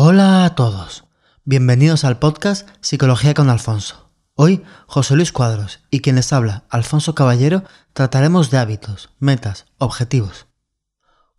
Hola 0.00 0.44
a 0.44 0.54
todos. 0.54 1.06
Bienvenidos 1.44 2.04
al 2.04 2.20
podcast 2.20 2.68
Psicología 2.80 3.34
con 3.34 3.50
Alfonso. 3.50 4.12
Hoy, 4.36 4.62
José 4.86 5.16
Luis 5.16 5.32
Cuadros 5.32 5.80
y 5.90 6.02
quien 6.02 6.14
les 6.14 6.32
habla, 6.32 6.66
Alfonso 6.70 7.16
Caballero, 7.16 7.64
trataremos 7.94 8.52
de 8.52 8.58
hábitos, 8.58 9.10
metas, 9.18 9.66
objetivos. 9.78 10.46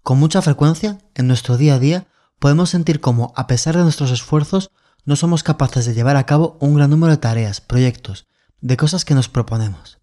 Con 0.03 0.19
mucha 0.19 0.41
frecuencia, 0.41 0.97
en 1.15 1.27
nuestro 1.27 1.55
día 1.55 1.75
a 1.75 1.79
día, 1.79 2.07
podemos 2.37 2.69
sentir 2.69 2.99
como, 2.99 3.31
a 3.37 3.47
pesar 3.47 3.77
de 3.77 3.83
nuestros 3.83 4.11
esfuerzos, 4.11 4.71
no 5.05 5.15
somos 5.15 5.41
capaces 5.41 5.85
de 5.85 5.93
llevar 5.93 6.17
a 6.17 6.25
cabo 6.25 6.57
un 6.59 6.75
gran 6.75 6.89
número 6.89 7.11
de 7.11 7.17
tareas, 7.17 7.61
proyectos, 7.61 8.27
de 8.59 8.75
cosas 8.75 9.05
que 9.05 9.15
nos 9.15 9.29
proponemos. 9.29 9.99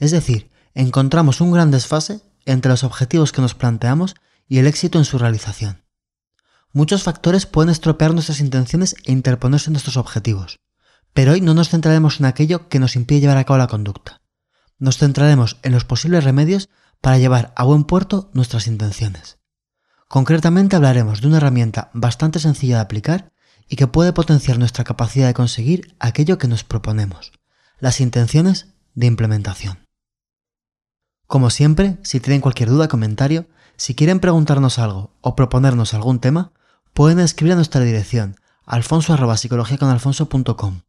Es 0.00 0.10
decir, 0.10 0.50
encontramos 0.74 1.40
un 1.40 1.52
gran 1.52 1.70
desfase 1.70 2.22
entre 2.44 2.72
los 2.72 2.82
objetivos 2.82 3.30
que 3.30 3.40
nos 3.40 3.54
planteamos 3.54 4.16
y 4.48 4.58
el 4.58 4.66
éxito 4.66 4.98
en 4.98 5.04
su 5.04 5.16
realización. 5.16 5.84
Muchos 6.72 7.02
factores 7.02 7.46
pueden 7.46 7.70
estropear 7.70 8.14
nuestras 8.14 8.38
intenciones 8.38 8.94
e 9.04 9.10
interponerse 9.10 9.70
en 9.70 9.72
nuestros 9.72 9.96
objetivos, 9.96 10.60
pero 11.12 11.32
hoy 11.32 11.40
no 11.40 11.52
nos 11.52 11.68
centraremos 11.68 12.20
en 12.20 12.26
aquello 12.26 12.68
que 12.68 12.78
nos 12.78 12.94
impide 12.94 13.20
llevar 13.20 13.38
a 13.38 13.44
cabo 13.44 13.58
la 13.58 13.66
conducta. 13.66 14.20
Nos 14.78 14.96
centraremos 14.98 15.58
en 15.62 15.72
los 15.72 15.84
posibles 15.84 16.22
remedios 16.22 16.68
para 17.00 17.18
llevar 17.18 17.52
a 17.56 17.64
buen 17.64 17.84
puerto 17.84 18.30
nuestras 18.34 18.68
intenciones. 18.68 19.38
Concretamente 20.06 20.76
hablaremos 20.76 21.20
de 21.20 21.26
una 21.26 21.38
herramienta 21.38 21.90
bastante 21.92 22.38
sencilla 22.38 22.76
de 22.76 22.82
aplicar 22.82 23.32
y 23.68 23.76
que 23.76 23.88
puede 23.88 24.12
potenciar 24.12 24.58
nuestra 24.58 24.84
capacidad 24.84 25.26
de 25.26 25.34
conseguir 25.34 25.96
aquello 25.98 26.38
que 26.38 26.48
nos 26.48 26.62
proponemos, 26.62 27.32
las 27.78 28.00
intenciones 28.00 28.68
de 28.94 29.06
implementación. 29.06 29.86
Como 31.26 31.50
siempre, 31.50 31.98
si 32.02 32.20
tienen 32.20 32.40
cualquier 32.40 32.68
duda 32.68 32.86
o 32.86 32.88
comentario, 32.88 33.46
si 33.76 33.94
quieren 33.94 34.20
preguntarnos 34.20 34.78
algo 34.78 35.14
o 35.20 35.36
proponernos 35.36 35.94
algún 35.94 36.18
tema, 36.20 36.52
pueden 36.92 37.20
escribir 37.20 37.52
a 37.52 37.56
nuestra 37.56 37.82
dirección 37.82 38.36
alfonso.psicologiaconalfonso.com, 38.66 40.80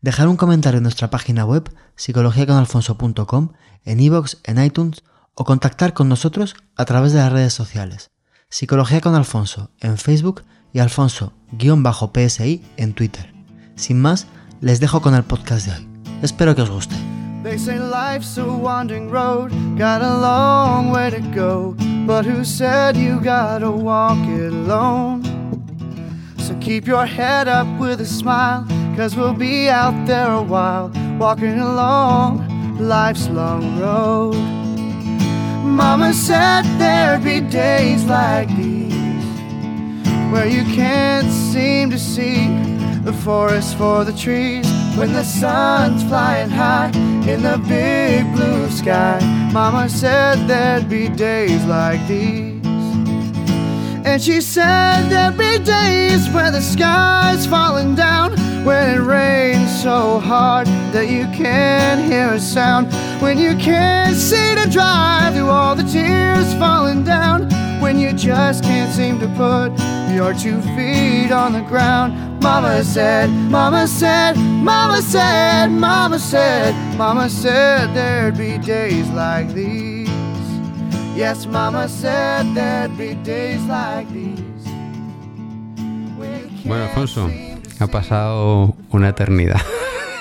dejar 0.00 0.28
un 0.28 0.36
comentario 0.36 0.78
en 0.78 0.82
nuestra 0.82 1.10
página 1.10 1.44
web 1.44 1.70
psicologiaconalfonso.com, 1.96 3.52
en 3.84 4.00
iVoox, 4.00 4.36
en 4.44 4.62
iTunes 4.62 5.02
o 5.34 5.44
contactar 5.44 5.92
con 5.94 6.08
nosotros 6.08 6.56
a 6.76 6.84
través 6.84 7.12
de 7.12 7.18
las 7.20 7.32
redes 7.32 7.54
sociales. 7.54 8.10
Psicología 8.48 9.00
con 9.00 9.14
Alfonso 9.14 9.70
en 9.80 9.98
Facebook 9.98 10.42
y 10.72 10.80
Alfonso-PSI 10.80 12.64
en 12.76 12.94
Twitter. 12.94 13.32
Sin 13.76 14.00
más, 14.00 14.26
les 14.60 14.80
dejo 14.80 15.00
con 15.00 15.14
el 15.14 15.22
podcast 15.22 15.66
de 15.66 15.76
hoy. 15.76 15.88
Espero 16.22 16.56
que 16.56 16.62
os 16.62 16.70
guste. 16.70 16.96
They 17.44 17.56
say 17.56 17.78
life's 17.78 18.36
a 18.36 18.44
wandering 18.44 19.10
road, 19.10 19.52
got 19.78 20.02
a 20.02 20.18
long 20.18 20.90
way 20.90 21.08
to 21.10 21.20
go. 21.32 21.76
But 22.04 22.26
who 22.26 22.44
said 22.44 22.96
you 22.96 23.20
gotta 23.20 23.70
walk 23.70 24.18
it 24.26 24.52
alone? 24.52 25.37
So 26.48 26.58
keep 26.60 26.86
your 26.86 27.04
head 27.04 27.46
up 27.46 27.66
with 27.78 28.00
a 28.00 28.06
smile, 28.06 28.66
cause 28.96 29.14
we'll 29.14 29.34
be 29.34 29.68
out 29.68 30.06
there 30.06 30.32
a 30.32 30.40
while, 30.40 30.90
walking 31.18 31.58
along 31.58 32.78
life's 32.78 33.28
long 33.28 33.78
road. 33.78 34.34
Mama 35.62 36.14
said 36.14 36.62
there'd 36.78 37.22
be 37.22 37.40
days 37.40 38.02
like 38.06 38.48
these 38.56 39.22
where 40.32 40.46
you 40.46 40.64
can't 40.74 41.30
seem 41.30 41.90
to 41.90 41.98
see 41.98 42.48
the 43.04 43.12
forest 43.12 43.76
for 43.76 44.06
the 44.06 44.14
trees 44.14 44.66
when 44.96 45.12
the 45.12 45.24
sun's 45.24 46.02
flying 46.04 46.48
high 46.48 46.90
in 47.28 47.42
the 47.42 47.62
big 47.68 48.24
blue 48.32 48.70
sky. 48.70 49.18
Mama 49.52 49.86
said 49.86 50.48
there'd 50.48 50.88
be 50.88 51.10
days 51.10 51.62
like 51.66 52.00
these. 52.08 52.57
And 54.08 54.22
she 54.22 54.40
said 54.40 55.10
there'd 55.10 55.36
be 55.36 55.58
days 55.62 56.30
where 56.30 56.50
the 56.50 56.62
sky's 56.62 57.46
falling 57.46 57.94
down, 57.94 58.32
when 58.64 58.96
it 58.96 59.02
rains 59.02 59.82
so 59.82 60.18
hard 60.18 60.66
that 60.94 61.10
you 61.10 61.26
can't 61.26 62.00
hear 62.10 62.32
a 62.32 62.40
sound, 62.40 62.90
when 63.20 63.36
you 63.36 63.54
can't 63.56 64.16
see 64.16 64.54
to 64.54 64.68
drive 64.70 65.34
through 65.34 65.50
all 65.50 65.76
the 65.76 65.82
tears 65.82 66.54
falling 66.54 67.04
down, 67.04 67.50
when 67.82 67.98
you 68.00 68.14
just 68.14 68.64
can't 68.64 68.92
seem 68.94 69.20
to 69.20 69.28
put 69.36 69.70
your 70.10 70.32
two 70.32 70.62
feet 70.74 71.30
on 71.30 71.52
the 71.52 71.64
ground. 71.68 72.42
Mama 72.42 72.82
said, 72.84 73.28
Mama 73.28 73.86
said, 73.86 74.38
Mama 74.38 75.02
said, 75.02 75.66
Mama 75.68 76.18
said, 76.18 76.96
Mama 76.96 77.28
said 77.28 77.94
there'd 77.94 78.38
be 78.38 78.56
days 78.56 79.08
like 79.10 79.52
these. 79.52 79.97
Yes, 81.18 81.48
Mama 81.48 81.88
said 81.88 82.54
there'd 82.54 82.96
be 82.96 83.16
days 83.24 83.60
like 83.66 84.06
these. 84.12 84.70
Bueno, 86.64 86.84
Alfonso, 86.84 87.28
ha 87.80 87.88
pasado 87.88 88.76
una 88.90 89.08
eternidad. 89.08 89.60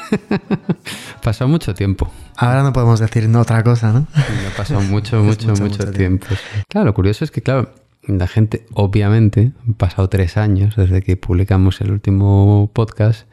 ha 0.31 1.21
pasado 1.21 1.47
mucho 1.49 1.75
tiempo. 1.75 2.09
Ahora 2.35 2.63
no 2.63 2.73
podemos 2.73 2.99
decir 2.99 3.29
no 3.29 3.41
otra 3.41 3.61
cosa, 3.61 3.93
¿no? 3.93 4.07
Ha 4.15 4.57
pasado 4.57 4.81
mucho, 4.89 5.21
mucho, 5.21 5.49
mucho, 5.49 5.61
mucho, 5.61 5.83
mucho 5.83 5.91
tiempo. 5.91 6.25
Claro, 6.67 6.85
lo 6.85 6.95
curioso 6.95 7.23
es 7.23 7.29
que, 7.29 7.43
claro, 7.43 7.69
la 8.07 8.25
gente, 8.25 8.65
obviamente, 8.73 9.51
han 9.67 9.75
pasado 9.75 10.09
tres 10.09 10.35
años 10.35 10.77
desde 10.77 11.03
que 11.03 11.15
publicamos 11.15 11.79
el 11.79 11.91
último 11.91 12.71
podcast, 12.73 13.27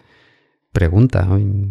pregunta, 0.70 1.26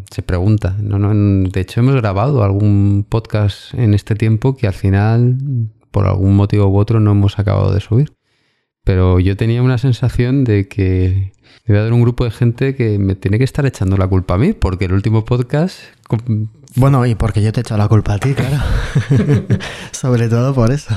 se 0.09 0.23
pregunta. 0.23 0.75
No, 0.81 0.97
no, 0.97 1.13
de 1.47 1.61
hecho, 1.61 1.81
hemos 1.81 1.93
grabado 1.97 2.43
algún 2.43 3.05
podcast 3.07 3.75
en 3.75 3.93
este 3.93 4.15
tiempo 4.15 4.57
que 4.57 4.65
al 4.65 4.73
final, 4.73 5.37
por 5.93 6.05
algún 6.07 6.35
motivo 6.35 6.67
u 6.67 6.77
otro, 6.77 6.99
no 6.99 7.11
hemos 7.11 7.39
acabado 7.39 7.73
de 7.73 7.79
subir. 7.79 8.11
Pero 8.83 9.19
yo 9.21 9.37
tenía 9.37 9.61
una 9.63 9.77
sensación 9.77 10.43
de 10.43 10.67
que 10.67 11.31
debe 11.65 11.79
haber 11.79 11.93
un 11.93 12.01
grupo 12.01 12.25
de 12.25 12.31
gente 12.31 12.75
que 12.75 12.99
me 12.99 13.15
tiene 13.15 13.37
que 13.37 13.45
estar 13.45 13.65
echando 13.65 13.95
la 13.95 14.07
culpa 14.07 14.33
a 14.33 14.37
mí, 14.37 14.51
porque 14.51 14.85
el 14.85 14.93
último 14.93 15.23
podcast... 15.23 15.79
Bueno, 16.75 17.05
y 17.05 17.15
porque 17.15 17.41
yo 17.41 17.53
te 17.53 17.59
he 17.59 17.61
echado 17.61 17.77
la 17.77 17.87
culpa 17.87 18.15
a 18.15 18.17
ti, 18.17 18.33
claro. 18.33 18.57
Sobre 19.91 20.27
todo 20.27 20.53
por 20.53 20.71
eso. 20.71 20.93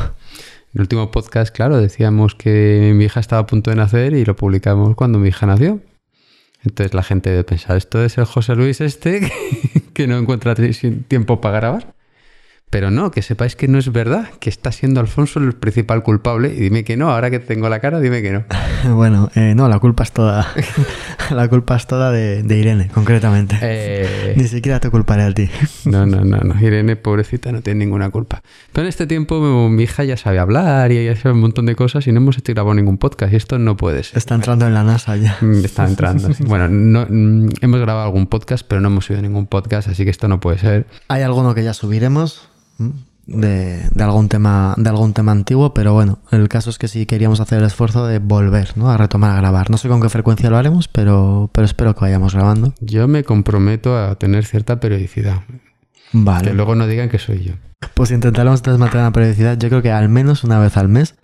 El 0.75 0.81
último 0.81 1.11
podcast, 1.11 1.55
claro, 1.55 1.77
decíamos 1.79 2.35
que 2.35 2.93
mi 2.97 3.05
hija 3.05 3.21
estaba 3.21 3.43
a 3.43 3.47
punto 3.47 3.71
de 3.71 3.77
nacer 3.77 4.15
y 4.15 4.25
lo 4.25 4.35
publicamos 4.35 4.95
cuando 4.97 5.19
mi 5.19 5.29
hija 5.29 5.47
nació. 5.47 5.81
Entonces 6.65 6.95
la 6.95 7.03
gente 7.03 7.31
debe 7.31 7.45
pensar, 7.45 7.77
esto 7.77 8.03
es 8.05 8.19
el 8.19 8.25
José 8.25 8.57
Luis 8.57 8.81
este 8.81 9.31
que 9.93 10.07
no 10.09 10.19
encuentra 10.19 10.55
ti- 10.55 10.73
tiempo 11.07 11.41
para 11.41 11.57
grabar. 11.61 11.95
Pero 12.69 12.91
no, 12.91 13.13
que 13.13 13.23
sepáis 13.23 13.55
que 13.55 13.69
no 13.69 13.79
es 13.79 13.93
verdad, 13.93 14.29
que 14.41 14.51
está 14.51 14.73
siendo 14.73 14.99
Alfonso 14.99 15.39
el 15.39 15.53
principal 15.53 16.03
culpable. 16.03 16.49
Y 16.53 16.59
dime 16.59 16.83
que 16.83 16.97
no, 16.97 17.11
ahora 17.13 17.31
que 17.31 17.39
tengo 17.39 17.69
la 17.69 17.79
cara, 17.79 18.01
dime 18.01 18.23
que 18.23 18.33
no. 18.33 18.45
Bueno, 18.97 19.31
eh, 19.35 19.55
no, 19.57 19.69
la 19.69 19.79
culpa 19.79 20.03
es 20.03 20.13
toda. 20.13 20.47
la 21.31 21.49
culpa 21.49 21.77
es 21.77 21.87
toda 21.87 22.11
de, 22.13 22.43
de 22.43 22.59
Irene, 22.59 22.89
concretamente. 22.93 23.57
Eh, 23.63 24.35
Ni 24.37 24.47
siquiera 24.49 24.81
te 24.81 24.91
culparé 24.91 25.23
a 25.23 25.33
ti. 25.33 25.49
No, 25.85 26.05
no, 26.07 26.25
no, 26.25 26.39
no. 26.39 26.61
Irene, 26.61 26.97
pobrecita, 26.97 27.53
no 27.53 27.63
tiene 27.63 27.85
ninguna 27.85 28.11
culpa. 28.11 28.43
Pero 28.73 28.83
en 28.85 28.89
este 28.89 29.07
tiempo 29.07 29.69
mi 29.69 29.85
hija 29.85 30.03
ya 30.05 30.17
sabe 30.17 30.39
hablar 30.41 30.91
y 30.91 31.05
ya 31.05 31.15
sabe 31.17 31.35
un 31.35 31.41
montón 31.41 31.67
de 31.67 31.77
cosas 31.77 32.07
y 32.09 32.13
no 32.13 32.19
hemos 32.19 32.37
grabado 32.43 32.75
ningún 32.75 32.99
podcast 32.99 33.33
y 33.33 33.37
esto 33.37 33.59
no 33.61 33.77
puede 33.77 34.03
ser. 34.03 34.19
Está 34.19 34.35
entrando 34.35 34.67
en 34.67 34.75
la 34.75 34.83
NASA 34.83 35.17
ya. 35.17 35.37
Mm, 35.41 35.65
Está 35.65 35.87
entrando. 35.87 36.33
sí. 36.35 36.43
Bueno, 36.45 36.69
no, 36.69 37.07
mm, 37.09 37.49
hemos 37.61 37.81
grabado 37.81 38.07
algún 38.07 38.27
podcast, 38.27 38.67
pero 38.67 38.81
no 38.81 38.89
hemos 38.89 39.05
subido 39.07 39.23
ningún 39.23 39.47
podcast, 39.47 39.89
así 39.89 40.03
que 40.05 40.11
esto 40.11 40.27
no 40.27 40.41
puede 40.41 40.59
ser. 40.59 40.87
Hay 41.09 41.23
alguno 41.23 41.55
que 41.55 41.63
ya 41.63 41.73
subiremos. 41.73 42.49
De, 43.27 43.89
de 43.91 44.05
algún 44.05 44.29
tema 44.29 44.75
de 44.77 44.89
algún 44.89 45.13
tema 45.13 45.33
antiguo, 45.33 45.75
pero 45.75 45.93
bueno, 45.93 46.21
el 46.31 46.49
caso 46.49 46.71
es 46.71 46.79
que 46.79 46.89
sí 46.89 47.07
queríamos 47.07 47.41
hacer 47.41 47.59
el 47.59 47.65
esfuerzo 47.65 48.07
de 48.07 48.19
volver, 48.19 48.77
¿no? 48.77 48.91
A 48.91 48.97
retomar 48.97 49.33
a 49.33 49.41
grabar. 49.41 49.71
No 49.71 49.79
sé 49.79 49.89
con 49.89 50.01
qué 50.01 50.09
frecuencia 50.09 50.51
lo 50.51 50.57
haremos, 50.57 50.89
pero, 50.89 51.51
pero 51.53 51.65
espero 51.65 51.95
que 51.95 52.03
vayamos 52.03 52.35
grabando. 52.35 52.75
Yo 52.81 53.09
me 53.09 53.25
comprometo 53.25 53.99
a 53.99 54.15
tener 54.17 54.45
cierta 54.45 54.81
periodicidad. 54.81 55.43
Vale. 56.13 56.49
Que 56.49 56.55
luego 56.55 56.75
no 56.75 56.87
digan 56.87 57.09
que 57.09 57.19
soy 57.19 57.43
yo. 57.43 57.55
Pues 57.95 58.11
intentaremos 58.11 58.63
mantener 58.67 59.07
la 59.07 59.13
periodicidad, 59.13 59.59
yo 59.59 59.69
creo 59.69 59.83
que 59.83 59.93
al 59.93 60.09
menos 60.09 60.45
una 60.45 60.59
vez 60.59 60.77
al 60.77 60.89
mes. 60.89 61.17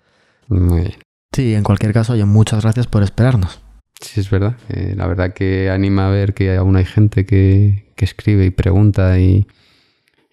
Muy 0.48 0.80
bien. 0.80 0.94
Sí, 1.34 1.54
en 1.54 1.62
cualquier 1.62 1.92
caso, 1.92 2.12
oye, 2.12 2.24
muchas 2.26 2.62
gracias 2.62 2.86
por 2.86 3.02
esperarnos. 3.02 3.60
Sí, 4.00 4.20
es 4.20 4.28
verdad. 4.28 4.56
Eh, 4.68 4.94
la 4.96 5.06
verdad 5.06 5.32
que 5.32 5.70
anima 5.70 6.08
a 6.08 6.10
ver 6.10 6.34
que 6.34 6.56
aún 6.56 6.76
hay 6.76 6.84
gente 6.84 7.24
que, 7.24 7.92
que 7.96 8.04
escribe 8.04 8.44
y 8.44 8.50
pregunta 8.50 9.18
y... 9.18 9.46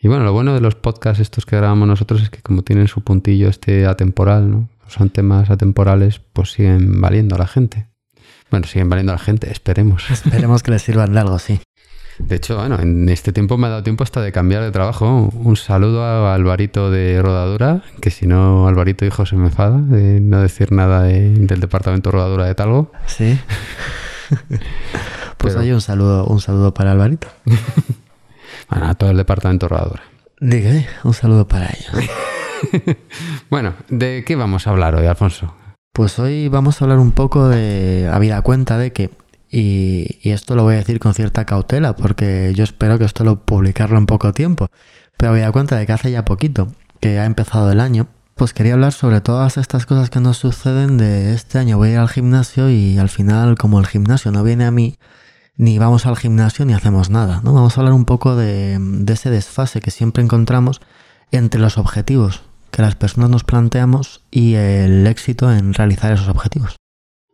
Y 0.01 0.07
bueno, 0.07 0.24
lo 0.24 0.31
bueno 0.34 0.54
de 0.54 0.62
los 0.62 0.75
podcasts 0.75 1.19
estos 1.19 1.46
que 1.46 1.57
grabamos 1.57 1.88
nosotros 1.88 2.22
es 2.22 2.30
que 2.30 2.42
como 2.42 2.62
tienen 2.62 2.88
su 2.88 3.01
puntillo 3.01 3.50
este 3.50 3.86
atemporal, 3.86 4.50
¿no? 4.50 4.69
Son 4.88 5.10
temas 5.10 5.50
atemporales, 5.50 6.22
pues 6.34 6.51
siguen 6.54 7.01
valiendo 7.01 7.36
a 7.36 7.40
la 7.40 7.48
gente. 7.48 7.88
Bueno, 8.50 8.66
siguen 8.66 8.90
valiendo 8.90 9.12
a 9.12 9.16
la 9.16 9.22
gente, 9.22 9.51
esperemos. 9.51 10.10
Esperemos 10.12 10.63
que 10.63 10.72
les 10.72 10.81
sirvan 10.81 11.13
de 11.13 11.19
algo, 11.19 11.38
sí. 11.38 11.60
De 12.18 12.36
hecho, 12.36 12.57
bueno, 12.57 12.80
en 12.80 13.07
este 13.07 13.31
tiempo 13.31 13.57
me 13.57 13.68
ha 13.68 13.69
dado 13.69 13.84
tiempo 13.84 14.04
hasta 14.04 14.22
de 14.22 14.31
cambiar 14.31 14.63
de 14.63 14.72
trabajo. 14.72 15.30
Un 15.34 15.56
saludo 15.56 16.04
a 16.04 16.34
Alvarito 16.34 16.90
de 16.92 17.22
Rodadura, 17.22 17.81
que 18.02 18.10
si 18.10 18.25
no, 18.28 18.68
Alvarito 18.68 19.06
hijo 19.06 19.25
se 19.25 19.36
me 19.36 19.45
enfada 19.48 19.78
de 19.80 20.19
no 20.19 20.42
decir 20.42 20.72
nada 20.72 21.04
de- 21.04 21.30
del 21.31 21.60
departamento 21.62 22.10
de 22.10 22.13
Rodadura 22.18 22.45
de 22.45 22.56
Talgo. 22.56 22.92
Sí. 23.06 23.38
pues 25.38 25.54
Pero- 25.54 25.60
oye, 25.60 25.74
un 25.74 25.81
saludo, 25.81 26.25
un 26.25 26.42
saludo 26.42 26.74
para 26.74 26.92
Alvarito. 26.92 27.28
Bueno, 28.69 28.88
a 28.88 28.95
todo 28.95 29.12
el 29.12 29.18
departamento 29.18 29.66
de 29.66 29.69
Rodadura. 29.69 30.04
Diga, 30.39 30.71
eh, 30.71 30.88
un 31.04 31.13
saludo 31.13 31.48
para 31.48 31.68
ellos. 31.68 32.10
Bueno, 33.50 33.74
¿de 33.88 34.25
qué 34.25 34.36
vamos 34.36 34.68
a 34.68 34.71
hablar 34.71 34.94
hoy, 34.94 35.06
Alfonso? 35.06 35.56
Pues 35.94 36.19
hoy 36.19 36.50
vamos 36.50 36.81
a 36.81 36.86
hablar 36.86 37.00
un 37.00 37.13
poco 37.13 37.48
de 37.48 38.10
habida 38.12 38.42
cuenta 38.42 38.77
de 38.77 38.92
que, 38.92 39.12
y, 39.50 40.19
y, 40.21 40.31
esto 40.31 40.56
lo 40.56 40.63
voy 40.63 40.74
a 40.75 40.80
decir 40.80 41.00
con 41.00 41.13
cierta 41.13 41.45
cautela, 41.45 41.95
porque 41.95 42.51
yo 42.54 42.66
espero 42.66 43.00
que 43.00 43.06
esto 43.06 43.24
lo 43.24 43.45
publicarlo 43.45 43.98
en 43.98 44.06
poco 44.06 44.33
tiempo, 44.33 44.68
pero 45.16 45.31
habida 45.31 45.54
cuenta 45.54 45.77
de 45.77 45.86
que 45.86 45.94
hace 45.94 46.12
ya 46.12 46.25
poquito 46.25 46.68
que 47.00 47.18
ha 47.18 47.25
empezado 47.25 47.71
el 47.71 47.80
año, 47.80 48.07
pues 48.36 48.54
quería 48.54 48.74
hablar 48.74 48.94
sobre 48.94 49.21
todas 49.21 49.57
estas 49.57 49.86
cosas 49.86 50.10
que 50.10 50.19
nos 50.19 50.38
suceden 50.38 50.98
de 50.98 51.33
este 51.33 51.60
año. 51.60 51.77
Voy 51.77 51.89
a 51.89 51.92
ir 51.94 51.98
al 51.98 52.10
gimnasio 52.10 52.69
y 52.69 52.98
al 52.98 53.10
final, 53.10 53.57
como 53.57 53.80
el 53.80 53.88
gimnasio 53.88 54.31
no 54.31 54.44
viene 54.44 54.66
a 54.66 54.71
mí, 54.71 54.98
ni 55.60 55.78
vamos 55.78 56.06
al 56.06 56.16
gimnasio 56.16 56.64
ni 56.64 56.74
hacemos 56.74 57.10
nada, 57.10 57.42
¿no? 57.44 57.54
Vamos 57.54 57.78
a 57.78 57.82
hablar 57.82 57.94
un 57.94 58.06
poco 58.06 58.38
de, 58.38 58.80
ese 59.10 59.30
desfase 59.30 59.82
que 59.82 59.92
siempre 59.92 60.24
encontramos 60.24 60.80
entre 61.32 61.60
los 61.60 61.78
objetivos 61.78 62.44
que 62.72 62.82
las 62.82 62.96
personas 62.96 63.30
nos 63.30 63.44
planteamos 63.44 64.24
y 64.32 64.54
el 64.54 65.06
éxito 65.06 65.52
en 65.52 65.74
realizar 65.74 66.14
esos 66.14 66.30
objetivos. 66.30 66.78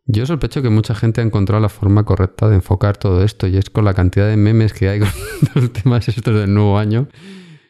Yo 0.08 0.26
sospecho 0.26 0.64
que 0.64 0.72
mucha 0.72 0.96
gente 0.96 1.22
ha 1.22 1.24
encontrado 1.24 1.62
la 1.62 1.70
forma 1.70 2.04
correcta 2.04 2.50
de 2.50 2.56
enfocar 2.56 2.98
todo 2.98 3.24
esto 3.24 3.46
y 3.46 3.58
es 3.58 3.70
con 3.70 3.86
la 3.86 3.94
cantidad 3.94 4.28
de 4.28 4.38
memes 4.38 4.74
que 4.74 4.90
hay 4.90 5.00
con 5.02 5.10
los 5.54 5.72
temas 5.72 6.08
estos 6.08 6.34
del 6.34 6.52
nuevo 6.52 6.80
año. 6.80 7.08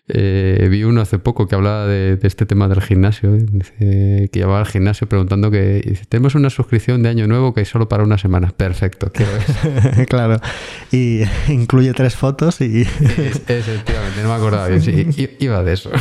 Eh, 0.07 0.67
vi 0.69 0.83
uno 0.83 1.01
hace 1.01 1.17
poco 1.17 1.47
que 1.47 1.55
hablaba 1.55 1.87
de, 1.87 2.15
de 2.15 2.27
este 2.27 2.45
tema 2.45 2.67
del 2.67 2.79
gimnasio, 2.81 3.31
dice, 3.31 4.29
que 4.31 4.39
llevaba 4.39 4.59
al 4.59 4.67
gimnasio 4.67 5.09
preguntando 5.09 5.49
que 5.49 5.81
dice, 5.83 6.05
tenemos 6.05 6.35
una 6.35 6.51
suscripción 6.51 7.01
de 7.01 7.09
año 7.09 7.25
nuevo 7.25 7.55
que 7.55 7.61
es 7.61 7.69
solo 7.69 7.89
para 7.89 8.03
una 8.03 8.19
semana. 8.19 8.51
Perfecto, 8.51 9.11
¿qué 9.11 9.23
es? 9.23 10.07
claro, 10.07 10.39
y 10.91 11.21
incluye 11.47 11.93
tres 11.93 12.15
fotos 12.15 12.61
y... 12.61 12.81
es, 12.81 13.41
efectivamente, 13.47 14.21
no 14.21 14.29
me 14.29 14.35
acordaba 14.35 14.67
bien, 14.67 14.81
sí, 14.81 15.37
iba 15.39 15.63
de 15.63 15.73
eso. 15.73 15.89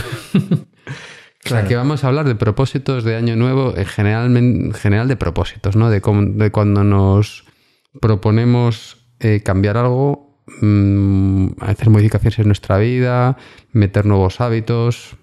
O 1.46 1.48
sea, 1.50 1.66
que 1.68 1.76
vamos 1.76 2.04
a 2.04 2.08
hablar 2.08 2.26
de 2.26 2.34
propósitos 2.34 3.04
de 3.04 3.16
año 3.16 3.36
nuevo, 3.36 3.76
en 3.76 3.84
general, 3.84 4.34
en 4.34 4.72
general 4.72 5.08
de 5.08 5.16
propósitos, 5.16 5.76
¿no? 5.76 5.90
De, 5.90 6.00
cómo, 6.00 6.22
de 6.22 6.50
cuando 6.50 6.84
nos 6.84 7.44
proponemos 8.00 9.06
eh, 9.20 9.42
cambiar 9.44 9.76
algo, 9.76 10.33
mmm, 10.60 11.46
hacer 11.60 11.90
modificaciones 11.90 12.38
en 12.38 12.46
nuestra 12.46 12.78
vida, 12.78 13.36
meter 13.72 14.06
nuevos 14.06 14.40
hábitos. 14.40 15.16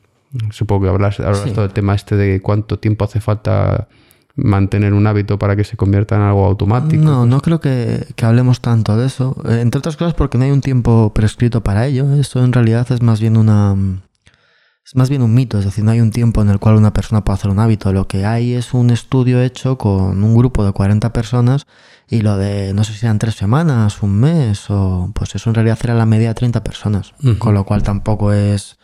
Supongo 0.52 0.84
que 0.84 0.90
hablas, 0.90 1.20
hablas 1.20 1.44
sí. 1.44 1.52
todo 1.52 1.66
el 1.66 1.72
tema 1.72 1.94
este 1.94 2.16
de 2.16 2.42
cuánto 2.42 2.80
tiempo 2.80 3.06
hace 3.06 3.20
falta 3.20 3.88
mantener 4.36 4.94
un 4.94 5.06
hábito 5.06 5.38
para 5.38 5.56
que 5.58 5.66
se 5.66 5.76
convierta 5.76 6.16
en 6.16 6.22
algo 6.22 6.46
automático. 6.46 7.04
No, 7.04 7.26
no 7.26 7.42
creo 7.42 7.60
que, 7.60 8.08
que, 8.16 8.26
hablemos 8.26 8.62
tanto 8.62 8.96
de 8.96 9.08
eso. 9.08 9.36
Entre 9.46 9.80
otras 9.80 9.98
cosas 9.98 10.14
porque 10.14 10.38
no 10.38 10.46
hay 10.46 10.52
un 10.52 10.62
tiempo 10.62 11.12
prescrito 11.14 11.62
para 11.62 11.86
ello. 11.86 12.14
Eso 12.16 12.44
en 12.44 12.54
realidad 12.54 12.90
es 12.92 13.02
más 13.02 13.20
bien 13.20 13.36
una 13.36 13.76
es 14.92 14.98
más 14.98 15.10
bien 15.10 15.22
un 15.22 15.34
mito, 15.34 15.58
es 15.58 15.64
decir, 15.64 15.86
no 15.86 15.92
hay 15.92 16.02
un 16.02 16.12
tiempo 16.12 16.42
en 16.42 16.50
el 16.50 16.60
cual 16.60 16.76
una 16.76 16.92
persona 16.92 17.24
pueda 17.24 17.36
hacer 17.36 17.50
un 17.50 17.60
hábito. 17.60 17.94
Lo 17.94 18.10
que 18.10 18.26
hay 18.26 18.56
es 18.56 18.74
un 18.74 18.90
estudio 18.90 19.42
hecho 19.42 19.78
con 19.78 20.22
un 20.22 20.36
grupo 20.36 20.66
de 20.66 20.74
40 20.74 21.14
personas 21.14 21.66
y 22.10 22.20
lo 22.20 22.36
de, 22.36 22.74
no 22.74 22.84
sé 22.84 22.92
si 22.92 23.06
eran 23.06 23.18
tres 23.18 23.36
semanas, 23.36 24.04
un 24.04 24.20
mes, 24.20 24.70
o 24.70 25.10
pues 25.16 25.34
eso 25.34 25.50
en 25.50 25.56
realidad 25.56 25.80
era 25.82 25.94
la 25.94 26.06
media 26.06 26.28
de 26.28 26.34
30 26.34 26.62
personas, 26.62 27.14
uh 27.24 27.28
-huh. 27.28 27.38
con 27.38 27.54
lo 27.54 27.64
cual 27.64 27.84
tampoco 27.84 28.34
es 28.34 28.80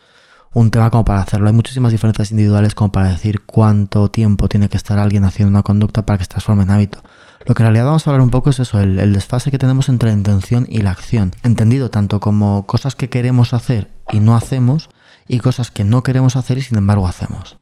un 0.53 0.71
tema 0.71 0.89
como 0.91 1.03
para 1.03 1.19
hacerlo. 1.19 1.47
Hay 1.47 1.53
muchísimas 1.53 1.91
diferencias 1.91 2.31
individuales 2.31 2.73
como 2.73 2.89
para 2.89 3.09
decir 3.09 3.41
cuánto 3.41 4.09
tiempo 4.09 4.47
tiene 4.47 4.69
que 4.69 4.77
estar 4.77 4.99
alguien 4.99 5.25
haciendo 5.25 5.49
una 5.49 5.63
conducta 5.63 6.05
para 6.05 6.19
que 6.19 6.23
se 6.23 6.29
transforme 6.29 6.63
en 6.63 6.69
hábito. 6.69 7.03
Lo 7.45 7.53
que 7.53 7.63
en 7.63 7.67
realidad 7.67 7.85
vamos 7.87 8.07
a 8.07 8.11
hablar 8.11 8.21
un 8.21 8.29
poco 8.29 8.49
es 8.49 8.61
eso, 8.61 8.79
el, 8.79 8.97
el 8.97 9.11
desfase 9.11 9.51
que 9.51 9.57
tenemos 9.57 9.89
entre 9.89 10.07
la 10.07 10.15
intención 10.15 10.67
y 10.69 10.83
la 10.83 10.91
acción, 10.91 11.33
entendido 11.43 11.89
tanto 11.89 12.21
como 12.21 12.65
cosas 12.65 12.95
que 12.95 13.09
queremos 13.09 13.53
hacer 13.53 13.91
y 14.09 14.21
no 14.21 14.37
hacemos, 14.37 14.89
y 15.27 15.39
cosas 15.39 15.71
que 15.71 15.83
no 15.83 16.03
queremos 16.03 16.35
hacer 16.35 16.57
y 16.57 16.61
sin 16.61 16.77
embargo 16.77 17.07
hacemos. 17.07 17.57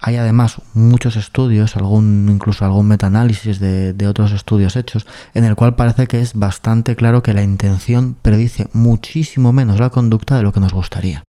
Hay 0.00 0.16
además 0.16 0.60
muchos 0.74 1.16
estudios, 1.16 1.76
algún, 1.76 2.28
incluso 2.30 2.64
algún 2.64 2.88
metaanálisis 2.88 3.58
de, 3.58 3.92
de 3.92 4.06
otros 4.06 4.32
estudios 4.32 4.76
hechos, 4.76 5.06
en 5.32 5.44
el 5.44 5.54
cual 5.54 5.76
parece 5.76 6.06
que 6.06 6.20
es 6.20 6.34
bastante 6.34 6.96
claro 6.96 7.22
que 7.22 7.32
la 7.32 7.42
intención 7.42 8.16
predice 8.20 8.68
muchísimo 8.72 9.52
menos 9.52 9.80
la 9.80 9.90
conducta 9.90 10.36
de 10.36 10.42
lo 10.42 10.52
que 10.52 10.60
nos 10.60 10.72
gustaría. 10.72 11.24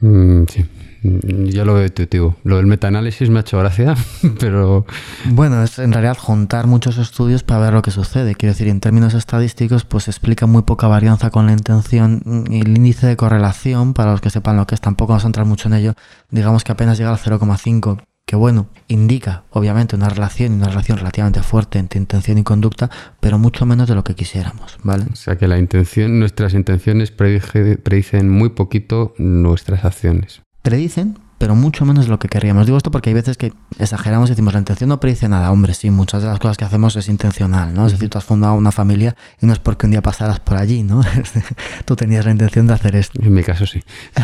Mm, 0.00 0.44
sí, 0.48 0.64
yo 1.02 1.64
lo 1.64 1.74
veo 1.74 1.84
intuitivo. 1.84 2.36
Lo 2.44 2.56
del 2.56 2.66
metaanálisis 2.66 3.30
me 3.30 3.38
ha 3.38 3.42
hecho 3.42 3.58
gracia, 3.58 3.94
pero... 4.40 4.86
Bueno, 5.26 5.62
es 5.62 5.78
en 5.78 5.92
realidad 5.92 6.16
juntar 6.18 6.66
muchos 6.66 6.98
estudios 6.98 7.42
para 7.42 7.60
ver 7.60 7.72
lo 7.74 7.82
que 7.82 7.90
sucede. 7.90 8.34
Quiero 8.34 8.52
decir, 8.52 8.68
en 8.68 8.80
términos 8.80 9.14
estadísticos, 9.14 9.84
pues 9.84 10.08
explica 10.08 10.46
muy 10.46 10.62
poca 10.62 10.88
varianza 10.88 11.30
con 11.30 11.46
la 11.46 11.52
intención 11.52 12.46
y 12.50 12.60
el 12.60 12.76
índice 12.76 13.06
de 13.06 13.16
correlación, 13.16 13.94
para 13.94 14.12
los 14.12 14.20
que 14.20 14.30
sepan 14.30 14.56
lo 14.56 14.66
que 14.66 14.74
es, 14.74 14.80
tampoco 14.80 15.12
vamos 15.12 15.24
a 15.24 15.28
entrar 15.28 15.46
mucho 15.46 15.68
en 15.68 15.74
ello, 15.74 15.94
digamos 16.30 16.64
que 16.64 16.72
apenas 16.72 16.98
llega 16.98 17.10
al 17.10 17.18
0,5 17.18 18.02
que 18.30 18.36
bueno, 18.36 18.68
indica 18.86 19.42
obviamente 19.50 19.96
una 19.96 20.08
relación 20.08 20.52
y 20.52 20.54
una 20.54 20.68
relación 20.68 20.98
relativamente 20.98 21.42
fuerte 21.42 21.80
entre 21.80 21.98
intención 21.98 22.38
y 22.38 22.44
conducta, 22.44 22.88
pero 23.18 23.40
mucho 23.40 23.66
menos 23.66 23.88
de 23.88 23.96
lo 23.96 24.04
que 24.04 24.14
quisiéramos, 24.14 24.78
¿vale? 24.84 25.06
O 25.12 25.16
sea 25.16 25.36
que 25.36 25.48
la 25.48 25.58
intención, 25.58 26.20
nuestras 26.20 26.54
intenciones 26.54 27.10
predicen 27.10 28.30
muy 28.30 28.50
poquito 28.50 29.14
nuestras 29.18 29.84
acciones. 29.84 30.42
Predicen, 30.62 31.18
pero 31.40 31.56
mucho 31.56 31.86
menos 31.86 32.04
de 32.04 32.10
lo 32.10 32.18
que 32.18 32.28
querríamos. 32.28 32.66
Digo 32.66 32.76
esto 32.76 32.90
porque 32.90 33.08
hay 33.08 33.14
veces 33.14 33.36
que 33.36 33.52
exageramos 33.78 34.28
y 34.28 34.32
decimos 34.32 34.52
la 34.52 34.60
intención 34.60 34.90
no 34.90 35.00
predice 35.00 35.26
nada. 35.26 35.50
Hombre, 35.50 35.72
sí, 35.72 35.90
muchas 35.90 36.22
de 36.22 36.28
las 36.28 36.38
cosas 36.38 36.56
que 36.58 36.66
hacemos 36.66 36.94
es 36.96 37.08
intencional, 37.08 37.74
¿no? 37.74 37.86
Es 37.86 37.92
decir, 37.92 38.10
tú 38.10 38.18
has 38.18 38.24
fundado 38.24 38.54
una 38.54 38.70
familia 38.70 39.16
y 39.40 39.46
no 39.46 39.54
es 39.54 39.58
porque 39.58 39.86
un 39.86 39.92
día 39.92 40.02
pasaras 40.02 40.38
por 40.38 40.56
allí, 40.58 40.82
¿no? 40.82 41.00
tú 41.86 41.96
tenías 41.96 42.26
la 42.26 42.30
intención 42.30 42.66
de 42.66 42.74
hacer 42.74 42.94
esto. 42.94 43.18
En 43.22 43.32
mi 43.32 43.42
caso 43.42 43.66
sí. 43.66 43.82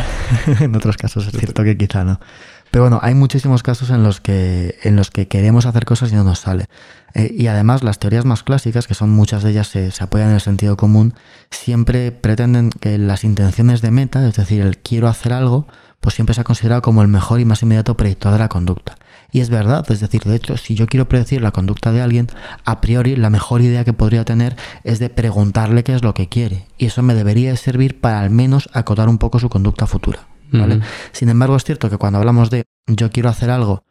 en 0.60 0.76
otros 0.76 0.96
casos 0.96 1.26
es 1.26 1.32
cierto 1.32 1.64
que 1.64 1.76
quizá 1.76 2.04
no. 2.04 2.20
Pero 2.76 2.84
bueno, 2.84 3.00
hay 3.02 3.14
muchísimos 3.14 3.62
casos 3.62 3.88
en 3.88 4.02
los 4.02 4.20
que, 4.20 4.78
en 4.82 4.96
los 4.96 5.10
que 5.10 5.28
queremos 5.28 5.64
hacer 5.64 5.86
cosas 5.86 6.12
y 6.12 6.14
no 6.14 6.24
nos 6.24 6.40
sale. 6.40 6.66
Eh, 7.14 7.34
y 7.34 7.46
además 7.46 7.82
las 7.82 7.98
teorías 7.98 8.26
más 8.26 8.42
clásicas, 8.42 8.86
que 8.86 8.92
son 8.92 9.08
muchas 9.08 9.42
de 9.42 9.52
ellas 9.52 9.68
se, 9.68 9.90
se, 9.90 10.04
apoyan 10.04 10.28
en 10.28 10.34
el 10.34 10.42
sentido 10.42 10.76
común, 10.76 11.14
siempre 11.50 12.12
pretenden 12.12 12.68
que 12.68 12.98
las 12.98 13.24
intenciones 13.24 13.80
de 13.80 13.92
meta, 13.92 14.28
es 14.28 14.36
decir, 14.36 14.60
el 14.60 14.76
quiero 14.76 15.08
hacer 15.08 15.32
algo, 15.32 15.66
pues 16.02 16.16
siempre 16.16 16.34
se 16.34 16.42
ha 16.42 16.44
considerado 16.44 16.82
como 16.82 17.00
el 17.00 17.08
mejor 17.08 17.40
y 17.40 17.46
más 17.46 17.62
inmediato 17.62 17.96
predictor 17.96 18.34
de 18.34 18.40
la 18.40 18.50
conducta. 18.50 18.96
Y 19.32 19.40
es 19.40 19.48
verdad, 19.48 19.90
es 19.90 20.00
decir, 20.00 20.24
de 20.24 20.36
hecho, 20.36 20.58
si 20.58 20.74
yo 20.74 20.86
quiero 20.86 21.08
predecir 21.08 21.40
la 21.40 21.52
conducta 21.52 21.92
de 21.92 22.02
alguien, 22.02 22.26
a 22.66 22.82
priori 22.82 23.16
la 23.16 23.30
mejor 23.30 23.62
idea 23.62 23.86
que 23.86 23.94
podría 23.94 24.26
tener 24.26 24.54
es 24.84 24.98
de 24.98 25.08
preguntarle 25.08 25.82
qué 25.82 25.94
es 25.94 26.04
lo 26.04 26.12
que 26.12 26.28
quiere. 26.28 26.66
Y 26.76 26.84
eso 26.84 27.02
me 27.02 27.14
debería 27.14 27.56
servir 27.56 28.02
para 28.02 28.20
al 28.20 28.28
menos 28.28 28.68
acotar 28.74 29.08
un 29.08 29.16
poco 29.16 29.38
su 29.38 29.48
conducta 29.48 29.86
futura. 29.86 30.35
¿Vale? 30.52 30.76
Uh 30.76 30.78
-huh. 30.80 30.84
Sin 31.12 31.28
embargo, 31.28 31.56
es 31.56 31.64
cierto 31.64 31.90
que 31.90 31.98
cuando 31.98 32.18
hablamos 32.18 32.50
de 32.50 32.64
yo 32.86 33.10
quiero 33.10 33.28
hacer 33.28 33.50
algo, 33.50 33.84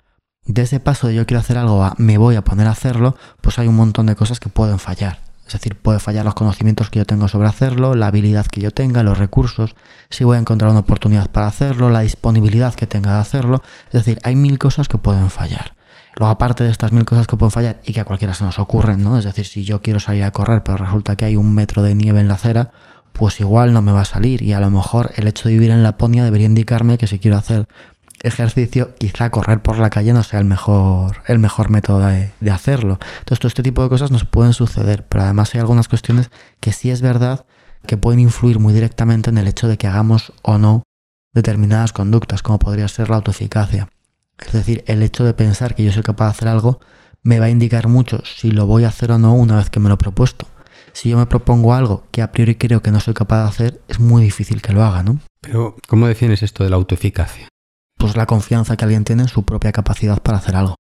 de 0.45 0.61
ese 0.61 0.79
paso 0.79 1.07
de 1.07 1.15
yo 1.15 1.25
quiero 1.25 1.39
hacer 1.39 1.57
algo 1.57 1.83
a 1.83 1.95
me 1.97 2.17
voy 2.17 2.35
a 2.35 2.43
poner 2.43 2.67
a 2.67 2.71
hacerlo, 2.71 3.15
pues 3.41 3.59
hay 3.59 3.67
un 3.67 3.75
montón 3.75 4.05
de 4.05 4.15
cosas 4.15 4.39
que 4.39 4.49
pueden 4.49 4.79
fallar. 4.79 5.19
Es 5.47 5.53
decir, 5.53 5.75
puede 5.75 5.99
fallar 5.99 6.25
los 6.25 6.33
conocimientos 6.33 6.89
que 6.89 6.99
yo 6.99 7.05
tengo 7.05 7.27
sobre 7.27 7.47
hacerlo, 7.47 7.93
la 7.93 8.07
habilidad 8.07 8.47
que 8.47 8.61
yo 8.61 8.71
tenga, 8.71 9.03
los 9.03 9.17
recursos, 9.17 9.75
si 10.09 10.23
voy 10.23 10.37
a 10.37 10.39
encontrar 10.39 10.71
una 10.71 10.79
oportunidad 10.79 11.29
para 11.29 11.47
hacerlo, 11.47 11.89
la 11.91 11.99
disponibilidad 11.99 12.73
que 12.73 12.87
tenga 12.87 13.13
de 13.13 13.19
hacerlo. 13.19 13.61
Es 13.87 13.93
decir, 13.93 14.19
hay 14.23 14.35
mil 14.35 14.57
cosas 14.57 14.87
que 14.87 14.97
pueden 14.97 15.29
fallar. 15.29 15.75
Luego, 16.15 16.31
aparte 16.31 16.63
de 16.63 16.71
estas 16.71 16.91
mil 16.93 17.05
cosas 17.05 17.27
que 17.27 17.37
pueden 17.37 17.51
fallar 17.51 17.81
y 17.83 17.93
que 17.93 17.99
a 17.99 18.05
cualquiera 18.05 18.33
se 18.33 18.43
nos 18.43 18.57
ocurren, 18.57 19.03
¿no? 19.03 19.19
Es 19.19 19.25
decir, 19.25 19.45
si 19.45 19.65
yo 19.65 19.81
quiero 19.81 19.99
salir 19.99 20.23
a 20.23 20.31
correr, 20.31 20.63
pero 20.63 20.77
resulta 20.77 21.15
que 21.15 21.25
hay 21.25 21.35
un 21.35 21.53
metro 21.53 21.83
de 21.83 21.93
nieve 21.93 22.21
en 22.21 22.27
la 22.27 22.35
acera, 22.35 22.71
pues 23.17 23.39
igual 23.39 23.73
no 23.73 23.81
me 23.81 23.91
va 23.91 24.01
a 24.01 24.05
salir. 24.05 24.41
Y 24.41 24.53
a 24.53 24.59
lo 24.59 24.69
mejor 24.69 25.11
el 25.15 25.27
hecho 25.27 25.47
de 25.47 25.55
vivir 25.55 25.71
en 25.71 25.83
Laponia 25.83 26.23
debería 26.23 26.47
indicarme 26.47 26.97
que 26.97 27.07
si 27.07 27.17
quiero 27.19 27.37
hacer 27.37 27.67
ejercicio, 28.21 28.95
quizá 28.95 29.29
correr 29.29 29.61
por 29.61 29.77
la 29.77 29.89
calle 29.89 30.13
no 30.13 30.23
sea 30.23 30.39
el 30.39 30.45
mejor, 30.45 31.17
el 31.27 31.39
mejor 31.39 31.69
método 31.69 31.99
de, 31.99 32.31
de, 32.39 32.51
hacerlo. 32.51 32.99
Entonces, 33.19 33.39
todo 33.39 33.47
este 33.47 33.63
tipo 33.63 33.83
de 33.83 33.89
cosas 33.89 34.11
nos 34.11 34.25
pueden 34.25 34.53
suceder, 34.53 35.05
pero 35.07 35.23
además 35.23 35.53
hay 35.53 35.61
algunas 35.61 35.87
cuestiones 35.87 36.29
que 36.59 36.73
sí 36.73 36.89
es 36.91 37.01
verdad 37.01 37.45
que 37.85 37.97
pueden 37.97 38.19
influir 38.19 38.59
muy 38.59 38.73
directamente 38.73 39.29
en 39.29 39.37
el 39.37 39.47
hecho 39.47 39.67
de 39.67 39.77
que 39.77 39.87
hagamos 39.87 40.33
o 40.41 40.57
no 40.57 40.83
determinadas 41.33 41.93
conductas, 41.93 42.41
como 42.41 42.59
podría 42.59 42.87
ser 42.87 43.09
la 43.09 43.17
autoeficacia. 43.17 43.89
Es 44.39 44.53
decir, 44.53 44.83
el 44.87 45.03
hecho 45.03 45.23
de 45.23 45.33
pensar 45.33 45.75
que 45.75 45.83
yo 45.83 45.91
soy 45.91 46.03
capaz 46.03 46.25
de 46.25 46.31
hacer 46.31 46.47
algo 46.47 46.79
me 47.23 47.39
va 47.39 47.45
a 47.45 47.49
indicar 47.49 47.87
mucho 47.87 48.21
si 48.23 48.51
lo 48.51 48.65
voy 48.65 48.83
a 48.83 48.89
hacer 48.89 49.11
o 49.11 49.17
no 49.17 49.33
una 49.33 49.57
vez 49.57 49.69
que 49.69 49.79
me 49.79 49.89
lo 49.89 49.95
he 49.95 49.97
propuesto. 49.97 50.47
Si 50.95 51.09
yo 51.09 51.17
me 51.17 51.27
propongo 51.27 51.73
algo 51.73 52.05
que 52.09 52.23
a 52.23 52.31
priori 52.31 52.55
creo 52.55 52.81
que 52.81 52.89
no 52.89 52.99
soy 52.99 53.13
capaz 53.13 53.43
de 53.43 53.49
hacer, 53.49 53.81
es 53.87 53.99
muy 53.99 54.23
difícil 54.23 54.61
que 54.61 54.73
lo 54.73 54.83
haga, 54.83 55.03
¿no? 55.03 55.19
Pero, 55.41 55.75
¿cómo 55.87 56.07
defines 56.07 56.41
esto 56.41 56.63
de 56.63 56.71
la 56.71 56.77
autoeficacia? 56.77 57.47
pues 57.97 58.15
la 58.15 58.25
confianza 58.25 58.77
que 58.77 58.85
alguien 58.85 59.03
tiene 59.03 59.23
en 59.23 59.27
su 59.27 59.43
propia 59.43 59.71
capacidad 59.71 60.21
para 60.21 60.37
hacer 60.37 60.55
algo. 60.55 60.75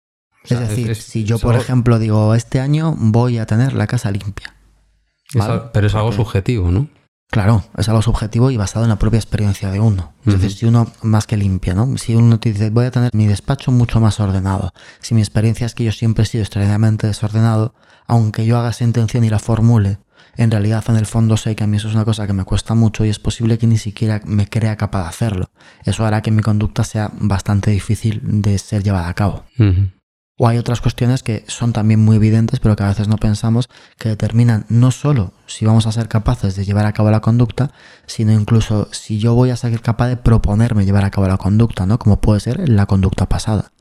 O 0.43 0.47
sea, 0.47 0.61
es 0.63 0.69
decir, 0.69 0.89
es, 0.89 1.03
si 1.03 1.23
yo, 1.23 1.37
por 1.37 1.53
algo... 1.53 1.63
ejemplo, 1.63 1.99
digo, 1.99 2.33
este 2.33 2.59
año 2.59 2.95
voy 2.97 3.37
a 3.37 3.45
tener 3.45 3.73
la 3.73 3.85
casa 3.85 4.09
limpia. 4.09 4.55
¿vale? 5.35 5.55
Es, 5.55 5.61
pero 5.71 5.87
es 5.87 5.93
algo 5.93 6.07
Porque, 6.07 6.23
subjetivo, 6.23 6.71
¿no? 6.71 6.87
Claro, 7.31 7.63
es 7.77 7.87
algo 7.87 8.01
subjetivo 8.01 8.51
y 8.51 8.57
basado 8.57 8.83
en 8.83 8.89
la 8.89 8.97
propia 8.97 9.17
experiencia 9.17 9.71
de 9.71 9.79
uno. 9.79 10.11
Es 10.25 10.33
uh 10.35 10.37
-huh. 10.37 10.49
si 10.49 10.65
uno 10.65 10.91
más 11.01 11.27
que 11.27 11.37
limpia, 11.37 11.73
¿no? 11.73 11.97
Si 11.97 12.13
uno 12.13 12.37
te 12.41 12.51
dice, 12.51 12.69
voy 12.71 12.85
a 12.85 12.91
tener 12.91 13.09
mi 13.13 13.25
despacho 13.25 13.71
mucho 13.71 14.01
más 14.01 14.19
ordenado. 14.19 14.73
Si 14.99 15.15
mi 15.15 15.21
experiencia 15.21 15.65
es 15.65 15.73
que 15.73 15.85
yo 15.85 15.93
siempre 15.93 16.23
he 16.23 16.27
sido 16.27 16.41
extraordinariamente 16.43 17.07
desordenado, 17.07 17.73
aunque 18.05 18.45
yo 18.45 18.57
haga 18.57 18.71
esa 18.71 18.83
intención 18.83 19.23
y 19.23 19.29
la 19.29 19.39
formule, 19.39 19.99
en 20.35 20.51
realidad 20.51 20.83
en 20.89 20.97
el 20.97 21.05
fondo 21.05 21.37
sé 21.37 21.55
que 21.55 21.63
a 21.63 21.67
mí 21.67 21.77
eso 21.77 21.87
es 21.87 21.95
una 21.95 22.03
cosa 22.03 22.27
que 22.27 22.33
me 22.33 22.43
cuesta 22.43 22.75
mucho 22.75 23.05
y 23.05 23.09
es 23.09 23.19
posible 23.19 23.57
que 23.57 23.65
ni 23.65 23.77
siquiera 23.77 24.19
me 24.25 24.47
crea 24.47 24.75
capaz 24.75 25.03
de 25.03 25.09
hacerlo. 25.09 25.45
Eso 25.85 26.05
hará 26.05 26.21
que 26.21 26.31
mi 26.31 26.41
conducta 26.41 26.83
sea 26.83 27.11
bastante 27.13 27.71
difícil 27.71 28.19
de 28.23 28.57
ser 28.57 28.83
llevada 28.83 29.07
a 29.07 29.13
cabo. 29.13 29.45
Uh 29.57 29.63
-huh. 29.63 29.91
O 30.43 30.47
hay 30.47 30.57
otras 30.57 30.81
cuestiones 30.81 31.21
que 31.21 31.45
son 31.47 31.71
también 31.71 31.99
muy 31.99 32.15
evidentes, 32.15 32.59
pero 32.59 32.75
que 32.75 32.81
a 32.81 32.87
veces 32.87 33.07
no 33.07 33.17
pensamos, 33.17 33.69
que 33.99 34.09
determinan 34.09 34.65
no 34.69 34.89
solo 34.89 35.33
si 35.45 35.67
vamos 35.67 35.85
a 35.85 35.91
ser 35.91 36.07
capaces 36.07 36.55
de 36.55 36.65
llevar 36.65 36.87
a 36.87 36.93
cabo 36.93 37.11
la 37.11 37.19
conducta, 37.19 37.69
sino 38.07 38.31
incluso 38.31 38.87
si 38.91 39.19
yo 39.19 39.35
voy 39.35 39.51
a 39.51 39.55
ser 39.55 39.79
capaz 39.81 40.07
de 40.07 40.17
proponerme 40.17 40.83
llevar 40.83 41.05
a 41.05 41.11
cabo 41.11 41.27
la 41.27 41.37
conducta, 41.37 41.85
¿no? 41.85 41.99
Como 41.99 42.21
puede 42.21 42.39
ser 42.39 42.67
la 42.67 42.87
conducta 42.87 43.29
pasada. 43.29 43.71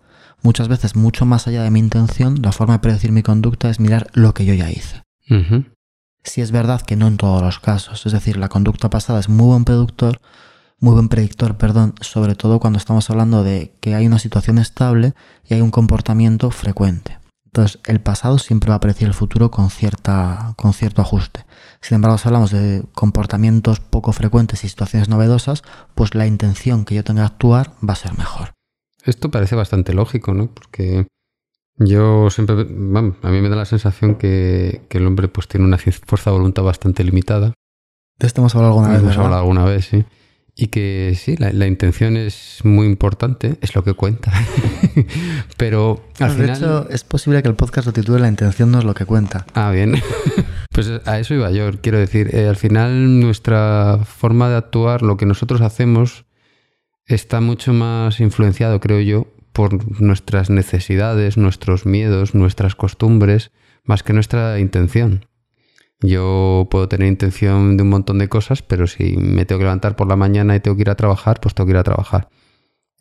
Muchas 0.43 0.69
veces, 0.69 0.97
mucho 0.97 1.25
más 1.25 1.49
allá 1.49 1.63
de 1.63 1.71
mi 1.71 1.79
intención, 1.79 2.43
la 2.43 2.53
forma 2.53 2.75
de 2.75 2.81
predecir 2.81 3.11
mi 3.11 3.23
conducta 3.23 3.71
es 3.71 3.81
mirar 3.81 4.09
lo 4.13 4.35
que 4.35 4.45
yo 4.45 4.53
ya 4.53 4.71
hice. 4.71 5.01
Si 6.25 6.43
es 6.43 6.51
verdad 6.51 6.83
que 6.83 6.97
no 6.97 7.07
en 7.07 7.17
todos 7.17 7.41
los 7.41 7.59
casos, 7.59 8.05
es 8.05 8.13
decir, 8.13 8.37
la 8.37 8.51
conducta 8.51 8.91
pasada 8.91 9.19
es 9.19 9.31
muy 9.31 9.47
buen 9.47 9.65
productor, 9.65 10.21
muy 10.81 10.95
buen 10.95 11.09
predictor, 11.09 11.57
perdón, 11.59 11.95
sobre 12.01 12.35
todo 12.35 12.59
cuando 12.59 12.79
estamos 12.79 13.09
hablando 13.11 13.45
de 13.45 13.75
que 13.81 13.95
hay 13.95 14.07
una 14.07 14.19
situación 14.19 14.59
estable 14.59 15.13
y 15.47 15.55
hay 15.55 15.61
un 15.61 15.71
comportamiento 15.71 16.51
frecuente. 16.51 17.19
Entonces, 17.45 17.81
el 17.87 18.01
pasado 18.01 18.39
siempre 18.39 18.71
va 18.71 18.77
a 18.77 18.81
predecir 18.81 19.09
el 19.09 19.15
futuro 19.15 19.51
con, 19.51 19.71
cierta, 19.71 20.55
con 20.57 20.73
cierto 20.73 21.03
ajuste. 21.03 21.45
Sin 21.81 21.97
embargo, 21.97 22.17
si 22.17 22.29
hablamos 22.29 22.51
de 22.53 22.85
comportamientos 22.95 23.81
poco 23.81 24.13
frecuentes 24.13 24.65
y 24.65 24.69
situaciones 24.69 25.09
novedosas, 25.09 25.63
pues 25.95 26.15
la 26.15 26.27
intención 26.27 26.85
que 26.85 26.95
yo 26.95 27.05
tenga 27.05 27.23
de 27.23 27.27
actuar 27.27 27.73
va 27.87 27.95
a 27.95 27.97
ser 27.97 28.17
mejor. 28.17 28.53
Esto 29.05 29.31
parece 29.31 29.57
bastante 29.57 29.93
lógico, 29.95 30.33
¿no? 30.33 30.47
Porque 30.47 31.09
yo 31.77 32.31
siempre, 32.31 32.67
vamos, 32.69 33.17
a 33.23 33.31
mí 33.31 33.41
me 33.41 33.49
da 33.49 33.57
la 33.57 33.65
sensación 33.65 34.15
que, 34.15 34.83
el 34.89 35.07
hombre 35.07 35.29
pues 35.29 35.49
tiene 35.49 35.67
una 35.67 35.79
fuerza 35.79 36.31
de 36.31 36.37
voluntad 36.37 36.63
bastante 36.63 37.03
limitada. 37.03 37.53
De 38.19 38.27
esto 38.27 38.43
hemos 38.43 38.55
hablado 38.55 38.75
alguna 38.75 38.91
vez. 38.91 39.03
Hemos 39.03 39.17
hablado 39.17 39.41
alguna 39.41 39.65
vez, 39.65 39.87
sí. 39.87 40.05
Y 40.61 40.67
que 40.67 41.15
sí, 41.17 41.37
la, 41.39 41.67
intención 41.67 42.19
es 42.19 42.59
muy 42.65 42.87
importante, 42.87 43.57
es 43.63 43.75
lo 43.75 43.83
que 43.83 43.95
cuenta. 43.95 44.31
Pero 45.57 46.05
al 46.19 46.33
final. 46.33 46.47
De 46.49 46.53
hecho, 46.53 46.91
es 46.91 47.03
posible 47.03 47.43
que 47.43 47.49
el 47.49 47.55
podcast 47.55 47.87
lo 47.87 47.95
titule 47.95 48.21
La 48.21 48.29
intención 48.29 48.71
no 48.71 48.79
es 48.79 48.85
lo 48.85 48.93
que 48.93 49.07
cuenta. 49.07 49.47
Ah, 49.55 49.71
bien. 49.71 49.95
pues 50.71 50.91
a 51.07 51.19
eso 51.19 51.33
iba 51.33 51.51
yo. 51.51 51.71
Quiero 51.81 51.97
decir, 51.97 52.35
eh, 52.35 52.47
al 52.47 52.57
final 52.57 53.21
nuestra 53.21 54.01
forma 54.05 54.51
de 54.51 54.57
actuar, 54.57 55.01
lo 55.01 55.17
que 55.17 55.25
nosotros 55.25 55.63
hacemos, 55.63 56.27
está 57.07 57.41
mucho 57.41 57.73
más 57.73 58.21
influenciado, 58.21 58.81
creo 58.81 59.01
yo, 59.01 59.29
por 59.55 59.99
nuestras 60.03 60.51
necesidades, 60.51 61.39
nuestros 61.39 61.87
miedos, 61.87 62.35
nuestras 62.35 62.75
costumbres, 62.75 63.51
más 63.85 64.03
que 64.03 64.13
nuestra 64.13 64.61
intención. 64.61 65.25
Yo 66.03 66.67
puedo 66.71 66.89
tener 66.89 67.09
intención 67.09 67.77
de 67.77 67.83
un 67.83 67.91
montón 67.91 68.19
de 68.19 68.29
cosas, 68.29 68.63
pero 68.63 68.87
si 68.87 69.17
me 69.17 69.45
tengo 69.45 69.59
que 69.59 69.65
levantar 69.65 69.97
por 69.97 70.09
la 70.09 70.17
mañana 70.17 70.57
y 70.57 70.61
tengo 70.61 70.77
que 70.77 70.83
ir 70.83 70.91
a 70.91 70.95
trabajar, 70.95 71.41
pues 71.41 71.55
tengo 71.55 71.67
que 71.67 71.73
ir 71.73 71.77
a 71.77 71.85
trabajar. 71.85 72.29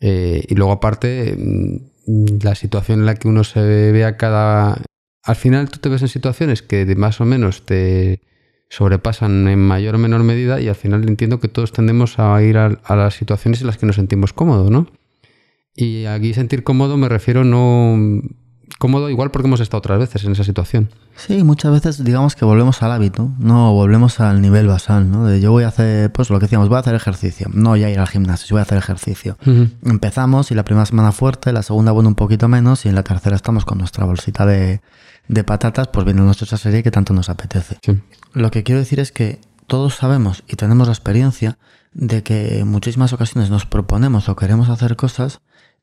Eh, 0.00 0.44
y 0.48 0.54
luego 0.54 0.72
aparte, 0.72 1.36
mm, 1.36 2.42
la 2.42 2.54
situación 2.54 3.00
en 3.00 3.06
la 3.06 3.14
que 3.14 3.28
uno 3.28 3.44
se 3.44 3.60
ve 3.60 4.04
a 4.04 4.16
cada... 4.16 4.82
Al 5.22 5.36
final 5.36 5.70
tú 5.70 5.78
te 5.78 5.88
ves 5.88 6.02
en 6.02 6.08
situaciones 6.08 6.62
que 6.62 6.84
más 6.96 7.20
o 7.20 7.24
menos 7.24 7.64
te 7.64 8.20
sobrepasan 8.68 9.48
en 9.48 9.58
mayor 9.58 9.96
o 9.96 9.98
menor 9.98 10.22
medida 10.22 10.60
y 10.60 10.68
al 10.68 10.74
final 10.76 11.06
entiendo 11.08 11.40
que 11.40 11.48
todos 11.48 11.72
tendemos 11.72 12.18
a 12.18 12.42
ir 12.42 12.56
a, 12.56 12.66
a 12.84 12.96
las 12.96 13.14
situaciones 13.14 13.60
en 13.60 13.66
las 13.66 13.78
que 13.78 13.86
nos 13.86 13.96
sentimos 13.96 14.32
cómodos, 14.32 14.70
¿no? 14.70 14.86
Y 15.74 16.04
aquí 16.04 16.34
sentir 16.34 16.62
cómodo 16.62 16.96
me 16.96 17.08
refiero 17.08 17.44
no 17.44 18.22
cómodo 18.78 19.10
igual 19.10 19.30
porque 19.30 19.48
hemos 19.48 19.60
estado 19.60 19.78
otras 19.78 19.98
veces 19.98 20.24
en 20.24 20.32
esa 20.32 20.44
situación. 20.44 20.90
Sí, 21.16 21.44
muchas 21.44 21.72
veces 21.72 22.04
digamos 22.04 22.34
que 22.34 22.44
volvemos 22.44 22.82
al 22.82 22.92
hábito, 22.92 23.30
no 23.38 23.72
volvemos 23.72 24.20
al 24.20 24.40
nivel 24.40 24.66
basal, 24.66 25.10
¿no? 25.10 25.26
De 25.26 25.40
yo 25.40 25.50
voy 25.50 25.64
a 25.64 25.68
hacer, 25.68 26.10
pues 26.12 26.30
lo 26.30 26.38
que 26.38 26.46
decíamos, 26.46 26.68
voy 26.68 26.76
a 26.76 26.80
hacer 26.80 26.94
ejercicio, 26.94 27.48
no 27.52 27.76
ya 27.76 27.90
ir 27.90 27.98
al 27.98 28.08
gimnasio, 28.08 28.46
si 28.46 28.54
voy 28.54 28.60
a 28.60 28.62
hacer 28.62 28.78
ejercicio. 28.78 29.36
Empezamos 29.84 30.50
y 30.50 30.54
la 30.54 30.64
primera 30.64 30.86
semana 30.86 31.12
fuerte, 31.12 31.52
la 31.52 31.62
segunda 31.62 31.92
bueno 31.92 32.08
un 32.08 32.14
poquito 32.14 32.48
menos 32.48 32.86
y 32.86 32.88
en 32.88 32.94
la 32.94 33.02
tercera 33.02 33.36
estamos 33.36 33.64
con 33.64 33.78
nuestra 33.78 34.04
bolsita 34.04 34.46
de, 34.46 34.80
de 35.28 35.44
patatas, 35.44 35.88
pues 35.88 36.04
viendo 36.04 36.22
nuestra 36.22 36.56
serie 36.56 36.82
que 36.82 36.90
tanto 36.90 37.12
nos 37.12 37.28
apetece. 37.28 37.78
Lo 38.32 38.50
que 38.50 38.62
quiero 38.62 38.80
decir 38.80 39.00
es 39.00 39.12
que 39.12 39.40
todos 39.66 39.94
sabemos 39.94 40.42
y 40.48 40.56
tenemos 40.56 40.88
la 40.88 40.92
experiencia 40.92 41.58
de 41.92 42.22
que 42.22 42.60
en 42.60 42.68
muchísimas 42.68 43.12
ocasiones 43.12 43.50
nos 43.50 43.66
proponemos 43.66 44.28
o 44.28 44.36
queremos 44.36 44.68
hacer 44.68 44.96
cosas 44.96 45.40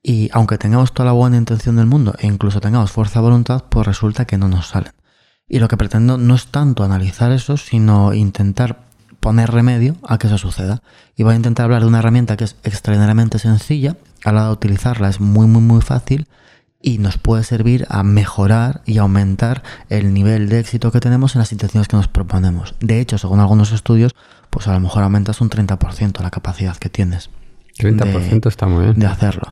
y 0.08 0.30
aunque 0.32 0.58
tengamos 0.58 0.94
toda 0.94 1.08
la 1.08 1.12
buena 1.12 1.36
intención 1.36 1.76
del 1.76 1.86
mundo 1.86 2.16
e 2.18 2.28
incluso 2.28 2.62
tengamos 2.62 2.94
fuerza 2.94 3.20
de 3.20 3.26
voluntad, 3.26 3.66
pues 3.68 3.86
resulta 3.86 4.24
que 4.24 4.38
no 4.38 4.48
nos 4.48 4.68
salen. 4.68 4.94
Y 5.50 5.60
lo 5.60 5.68
que 5.68 5.76
pretendo 5.76 6.18
no 6.18 6.36
es 6.36 6.48
tanto 6.48 6.86
analizar 6.86 7.34
eso, 7.34 7.58
sino 7.58 8.14
intentar 8.14 8.86
poner 9.20 9.52
remedio 9.52 9.98
a 10.08 10.18
que 10.18 10.28
eso 10.28 10.38
suceda. 10.38 10.82
Y 11.18 11.24
voy 11.24 11.34
a 11.34 11.36
intentar 11.36 11.66
hablar 11.66 11.82
de 11.82 11.90
una 11.90 12.00
herramienta 12.00 12.38
que 12.38 12.46
es 12.46 12.56
extraordinariamente 12.64 13.38
sencilla, 13.38 13.98
a 14.24 14.32
la 14.32 14.40
hora 14.40 14.48
de 14.48 14.54
utilizarla 14.54 15.10
es 15.10 15.20
muy 15.20 15.46
muy 15.46 15.62
muy 15.62 15.82
fácil 15.82 16.30
y 16.82 17.00
nos 17.00 17.18
puede 17.18 17.44
servir 17.44 17.86
a 17.90 18.02
mejorar 18.04 18.84
y 18.86 19.00
aumentar 19.00 19.62
el 19.90 20.14
nivel 20.14 20.48
de 20.48 20.62
éxito 20.62 20.90
que 20.94 21.02
tenemos 21.02 21.36
en 21.36 21.40
las 21.40 21.52
intenciones 21.52 21.90
que 21.90 21.98
nos 21.98 22.08
proponemos. 22.08 22.76
De 22.80 23.02
hecho, 23.02 23.18
según 23.18 23.42
algunos 23.42 23.74
estudios, 23.74 24.16
pues 24.52 24.70
a 24.70 24.74
lo 24.74 24.80
mejor 24.80 25.04
aumentas 25.04 25.42
un 25.42 25.50
30% 25.50 26.22
la 26.22 26.32
capacidad 26.32 26.78
que 26.78 26.88
tienes. 26.88 27.30
30% 27.78 28.48
está 28.48 28.68
muy 28.68 28.86
bien. 28.86 29.00
De 29.00 29.06
hacerlo 29.06 29.52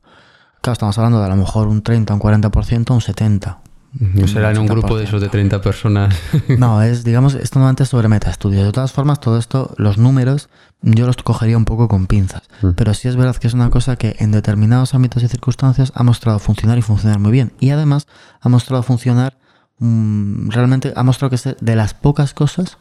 estamos 0.72 0.96
hablando 0.98 1.20
de 1.20 1.26
a 1.26 1.28
lo 1.28 1.36
mejor 1.36 1.68
un 1.68 1.82
30, 1.82 2.14
un 2.14 2.20
40%, 2.20 2.90
un 2.90 3.00
70%. 3.00 3.56
No 3.98 4.28
será 4.28 4.50
en 4.50 4.58
un 4.58 4.66
grupo 4.66 4.98
de 4.98 5.04
esos 5.04 5.20
de 5.20 5.28
30 5.28 5.60
personas. 5.60 6.14
No, 6.58 6.82
es, 6.82 7.04
digamos, 7.04 7.34
esto 7.34 7.58
normalmente 7.58 7.84
es 7.84 7.88
sobre 7.88 8.08
metaestudios. 8.08 8.64
De 8.64 8.72
todas 8.72 8.92
formas, 8.92 9.20
todo 9.20 9.38
esto, 9.38 9.74
los 9.78 9.96
números, 9.96 10.48
yo 10.82 11.06
los 11.06 11.16
cogería 11.16 11.56
un 11.56 11.64
poco 11.64 11.88
con 11.88 12.06
pinzas. 12.06 12.42
Mm. 12.62 12.70
Pero 12.76 12.94
sí 12.94 13.08
es 13.08 13.16
verdad 13.16 13.36
que 13.36 13.46
es 13.46 13.54
una 13.54 13.70
cosa 13.70 13.96
que 13.96 14.16
en 14.18 14.32
determinados 14.32 14.94
ámbitos 14.94 15.22
y 15.22 15.28
circunstancias 15.28 15.92
ha 15.94 16.02
mostrado 16.02 16.38
funcionar 16.38 16.78
y 16.78 16.82
funcionar 16.82 17.18
muy 17.18 17.32
bien. 17.32 17.52
Y 17.58 17.70
además 17.70 18.06
ha 18.40 18.48
mostrado 18.48 18.82
funcionar, 18.82 19.38
mm, 19.78 20.50
realmente 20.50 20.92
ha 20.94 21.02
mostrado 21.02 21.30
que 21.30 21.36
es 21.36 21.56
de 21.58 21.76
las 21.76 21.94
pocas 21.94 22.34
cosas 22.34 22.78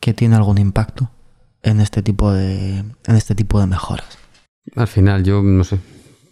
que 0.00 0.14
tiene 0.14 0.36
algún 0.36 0.58
impacto 0.58 1.10
en 1.62 1.80
este 1.80 2.02
tipo 2.02 2.32
de, 2.32 2.78
en 2.78 3.14
este 3.16 3.34
tipo 3.34 3.60
de 3.60 3.66
mejoras. 3.66 4.18
Al 4.74 4.88
final, 4.88 5.22
yo 5.22 5.42
no 5.42 5.64
sé, 5.64 5.78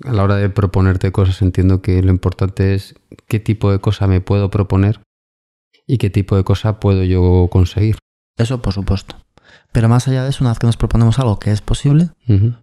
a 0.04 0.12
la 0.12 0.22
hora 0.22 0.36
de 0.36 0.50
proponerte 0.50 1.12
cosas 1.12 1.42
entiendo 1.42 1.82
que 1.82 2.02
lo 2.02 2.10
importante 2.10 2.74
es 2.74 2.94
qué 3.26 3.40
tipo 3.40 3.72
de 3.72 3.80
cosa 3.80 4.06
me 4.06 4.20
puedo 4.20 4.50
proponer 4.50 5.00
y 5.86 5.98
qué 5.98 6.10
tipo 6.10 6.36
de 6.36 6.44
cosa 6.44 6.80
puedo 6.80 7.04
yo 7.04 7.48
conseguir. 7.50 7.96
Eso 8.36 8.60
por 8.62 8.72
supuesto. 8.72 9.16
Pero 9.72 9.88
más 9.88 10.06
allá 10.06 10.22
de 10.22 10.30
eso, 10.30 10.44
una 10.44 10.50
vez 10.50 10.58
que 10.58 10.66
nos 10.66 10.76
proponemos 10.76 11.18
algo 11.18 11.38
que 11.38 11.50
es 11.50 11.60
posible, 11.60 12.10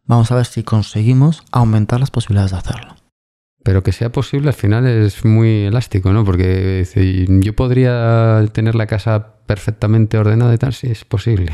vamos 0.05 0.31
a 0.31 0.35
ver 0.35 0.45
si 0.45 0.63
conseguimos 0.63 1.43
aumentar 1.51 1.99
las 1.99 2.11
posibilidades 2.11 2.51
de 2.51 2.57
hacerlo. 2.57 2.95
Pero 3.63 3.83
que 3.83 3.91
sea 3.91 4.11
posible 4.11 4.49
al 4.49 4.53
final 4.53 4.87
es 4.87 5.23
muy 5.23 5.65
elástico, 5.65 6.11
¿no? 6.13 6.25
Porque 6.25 6.85
yo 7.41 7.55
podría 7.55 8.43
tener 8.51 8.75
la 8.75 8.87
casa 8.87 9.35
perfectamente 9.45 10.17
ordenada 10.17 10.53
y 10.53 10.57
tal, 10.57 10.73
si 10.73 10.87
es 10.87 11.05
posible. 11.05 11.51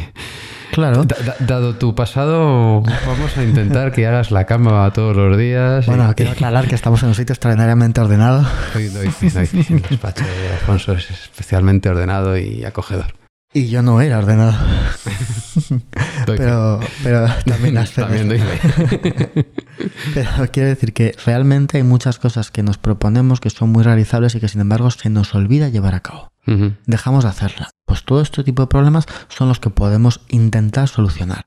Claro. 0.72 1.06
dado 1.40 1.76
tu 1.76 1.96
pasado, 1.96 2.82
vamos 2.82 3.38
a 3.38 3.44
intentar 3.44 3.92
que 3.92 4.06
hagas 4.06 4.32
la 4.32 4.46
cama 4.46 4.92
todos 4.94 5.16
los 5.16 5.38
días. 5.38 5.86
Bueno, 5.88 6.14
quiero 6.16 6.34
aclarar 6.34 6.68
que 6.68 6.76
estamos 6.76 7.02
en 7.04 7.10
un 7.10 7.16
sitio 7.16 7.34
extraordinariamente 7.34 8.00
ordenado. 8.00 8.46
Hoy 8.76 8.88
doy, 8.90 9.08
El 9.08 9.82
despacho 9.82 10.24
de 10.24 10.54
Alfonso 10.54 10.94
es 10.94 11.10
especialmente 11.10 11.90
ordenado 11.90 12.38
y 12.38 12.64
acogedor. 12.64 13.16
Y 13.54 13.70
yo 13.70 13.82
no 13.82 14.02
era 14.02 14.20
ordenado. 14.20 14.54
pero, 16.26 16.80
pero 17.04 17.28
también 17.46 17.74
las 17.76 17.92
También 17.92 18.30
doy 18.30 18.42
Pero 20.14 20.30
quiero 20.52 20.70
decir 20.70 20.94
que 20.94 21.16
realmente 21.26 21.78
hay 21.78 21.84
muchas 21.84 22.20
cosas 22.20 22.52
que 22.52 22.64
nos 22.64 22.78
proponemos 22.78 23.40
que 23.40 23.50
son 23.50 23.70
muy 23.70 23.84
realizables 23.84 24.36
y 24.36 24.40
que 24.40 24.48
sin 24.48 24.62
embargo 24.62 24.92
se 24.92 25.10
nos 25.10 25.34
olvida 25.36 25.70
llevar 25.70 25.96
a 25.96 26.02
cabo. 26.02 26.32
Dejamos 26.86 27.26
de 27.26 27.30
hacerla. 27.30 27.70
Pues 27.86 28.06
todo 28.06 28.22
este 28.22 28.42
tipo 28.42 28.62
de 28.62 28.68
problemas 28.68 29.06
son 29.28 29.50
los 29.50 29.60
que 29.60 29.70
podemos 29.70 30.22
intentar 30.30 30.88
solucionar. 30.88 31.46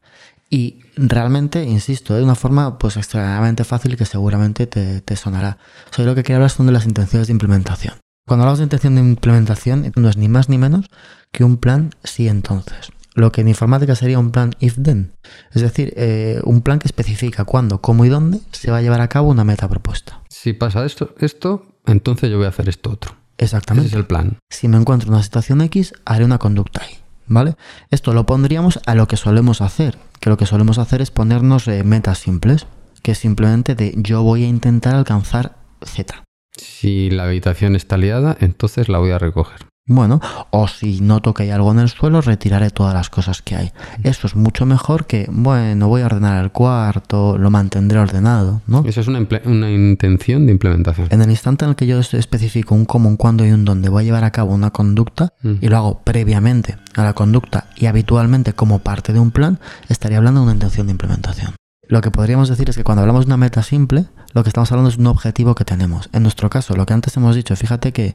Y 0.51 0.81
realmente, 0.97 1.65
insisto, 1.65 2.15
de 2.15 2.25
una 2.25 2.35
forma 2.35 2.77
pues 2.77 2.97
extremadamente 2.97 3.65
fácil 3.65 3.97
que 3.97 4.05
seguramente 4.05 4.67
te, 4.67 5.17
sonará. 5.17 5.59
Soy 5.91 6.05
lo 6.05 6.15
que 6.15 6.25
quiero 6.25 6.39
hablar 6.39 6.51
son 6.51 6.67
de 6.67 6.73
las 6.73 6.87
intenciones 6.87 7.29
de 7.29 7.33
implementación. 7.33 7.95
Cuando 8.27 8.43
hablamos 8.43 8.59
de 8.59 8.65
intención 8.65 8.97
de 8.97 9.01
implementación, 9.01 9.93
no 9.97 10.09
es 10.09 10.17
ni 10.17 10.29
más 10.29 10.49
ni 10.49 10.59
menos 10.59 10.87
que 11.33 11.45
un 11.45 11.57
plan 11.57 11.91
sí 12.03 12.29
entonces. 12.29 12.91
Lo 13.15 13.33
que 13.33 13.41
en 13.41 13.49
informática 13.49 13.95
sería 13.95 14.19
un 14.19 14.31
plan 14.31 14.55
if 14.61 14.77
then. 14.81 15.13
Es 15.53 15.63
decir, 15.63 15.93
eh, 15.97 16.41
un 16.45 16.63
plan 16.63 16.79
que 16.79 16.89
especifica 16.89 17.45
cuándo, 17.45 17.81
cómo 17.81 18.05
y 18.05 18.09
dónde 18.09 18.41
se 18.53 18.71
va 18.71 18.79
a 18.79 18.83
llevar 18.83 19.01
a 19.01 19.09
cabo 19.09 19.31
una 19.31 19.45
meta 19.45 19.69
propuesta. 19.69 20.21
Si 20.29 20.53
pasa 20.53 20.85
esto, 20.85 21.15
esto, 21.19 21.67
entonces 21.87 22.31
yo 22.31 22.37
voy 22.37 22.47
a 22.47 22.51
hacer 22.51 22.69
esto 22.69 22.91
otro. 22.91 23.17
Exactamente. 23.39 23.89
Ese 23.89 23.97
es 23.97 24.01
el 24.01 24.07
plan. 24.07 24.39
Si 24.51 24.69
me 24.69 24.77
encuentro 24.77 25.09
en 25.09 25.15
una 25.15 25.23
situación 25.23 25.61
X, 25.63 25.95
haré 26.05 26.25
una 26.25 26.39
conducta 26.39 26.83
Y. 26.89 26.99
¿Vale? 27.27 27.55
Esto 27.91 28.13
lo 28.13 28.27
pondríamos 28.27 28.81
a 28.87 28.95
lo 28.97 29.07
que 29.07 29.17
solemos 29.17 29.61
hacer, 29.61 29.99
que 30.19 30.31
lo 30.31 30.37
que 30.37 30.47
solemos 30.47 30.79
hacer 30.79 31.01
es 31.01 31.13
ponernos 31.13 31.69
eh, 31.69 31.85
metas 31.85 32.19
simples, 32.19 32.67
que 33.03 33.13
es 33.13 33.19
simplemente 33.19 33.77
de 33.77 33.95
yo 33.97 34.23
voy 34.23 34.45
a 34.45 34.49
intentar 34.49 34.97
alcanzar 34.97 35.57
Z. 35.83 36.25
Si 36.57 37.09
la 37.09 37.25
habitación 37.25 37.77
está 37.77 37.97
liada, 37.97 38.37
entonces 38.41 38.89
la 38.89 38.99
voy 38.99 39.13
a 39.13 39.19
recoger. 39.19 39.70
Bueno, 39.87 40.21
o 40.51 40.69
si 40.69 41.01
noto 41.01 41.35
que 41.35 41.45
hay 41.45 41.51
algo 41.51 41.73
en 41.73 41.81
el 41.81 41.89
suelo, 41.89 42.21
retiraré 42.21 42.71
todas 42.71 42.95
las 42.95 43.11
cosas 43.11 43.43
que 43.43 43.57
hay. 43.57 43.73
Eso 44.05 44.29
es 44.29 44.37
mucho 44.37 44.65
mejor 44.65 45.07
que, 45.07 45.27
bueno, 45.33 45.89
voy 45.89 46.03
a 46.03 46.07
ordenar 46.07 46.45
el 46.45 46.53
cuarto, 46.53 47.37
lo 47.39 47.51
mantendré 47.51 47.99
ordenado, 47.99 48.63
¿no? 48.69 48.85
Eso 48.87 49.01
es 49.01 49.09
una, 49.09 49.27
una 49.47 49.71
intención 49.71 50.47
de 50.47 50.53
implementación. 50.53 51.09
En 51.11 51.23
el 51.23 51.31
instante 51.31 51.65
en 51.65 51.71
el 51.71 51.77
que 51.77 51.89
yo 51.89 51.99
especifico 51.99 52.75
un 52.77 52.85
cómo, 52.85 53.09
un 53.09 53.17
cuándo 53.17 53.45
y 53.45 53.51
un 53.51 53.65
dónde 53.65 53.89
voy 53.89 54.03
a 54.03 54.05
llevar 54.05 54.23
a 54.23 54.31
cabo 54.31 54.55
una 54.55 54.71
conducta 54.71 55.33
Mm. 55.43 55.55
y 55.61 55.69
lo 55.69 55.77
hago 55.77 56.01
previamente 56.05 56.77
a 56.95 57.03
la 57.03 57.15
conducta 57.15 57.67
y 57.77 57.87
habitualmente 57.87 58.53
como 58.53 58.81
parte 58.81 59.13
de 59.13 59.19
un 59.21 59.31
plan, 59.31 59.59
estaría 59.89 60.19
hablando 60.19 60.41
de 60.41 60.45
una 60.45 60.53
intención 60.53 60.87
de 60.87 60.93
implementación. 60.93 61.55
Lo 61.89 62.01
que 62.03 62.11
podríamos 62.11 62.49
decir 62.49 62.69
es 62.71 62.77
que 62.77 62.85
cuando 62.85 63.01
hablamos 63.01 63.25
de 63.25 63.31
una 63.31 63.37
meta 63.37 63.63
simple, 63.63 64.07
lo 64.33 64.43
que 64.45 64.51
estamos 64.51 64.71
hablando 64.71 64.91
es 64.91 64.99
un 64.99 65.07
objetivo 65.09 65.55
que 65.55 65.65
tenemos. 65.65 66.09
En 66.13 66.23
nuestro 66.23 66.49
caso, 66.51 66.77
lo 66.77 66.87
que 66.87 66.93
antes 66.93 67.17
hemos 67.17 67.35
dicho, 67.35 67.57
fíjate 67.57 67.93
que, 67.93 68.15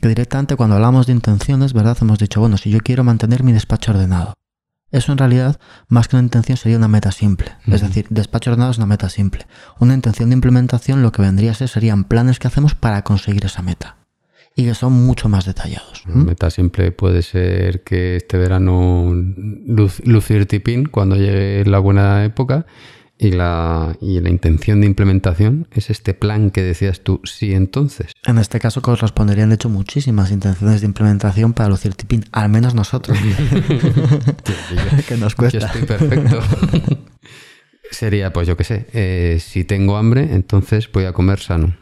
que 0.00 0.08
directamente 0.08 0.56
cuando 0.56 0.76
hablamos 0.76 1.06
de 1.06 1.12
intenciones, 1.12 1.72
¿verdad? 1.72 1.96
Hemos 2.00 2.18
dicho, 2.18 2.40
bueno, 2.40 2.56
si 2.56 2.70
yo 2.70 2.80
quiero 2.80 3.04
mantener 3.04 3.42
mi 3.42 3.52
despacho 3.52 3.92
ordenado. 3.92 4.34
Eso 4.90 5.12
en 5.12 5.18
realidad, 5.18 5.60
más 5.88 6.08
que 6.08 6.16
una 6.16 6.24
intención, 6.24 6.56
sería 6.56 6.76
una 6.76 6.88
meta 6.88 7.12
simple. 7.12 7.52
Es 7.66 7.80
decir, 7.80 8.06
despacho 8.10 8.50
ordenado 8.50 8.72
es 8.72 8.78
una 8.78 8.86
meta 8.86 9.08
simple. 9.08 9.46
Una 9.78 9.94
intención 9.94 10.30
de 10.30 10.34
implementación 10.34 11.02
lo 11.02 11.12
que 11.12 11.22
vendría 11.22 11.52
a 11.52 11.54
ser 11.54 11.68
serían 11.68 12.04
planes 12.04 12.40
que 12.40 12.48
hacemos 12.48 12.74
para 12.74 13.02
conseguir 13.02 13.44
esa 13.44 13.62
meta. 13.62 13.96
Y 14.56 14.64
que 14.64 14.74
son 14.74 14.92
mucho 14.92 15.28
más 15.28 15.44
detallados. 15.44 16.02
¿Mm? 16.06 16.24
Meta 16.24 16.50
simple 16.50 16.90
puede 16.90 17.22
ser 17.22 17.84
que 17.84 18.16
este 18.16 18.36
verano 18.36 19.12
lucir 19.14 20.46
tipín 20.46 20.86
cuando 20.86 21.14
llegue 21.14 21.64
la 21.66 21.78
buena 21.78 22.24
época 22.24 22.66
y 23.22 23.32
la, 23.32 23.96
y 24.00 24.18
la 24.20 24.30
intención 24.30 24.80
de 24.80 24.86
implementación 24.86 25.68
es 25.72 25.90
este 25.90 26.14
plan 26.14 26.50
que 26.50 26.62
decías 26.62 27.00
tú, 27.02 27.20
sí 27.24 27.52
entonces. 27.52 28.12
En 28.24 28.38
este 28.38 28.58
caso 28.60 28.80
corresponderían 28.80 29.50
de 29.50 29.56
hecho 29.56 29.68
muchísimas 29.68 30.30
intenciones 30.30 30.80
de 30.80 30.86
implementación 30.86 31.52
para 31.52 31.68
lucir 31.68 31.94
tipín, 31.94 32.24
al 32.32 32.48
menos 32.48 32.74
nosotros. 32.74 33.18
que 35.08 35.16
nos 35.18 35.32
Yo 35.32 35.36
cuesta. 35.36 35.66
estoy 35.66 35.82
perfecto. 35.82 36.40
Sería, 37.90 38.32
pues 38.32 38.46
yo 38.46 38.56
qué 38.56 38.64
sé, 38.64 38.86
eh, 38.92 39.38
si 39.44 39.64
tengo 39.64 39.96
hambre, 39.96 40.32
entonces 40.32 40.90
voy 40.92 41.04
a 41.04 41.12
comer 41.12 41.40
sano. 41.40 41.76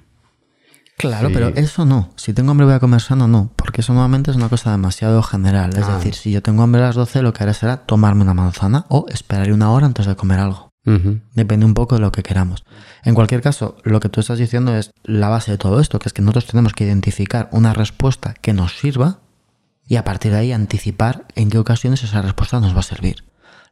Claro, 0.96 1.28
Sí. 1.28 1.34
pero 1.34 1.48
eso 1.50 1.84
no. 1.84 2.10
Si 2.16 2.32
tengo 2.32 2.50
hambre 2.50 2.66
voy 2.66 2.74
a 2.74 2.80
comer 2.80 3.00
sano, 3.00 3.28
no. 3.28 3.52
Porque 3.54 3.82
eso 3.82 3.92
nuevamente 3.92 4.32
es 4.32 4.36
una 4.36 4.48
cosa 4.48 4.72
demasiado 4.72 5.22
general. 5.22 5.70
Es 5.76 5.84
Ah. 5.86 5.96
decir, 5.98 6.14
si 6.14 6.32
yo 6.32 6.42
tengo 6.42 6.62
hambre 6.64 6.82
a 6.82 6.86
las 6.86 6.96
12, 6.96 7.22
lo 7.22 7.32
que 7.32 7.44
haré 7.44 7.54
será 7.54 7.76
tomarme 7.86 8.22
una 8.22 8.34
manzana 8.34 8.84
o 8.88 9.06
esperaré 9.08 9.52
una 9.52 9.70
hora 9.70 9.86
antes 9.86 10.06
de 10.06 10.16
comer 10.16 10.40
algo. 10.40 10.67
Depende 11.34 11.66
un 11.66 11.74
poco 11.74 11.96
de 11.96 12.00
lo 12.00 12.12
que 12.12 12.22
queramos. 12.22 12.64
En 13.04 13.14
cualquier 13.14 13.42
caso, 13.42 13.76
lo 13.84 14.00
que 14.00 14.08
tú 14.08 14.20
estás 14.20 14.38
diciendo 14.38 14.74
es 14.74 14.90
la 15.04 15.28
base 15.28 15.50
de 15.50 15.58
todo 15.58 15.80
esto, 15.80 15.98
que 15.98 16.08
es 16.08 16.14
que 16.14 16.22
nosotros 16.22 16.46
tenemos 16.46 16.72
que 16.72 16.84
identificar 16.84 17.50
una 17.52 17.74
respuesta 17.74 18.34
que 18.40 18.54
nos 18.54 18.78
sirva 18.78 19.20
y 19.86 19.96
a 19.96 20.04
partir 20.04 20.32
de 20.32 20.38
ahí 20.38 20.52
anticipar 20.52 21.26
en 21.34 21.50
qué 21.50 21.58
ocasiones 21.58 22.04
esa 22.04 22.22
respuesta 22.22 22.60
nos 22.60 22.74
va 22.74 22.80
a 22.80 22.84
servir. 22.84 23.24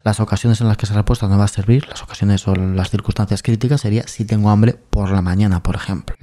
Las 0.02 0.20
ocasiones 0.20 0.60
en 0.60 0.68
las 0.68 0.76
que 0.76 0.86
esa 0.86 0.94
respuesta 0.94 1.26
nos 1.26 1.40
va 1.40 1.44
a 1.44 1.48
servir, 1.48 1.88
las 1.88 2.02
ocasiones 2.02 2.46
o 2.46 2.54
las 2.54 2.90
circunstancias 2.90 3.42
críticas 3.42 3.80
sería 3.80 4.06
si 4.06 4.24
tengo 4.24 4.50
hambre 4.50 4.74
por 4.74 5.10
la 5.10 5.20
mañana, 5.20 5.62
por 5.62 5.74
ejemplo. 5.74 6.14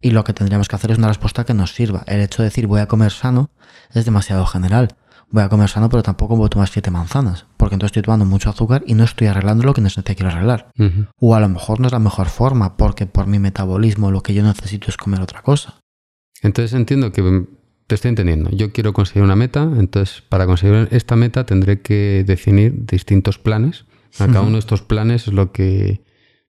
Y 0.00 0.12
lo 0.12 0.22
que 0.24 0.32
tendríamos 0.32 0.68
que 0.68 0.76
hacer 0.76 0.92
es 0.92 0.98
una 0.98 1.08
respuesta 1.08 1.44
que 1.44 1.54
nos 1.54 1.74
sirva. 1.74 2.04
El 2.06 2.20
hecho 2.20 2.42
de 2.42 2.48
decir 2.48 2.68
voy 2.68 2.80
a 2.80 2.86
comer 2.86 3.10
sano 3.10 3.50
es 3.92 4.04
demasiado 4.04 4.46
general. 4.46 4.94
Voy 5.30 5.42
a 5.42 5.48
comer 5.48 5.68
sano, 5.68 5.88
pero 5.88 6.02
tampoco 6.04 6.36
voy 6.36 6.46
a 6.46 6.50
tomar 6.50 6.68
siete 6.68 6.92
manzanas, 6.92 7.46
porque 7.68 7.74
entonces 7.74 7.90
estoy 7.90 8.02
tomando 8.04 8.24
mucho 8.24 8.48
azúcar 8.48 8.82
y 8.86 8.94
no 8.94 9.04
estoy 9.04 9.26
arreglando 9.26 9.62
lo 9.62 9.74
que 9.74 9.82
necesito 9.82 10.14
quiero 10.14 10.30
arreglar. 10.30 10.70
O 11.18 11.34
a 11.34 11.40
lo 11.40 11.50
mejor 11.50 11.80
no 11.80 11.86
es 11.86 11.92
la 11.92 11.98
mejor 11.98 12.28
forma, 12.28 12.78
porque 12.78 13.04
por 13.04 13.26
mi 13.26 13.38
metabolismo 13.38 14.10
lo 14.10 14.22
que 14.22 14.32
yo 14.32 14.42
necesito 14.42 14.88
es 14.88 14.96
comer 14.96 15.20
otra 15.20 15.42
cosa. 15.42 15.82
Entonces 16.40 16.72
entiendo 16.72 17.12
que 17.12 17.20
mm, 17.20 17.46
te 17.86 17.94
estoy 17.94 18.08
entendiendo. 18.08 18.48
Yo 18.52 18.72
quiero 18.72 18.94
conseguir 18.94 19.22
una 19.22 19.36
meta, 19.36 19.70
entonces 19.76 20.22
para 20.22 20.46
conseguir 20.46 20.88
esta 20.92 21.14
meta 21.14 21.44
tendré 21.44 21.82
que 21.82 22.24
definir 22.26 22.86
distintos 22.86 23.38
planes. 23.38 23.84
A 24.18 24.28
cada 24.28 24.40
uno 24.44 24.52
de 24.52 24.60
estos 24.60 24.80
planes 24.80 25.28
es 25.28 25.34
lo 25.34 25.52
que 25.52 26.00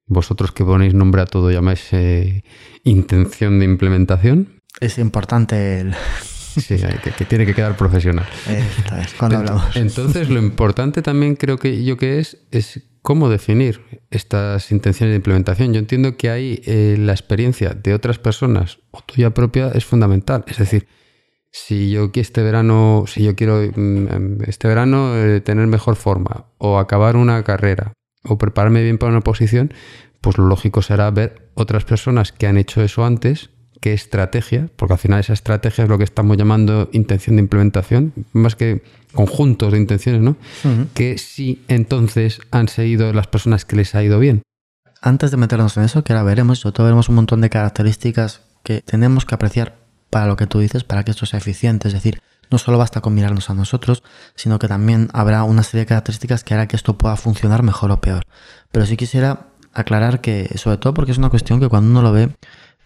vosotros 0.06 0.54
que 0.54 0.64
ponéis 0.64 0.94
nombre 0.94 1.22
a 1.22 1.26
todo 1.26 1.52
llamáis 1.52 1.86
eh, 1.92 2.46
intención 2.86 3.60
de 3.60 3.66
implementación. 3.66 4.62
Es 4.80 4.98
importante 4.98 5.82
el... 5.82 5.96
Sí, 6.58 6.76
hay 6.76 6.98
que, 7.04 7.12
que 7.12 7.26
tiene 7.26 7.46
que 7.46 7.54
quedar 7.54 7.76
profesional. 7.78 8.26
Esto 8.48 8.96
es, 8.96 9.14
cuando 9.14 9.38
Ent- 9.38 9.40
hablamos. 9.40 9.76
Entonces, 9.76 10.30
lo 10.30 10.40
importante 10.40 11.02
también 11.02 11.36
creo 11.36 11.58
que 11.58 11.84
yo 11.84 11.98
que 11.98 12.20
es, 12.20 12.38
es 12.52 12.82
cómo 13.02 13.30
definir 13.30 13.82
estas 14.12 14.72
intenciones 14.72 15.12
de 15.14 15.18
implementación. 15.18 15.74
Yo 15.74 15.80
entiendo 15.80 16.18
que 16.18 16.30
ahí 16.30 16.62
eh, 16.66 16.96
la 17.00 17.14
experiencia 17.14 17.70
de 17.70 17.94
otras 17.94 18.20
personas 18.20 18.80
o 18.92 19.02
tuya 19.02 19.30
propia 19.34 19.70
es 19.70 19.86
fundamental. 19.86 20.44
Es 20.48 20.58
decir, 20.58 20.88
si 21.52 21.90
yo 21.92 22.12
este 22.14 22.44
verano, 22.44 23.06
si 23.08 23.24
yo 23.24 23.36
quiero 23.36 23.62
mm, 23.76 24.44
este 24.48 24.68
verano 24.68 25.16
eh, 25.18 25.42
tener 25.42 25.68
mejor 25.68 25.96
forma 25.96 26.48
o 26.58 26.78
acabar 26.78 27.16
una 27.16 27.42
carrera 27.44 27.94
o 28.24 28.38
prepararme 28.38 28.84
bien 28.84 28.98
para 28.98 29.12
una 29.12 29.22
posición, 29.22 29.74
pues 30.22 30.38
lo 30.38 30.46
lógico 30.48 30.82
será 30.82 31.10
ver 31.12 31.50
otras 31.56 31.86
personas 31.86 32.32
que 32.34 32.46
han 32.48 32.58
hecho 32.58 32.84
eso 32.84 33.06
antes, 33.06 33.50
qué 33.80 33.94
estrategia, 33.94 34.70
porque 34.76 34.94
al 34.94 35.00
final 35.00 35.20
esa 35.20 35.34
estrategia 35.34 35.84
es 35.84 35.90
lo 35.90 35.98
que 35.98 36.04
estamos 36.04 36.38
llamando 36.38 36.90
intención 36.92 37.38
de 37.38 37.42
implementación, 37.42 38.14
más 38.34 38.56
que 38.56 38.84
conjuntos 39.14 39.72
de 39.72 39.80
intenciones, 39.80 40.22
¿no? 40.22 40.36
Que 40.94 41.18
sí 41.18 41.64
entonces 41.68 42.42
han 42.52 42.68
seguido 42.68 43.14
las 43.14 43.28
personas 43.28 43.66
que 43.66 43.76
les 43.76 43.96
ha 43.96 44.04
ido 44.04 44.20
bien. 44.20 44.42
Antes 45.02 45.32
de 45.32 45.38
meternos 45.38 45.78
en 45.78 45.84
eso, 45.84 46.04
que 46.04 46.14
ahora 46.14 46.24
veremos, 46.24 46.60
sobre 46.60 46.74
todo 46.74 46.86
veremos 46.86 47.10
un 47.10 47.16
montón 47.16 47.42
de 47.42 47.50
características 47.50 48.42
que 48.64 48.82
tenemos 48.82 49.26
que 49.26 49.36
apreciar 49.36 49.78
para 50.10 50.28
lo 50.28 50.36
que 50.36 50.48
tú 50.48 50.60
dices, 50.60 50.84
para 50.84 51.04
que 51.04 51.12
esto 51.12 51.26
sea 51.26 51.40
eficiente. 51.40 51.88
Es 51.88 51.94
decir, 51.94 52.22
no 52.52 52.58
solo 52.58 52.78
basta 52.78 53.02
con 53.02 53.14
mirarnos 53.14 53.50
a 53.50 53.54
nosotros, 53.54 54.04
sino 54.36 54.60
que 54.60 54.68
también 54.68 55.10
habrá 55.14 55.44
una 55.44 55.64
serie 55.64 55.82
de 55.82 55.88
características 55.88 56.44
que 56.44 56.54
hará 56.54 56.68
que 56.68 56.76
esto 56.76 56.98
pueda 56.98 57.16
funcionar 57.16 57.64
mejor 57.64 57.92
o 57.92 58.02
peor. 58.02 58.24
Pero 58.72 58.86
sí 58.86 58.98
quisiera 58.98 59.48
aclarar 59.74 60.20
que, 60.20 60.50
sobre 60.58 60.78
todo 60.78 60.94
porque 60.94 61.12
es 61.12 61.18
una 61.18 61.30
cuestión 61.30 61.60
que 61.60 61.70
cuando 61.70 61.92
uno 61.92 62.02
lo 62.02 62.12
ve, 62.12 62.36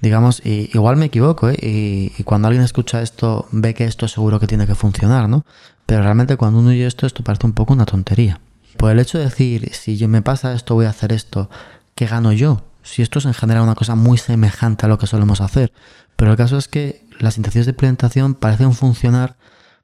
digamos, 0.04 0.42
y 0.46 0.70
igual 0.74 0.98
me 0.98 1.06
equivoco, 1.06 1.50
¿eh? 1.50 1.58
y, 1.62 2.24
cuando 2.24 2.50
alguien 2.50 2.66
escucha 2.66 3.02
esto, 3.02 3.48
ve 3.54 3.74
que 3.74 3.86
esto 3.86 4.10
seguro 4.10 4.38
que 4.38 4.48
tiene 4.48 4.68
que 4.68 4.76
funcionar, 4.76 5.30
¿no? 5.30 5.46
Pero 5.86 6.04
realmente 6.04 6.36
cuando 6.36 6.60
uno 6.60 6.72
oye 6.72 6.86
esto, 6.86 7.08
esto 7.08 7.24
parece 7.24 7.48
un 7.48 7.54
poco 7.54 7.72
una 7.72 7.86
tontería. 7.86 8.42
Por 8.76 8.92
el 8.92 9.00
hecho 9.00 9.18
de 9.18 9.24
decir, 9.24 9.70
si 9.74 9.96
yo 9.96 10.10
me 10.10 10.22
pasa 10.22 10.54
esto, 10.54 10.76
voy 10.76 10.88
a 10.88 10.90
hacer 10.90 11.14
esto, 11.14 11.50
¿qué 11.96 12.06
gano 12.06 12.34
yo? 12.34 12.66
Si 12.82 13.02
esto 13.02 13.20
es 13.20 13.26
en 13.26 13.34
general 13.34 13.64
una 13.64 13.76
cosa 13.76 13.96
muy 13.96 14.18
semejante 14.18 14.86
a 14.86 14.90
lo 14.90 14.98
que 14.98 15.08
solemos 15.08 15.40
hacer. 15.40 15.72
Pero 16.18 16.32
el 16.32 16.38
caso 16.38 16.58
es 16.58 16.68
que 16.68 17.08
las 17.20 17.38
intenciones 17.38 17.68
de 17.68 17.72
implementación 17.72 18.34
parecen 18.34 18.74
funcionar 18.74 19.38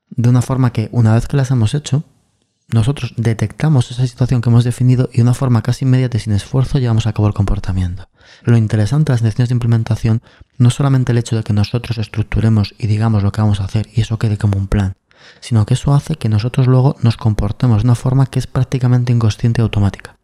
de 0.10 0.28
una 0.28 0.42
forma 0.42 0.74
que 0.74 0.90
una 0.92 1.14
vez 1.14 1.28
que 1.28 1.38
las 1.38 1.50
hemos 1.52 1.74
hecho, 1.74 2.04
nosotros 2.68 3.14
detectamos 3.16 3.90
esa 3.90 4.06
situación 4.06 4.42
que 4.42 4.50
hemos 4.50 4.66
definido 4.66 5.10
y 5.14 5.18
de 5.18 5.24
una 5.24 5.34
forma 5.34 5.62
casi 5.62 5.86
inmediata 5.86 6.18
y 6.18 6.20
sin 6.20 6.34
esfuerzo 6.34 6.78
llevamos 6.78 7.08
a 7.08 7.14
cabo 7.14 7.30
el 7.30 7.34
comportamiento. 7.34 8.10
Lo 8.44 8.58
interesante 8.58 9.12
de 9.12 9.14
las 9.14 9.22
intenciones 9.22 9.50
de 9.50 9.56
implementación 9.56 10.22
no 10.58 10.70
es 10.70 10.74
solamente 10.74 11.12
el 11.12 11.18
hecho 11.18 11.36
de 11.36 11.44
que 11.44 11.54
nosotros 11.54 11.98
estructuremos 11.98 12.74
y 12.78 12.88
digamos 12.88 13.24
lo 13.24 13.32
que 13.32 13.42
vamos 13.42 13.60
a 13.60 13.66
hacer 13.66 13.88
y 13.94 14.02
eso 14.02 14.20
quede 14.20 14.38
como 14.38 14.58
un 14.58 14.68
plan, 14.68 14.96
sino 15.40 15.66
que 15.66 15.74
eso 15.74 15.94
hace 15.94 16.16
que 16.16 16.30
nosotros 16.30 16.68
luego 16.68 16.96
nos 17.02 17.18
comportemos 17.18 17.84
de 17.84 17.88
una 17.88 17.96
forma 17.96 18.26
que 18.26 18.40
es 18.40 18.48
prácticamente 18.48 19.14
inconsciente 19.14 19.62
y 19.62 19.64
automática. 19.64 20.18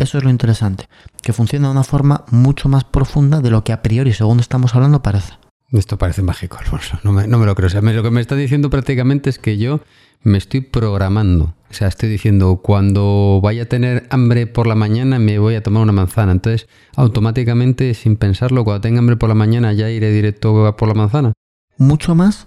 Eso 0.00 0.18
es 0.18 0.24
lo 0.24 0.28
interesante, 0.28 0.86
que 1.22 1.32
funciona 1.32 1.68
de 1.68 1.72
una 1.72 1.82
forma 1.82 2.26
mucho 2.30 2.68
más 2.68 2.84
profunda 2.84 3.40
de 3.40 3.50
lo 3.50 3.64
que 3.64 3.72
a 3.72 3.80
priori, 3.80 4.12
según 4.12 4.38
estamos 4.38 4.74
hablando, 4.74 5.02
parece. 5.02 5.32
Esto 5.72 5.98
parece 5.98 6.22
mágico, 6.22 6.58
Alfonso. 6.58 6.98
No 7.02 7.12
me, 7.12 7.26
no 7.26 7.38
me 7.38 7.46
lo 7.46 7.54
creo. 7.54 7.68
Lo 7.68 8.02
que 8.02 8.10
me 8.10 8.20
está 8.20 8.36
diciendo 8.36 8.70
prácticamente 8.70 9.30
es 9.30 9.38
que 9.38 9.58
yo 9.58 9.80
me 10.22 10.38
estoy 10.38 10.60
programando. 10.60 11.54
O 11.70 11.74
sea, 11.74 11.88
estoy 11.88 12.08
diciendo, 12.08 12.60
cuando 12.62 13.40
vaya 13.42 13.62
a 13.62 13.66
tener 13.66 14.06
hambre 14.10 14.46
por 14.46 14.66
la 14.66 14.74
mañana, 14.74 15.18
me 15.18 15.38
voy 15.38 15.56
a 15.56 15.62
tomar 15.62 15.82
una 15.82 15.92
manzana. 15.92 16.32
Entonces, 16.32 16.68
automáticamente, 16.94 17.94
sin 17.94 18.16
pensarlo, 18.16 18.64
cuando 18.64 18.80
tenga 18.80 19.00
hambre 19.00 19.16
por 19.16 19.28
la 19.28 19.34
mañana, 19.34 19.72
ya 19.72 19.90
iré 19.90 20.10
directo 20.12 20.74
por 20.76 20.88
la 20.88 20.94
manzana. 20.94 21.32
Mucho 21.78 22.14
más 22.14 22.46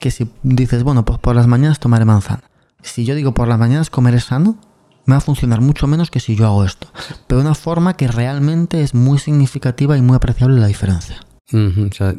que 0.00 0.10
si 0.10 0.30
dices, 0.42 0.82
bueno, 0.84 1.04
pues 1.04 1.18
por 1.18 1.36
las 1.36 1.46
mañanas 1.46 1.80
tomaré 1.80 2.04
manzana. 2.04 2.42
Si 2.82 3.04
yo 3.04 3.14
digo 3.14 3.34
por 3.34 3.46
las 3.46 3.58
mañanas 3.58 3.90
comeré 3.90 4.20
sano, 4.20 4.58
me 5.06 5.14
va 5.14 5.18
a 5.18 5.20
funcionar 5.20 5.60
mucho 5.60 5.86
menos 5.86 6.10
que 6.10 6.20
si 6.20 6.34
yo 6.34 6.46
hago 6.46 6.64
esto. 6.64 6.88
Pero 7.26 7.40
de 7.40 7.46
una 7.46 7.54
forma 7.54 7.96
que 7.96 8.08
realmente 8.08 8.82
es 8.82 8.94
muy 8.94 9.18
significativa 9.18 9.96
y 9.96 10.02
muy 10.02 10.16
apreciable 10.16 10.60
la 10.60 10.66
diferencia. 10.66 11.20
O 11.52 11.92
sea, 11.92 12.14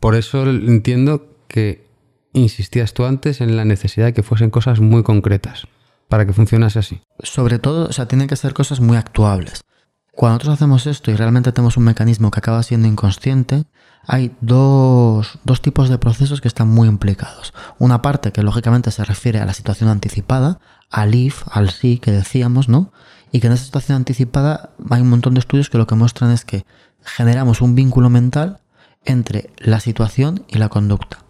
por 0.00 0.14
eso 0.14 0.48
entiendo 0.48 1.26
que 1.48 1.86
insistías 2.32 2.92
tú 2.92 3.04
antes 3.04 3.40
en 3.40 3.56
la 3.56 3.64
necesidad 3.64 4.06
de 4.06 4.14
que 4.14 4.22
fuesen 4.22 4.50
cosas 4.50 4.80
muy 4.80 5.02
concretas 5.02 5.66
para 6.08 6.26
que 6.26 6.32
funcionase 6.32 6.78
así. 6.78 7.00
Sobre 7.20 7.58
todo, 7.58 7.88
o 7.88 7.92
sea, 7.92 8.06
tienen 8.06 8.28
que 8.28 8.36
ser 8.36 8.54
cosas 8.54 8.80
muy 8.80 8.96
actuables. 8.96 9.62
Cuando 10.12 10.36
nosotros 10.36 10.54
hacemos 10.54 10.86
esto 10.86 11.10
y 11.10 11.14
realmente 11.14 11.52
tenemos 11.52 11.76
un 11.76 11.84
mecanismo 11.84 12.30
que 12.30 12.38
acaba 12.38 12.62
siendo 12.62 12.88
inconsciente, 12.88 13.64
hay 14.06 14.34
dos, 14.40 15.38
dos 15.44 15.60
tipos 15.60 15.90
de 15.90 15.98
procesos 15.98 16.40
que 16.40 16.48
están 16.48 16.68
muy 16.68 16.88
implicados. 16.88 17.52
Una 17.78 18.00
parte 18.00 18.32
que 18.32 18.42
lógicamente 18.42 18.90
se 18.92 19.04
refiere 19.04 19.40
a 19.40 19.44
la 19.44 19.52
situación 19.52 19.90
anticipada, 19.90 20.58
al 20.90 21.14
if, 21.14 21.42
al 21.50 21.68
sí 21.70 21.98
que 21.98 22.12
decíamos, 22.12 22.68
¿no? 22.68 22.92
Y 23.30 23.40
que 23.40 23.48
en 23.48 23.52
esa 23.52 23.64
situación 23.64 23.96
anticipada 23.96 24.70
hay 24.88 25.02
un 25.02 25.10
montón 25.10 25.34
de 25.34 25.40
estudios 25.40 25.68
que 25.68 25.78
lo 25.78 25.86
que 25.86 25.96
muestran 25.96 26.30
es 26.30 26.46
que 26.46 26.64
generamos 27.04 27.60
un 27.60 27.74
vínculo 27.74 28.08
mental 28.08 28.60
entre 29.06 29.50
la 29.58 29.80
situación 29.80 30.44
y 30.48 30.58
la 30.58 30.68
conducta. 30.68 31.24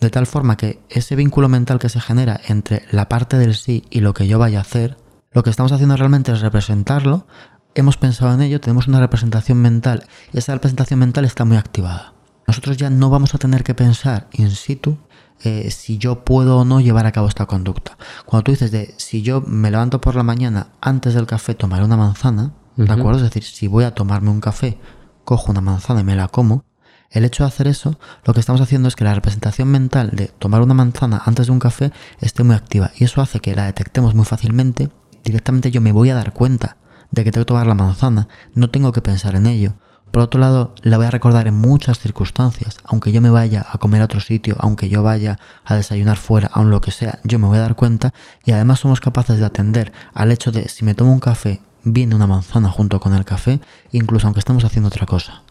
De 0.00 0.10
tal 0.10 0.26
forma 0.26 0.56
que 0.56 0.80
ese 0.88 1.16
vínculo 1.16 1.48
mental 1.48 1.78
que 1.78 1.88
se 1.88 2.00
genera 2.00 2.40
entre 2.48 2.84
la 2.90 3.08
parte 3.08 3.38
del 3.38 3.54
sí 3.54 3.84
y 3.90 4.00
lo 4.00 4.14
que 4.14 4.26
yo 4.26 4.38
vaya 4.38 4.58
a 4.58 4.62
hacer, 4.62 4.96
lo 5.32 5.42
que 5.42 5.50
estamos 5.50 5.72
haciendo 5.72 5.96
realmente 5.96 6.32
es 6.32 6.40
representarlo, 6.40 7.26
hemos 7.74 7.96
pensado 7.96 8.34
en 8.34 8.42
ello, 8.42 8.60
tenemos 8.60 8.88
una 8.88 9.00
representación 9.00 9.58
mental 9.58 10.04
y 10.32 10.38
esa 10.38 10.54
representación 10.54 10.98
mental 10.98 11.24
está 11.24 11.44
muy 11.44 11.56
activada. 11.56 12.14
Nosotros 12.46 12.76
ya 12.76 12.90
no 12.90 13.10
vamos 13.10 13.34
a 13.34 13.38
tener 13.38 13.62
que 13.62 13.74
pensar 13.74 14.28
in 14.32 14.50
situ 14.50 14.98
eh, 15.44 15.70
si 15.70 15.98
yo 15.98 16.24
puedo 16.24 16.58
o 16.58 16.64
no 16.64 16.80
llevar 16.80 17.06
a 17.06 17.12
cabo 17.12 17.28
esta 17.28 17.46
conducta. 17.46 17.96
Cuando 18.26 18.44
tú 18.44 18.52
dices 18.52 18.70
de 18.70 18.94
si 18.96 19.22
yo 19.22 19.40
me 19.40 19.70
levanto 19.70 20.00
por 20.00 20.14
la 20.14 20.22
mañana 20.22 20.68
antes 20.80 21.14
del 21.14 21.26
café 21.26 21.54
tomaré 21.54 21.84
una 21.84 21.96
manzana, 21.96 22.52
¿de 22.76 22.92
acuerdo? 22.92 23.18
Es 23.18 23.24
decir, 23.24 23.44
si 23.44 23.66
voy 23.66 23.84
a 23.84 23.94
tomarme 23.94 24.30
un 24.30 24.40
café, 24.40 24.78
cojo 25.24 25.50
una 25.50 25.60
manzana 25.60 26.00
y 26.00 26.04
me 26.04 26.16
la 26.16 26.28
como, 26.28 26.64
el 27.12 27.24
hecho 27.24 27.44
de 27.44 27.48
hacer 27.48 27.68
eso, 27.68 27.98
lo 28.24 28.34
que 28.34 28.40
estamos 28.40 28.60
haciendo 28.60 28.88
es 28.88 28.96
que 28.96 29.04
la 29.04 29.14
representación 29.14 29.68
mental 29.68 30.10
de 30.12 30.28
tomar 30.28 30.62
una 30.62 30.74
manzana 30.74 31.22
antes 31.24 31.46
de 31.46 31.52
un 31.52 31.58
café 31.58 31.92
esté 32.20 32.42
muy 32.42 32.56
activa 32.56 32.90
y 32.96 33.04
eso 33.04 33.20
hace 33.20 33.40
que 33.40 33.54
la 33.54 33.66
detectemos 33.66 34.14
muy 34.14 34.24
fácilmente. 34.24 34.90
Directamente 35.22 35.70
yo 35.70 35.80
me 35.80 35.92
voy 35.92 36.10
a 36.10 36.14
dar 36.14 36.32
cuenta 36.32 36.78
de 37.10 37.22
que 37.22 37.30
tengo 37.30 37.44
que 37.44 37.48
tomar 37.48 37.66
la 37.66 37.74
manzana, 37.74 38.28
no 38.54 38.70
tengo 38.70 38.92
que 38.92 39.02
pensar 39.02 39.34
en 39.34 39.46
ello. 39.46 39.74
Por 40.10 40.22
otro 40.22 40.40
lado, 40.40 40.74
la 40.82 40.96
voy 40.96 41.06
a 41.06 41.10
recordar 41.10 41.46
en 41.48 41.54
muchas 41.54 41.98
circunstancias, 41.98 42.78
aunque 42.84 43.12
yo 43.12 43.20
me 43.20 43.30
vaya 43.30 43.64
a 43.70 43.78
comer 43.78 44.02
a 44.02 44.06
otro 44.06 44.20
sitio, 44.20 44.56
aunque 44.58 44.88
yo 44.88 45.02
vaya 45.02 45.38
a 45.64 45.74
desayunar 45.74 46.16
fuera, 46.18 46.50
aun 46.52 46.70
lo 46.70 46.80
que 46.80 46.90
sea, 46.90 47.18
yo 47.24 47.38
me 47.38 47.46
voy 47.46 47.58
a 47.58 47.62
dar 47.62 47.76
cuenta 47.76 48.12
y 48.44 48.52
además 48.52 48.80
somos 48.80 49.00
capaces 49.00 49.38
de 49.38 49.46
atender 49.46 49.92
al 50.12 50.32
hecho 50.32 50.52
de 50.52 50.68
si 50.68 50.84
me 50.84 50.94
tomo 50.94 51.12
un 51.12 51.20
café, 51.20 51.62
viene 51.84 52.14
una 52.14 52.26
manzana 52.26 52.68
junto 52.70 53.00
con 53.00 53.14
el 53.14 53.24
café, 53.24 53.60
incluso 53.90 54.26
aunque 54.26 54.40
estamos 54.40 54.64
haciendo 54.64 54.88
otra 54.88 55.06
cosa. 55.06 55.42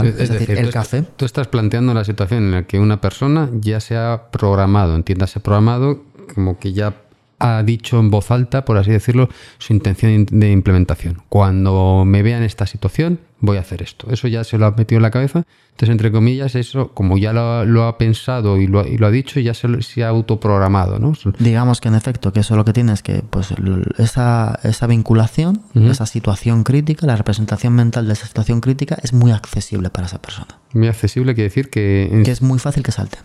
Es, 0.00 0.30
decir, 0.30 0.58
el 0.58 0.70
café. 0.70 1.04
Tú 1.16 1.24
estás 1.24 1.48
planteando 1.48 1.92
la 1.92 2.04
situación 2.04 2.44
en 2.44 2.50
la 2.52 2.62
que 2.64 2.78
una 2.78 3.00
persona 3.00 3.50
ya 3.52 3.80
se 3.80 3.96
ha 3.96 4.30
programado, 4.30 4.96
entiéndase 4.96 5.40
programado, 5.40 6.02
como 6.34 6.58
que 6.58 6.72
ya 6.72 6.94
ha 7.42 7.62
dicho 7.64 7.98
en 7.98 8.10
voz 8.10 8.30
alta, 8.30 8.64
por 8.64 8.78
así 8.78 8.92
decirlo, 8.92 9.28
su 9.58 9.72
intención 9.72 10.26
de 10.30 10.52
implementación. 10.52 11.22
Cuando 11.28 12.04
me 12.06 12.22
vea 12.22 12.38
en 12.38 12.44
esta 12.44 12.66
situación, 12.66 13.18
voy 13.40 13.56
a 13.56 13.60
hacer 13.60 13.82
esto. 13.82 14.06
Eso 14.10 14.28
ya 14.28 14.44
se 14.44 14.58
lo 14.58 14.66
ha 14.66 14.70
metido 14.70 14.98
en 14.98 15.02
la 15.02 15.10
cabeza. 15.10 15.42
Entonces, 15.72 15.90
entre 15.90 16.12
comillas, 16.12 16.54
eso, 16.54 16.92
como 16.94 17.18
ya 17.18 17.32
lo, 17.32 17.84
ha 17.84 17.98
pensado 17.98 18.58
y 18.58 18.68
lo, 18.68 18.78
ha 18.80 19.10
dicho, 19.10 19.40
ya 19.40 19.54
se, 19.54 20.04
ha 20.04 20.08
autoprogramado. 20.08 21.00
¿no? 21.00 21.14
Digamos 21.40 21.80
que 21.80 21.88
en 21.88 21.96
efecto, 21.96 22.32
que 22.32 22.40
eso 22.40 22.54
lo 22.54 22.64
que 22.64 22.72
tiene 22.72 22.92
es 22.92 23.02
que 23.02 23.24
pues, 23.28 23.52
esa, 23.98 24.60
esa 24.62 24.86
vinculación, 24.86 25.62
esa 25.74 26.06
situación 26.06 26.62
crítica, 26.62 27.06
la 27.06 27.16
representación 27.16 27.74
mental 27.74 28.06
de 28.06 28.12
esa 28.12 28.28
situación 28.28 28.60
crítica 28.60 28.96
es 29.02 29.12
muy 29.12 29.32
accesible 29.32 29.90
para 29.90 30.06
esa 30.06 30.22
persona. 30.22 30.60
Muy 30.74 30.86
accesible 30.86 31.34
quiere 31.34 31.48
decir 31.48 31.70
que... 31.70 32.22
Que 32.24 32.30
es 32.30 32.40
muy 32.40 32.60
fácil 32.60 32.84
que 32.84 32.92
salte 32.92 33.18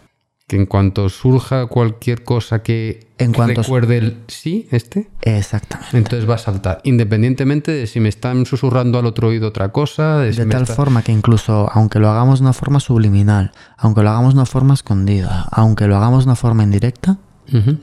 que 0.48 0.56
en 0.56 0.66
cuanto 0.66 1.10
surja 1.10 1.68
cualquier 1.68 2.24
cosa 2.24 2.64
que 2.64 3.08
en 3.18 3.34
cuanto 3.34 3.64
recuerde 3.64 3.98
el 3.98 4.24
sí, 4.28 4.68
este, 4.72 5.10
exactamente. 5.22 5.98
Entonces 5.98 6.30
va 6.30 6.36
a 6.36 6.38
saltar, 6.38 6.80
independientemente 6.86 7.74
de 7.74 7.86
si 7.86 8.00
me 8.00 8.08
están 8.08 8.46
susurrando 8.46 8.98
al 8.98 9.06
otro 9.06 9.28
oído 9.28 9.50
otra 9.50 9.74
cosa. 9.74 10.20
De, 10.20 10.46
tal 10.46 10.66
forma 10.66 11.02
que 11.02 11.12
incluso, 11.12 11.70
aunque 11.74 12.00
lo 12.00 12.10
hagamos 12.10 12.40
de 12.40 12.46
una 12.46 12.54
forma 12.54 12.80
subliminal, 12.80 13.52
aunque 13.76 14.04
lo 14.04 14.10
hagamos 14.10 14.36
de 14.36 14.40
una 14.40 14.46
forma 14.46 14.74
escondida, 14.74 15.48
aunque 15.52 15.88
lo 15.88 15.98
hagamos 15.98 16.24
de 16.24 16.30
una 16.30 16.36
forma 16.38 16.64
indirecta, 16.64 17.18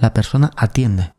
la 0.01 0.13
persona 0.15 0.51
atiende 0.57 1.13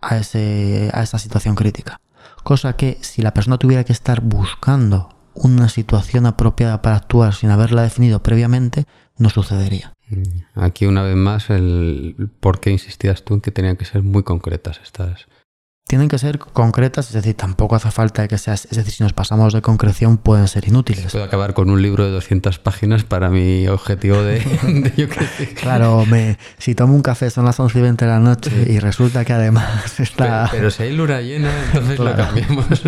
a, 0.00 0.16
ese, 0.16 0.90
a 0.94 1.02
esa 1.02 1.18
situación 1.18 1.56
crítica. 1.56 2.00
Cosa 2.42 2.74
que 2.74 2.98
si 3.02 3.20
la 3.20 3.34
persona 3.34 3.58
tuviera 3.58 3.84
que 3.84 3.92
estar 3.92 4.22
buscando 4.22 5.14
una 5.34 5.68
situación 5.68 6.26
apropiada 6.26 6.82
para 6.82 6.96
actuar 6.96 7.34
sin 7.34 7.50
haberla 7.50 7.82
definido 7.82 8.22
previamente, 8.22 8.86
no 9.20 9.28
sucedería. 9.28 9.92
Aquí 10.54 10.86
una 10.86 11.02
vez 11.02 11.14
más 11.14 11.50
el 11.50 12.30
por 12.40 12.58
qué 12.58 12.70
insistías 12.70 13.22
tú 13.22 13.34
en 13.34 13.40
que 13.42 13.52
tenían 13.52 13.76
que 13.76 13.84
ser 13.84 14.02
muy 14.02 14.22
concretas 14.22 14.80
estas, 14.82 15.26
tienen 15.90 16.06
que 16.06 16.18
ser 16.18 16.38
concretas, 16.38 17.08
es 17.08 17.14
decir, 17.14 17.34
tampoco 17.34 17.74
hace 17.74 17.90
falta 17.90 18.28
que 18.28 18.38
seas, 18.38 18.68
es 18.70 18.76
decir, 18.76 18.92
si 18.92 19.02
nos 19.02 19.12
pasamos 19.12 19.52
de 19.52 19.60
concreción 19.60 20.18
pueden 20.18 20.46
ser 20.46 20.68
inútiles. 20.68 21.10
Puedo 21.10 21.24
acabar 21.24 21.52
con 21.52 21.68
un 21.68 21.82
libro 21.82 22.04
de 22.04 22.12
200 22.12 22.60
páginas 22.60 23.02
para 23.02 23.28
mi 23.28 23.66
objetivo 23.66 24.22
de, 24.22 24.38
yo 24.96 25.06
Claro, 25.56 26.06
me, 26.06 26.38
si 26.58 26.76
tomo 26.76 26.94
un 26.94 27.02
café 27.02 27.28
son 27.28 27.44
las 27.44 27.58
11 27.58 27.76
y 27.76 27.82
20 27.82 28.04
de 28.04 28.08
la 28.08 28.20
noche 28.20 28.66
y 28.68 28.78
resulta 28.78 29.24
que 29.24 29.32
además 29.32 29.98
está... 29.98 30.48
Pero, 30.52 30.70
si 30.70 30.84
hay 30.84 30.94
luna 30.94 31.22
llena, 31.22 31.50
entonces 31.72 31.98
lo 31.98 32.14
cambiamos. 32.14 32.66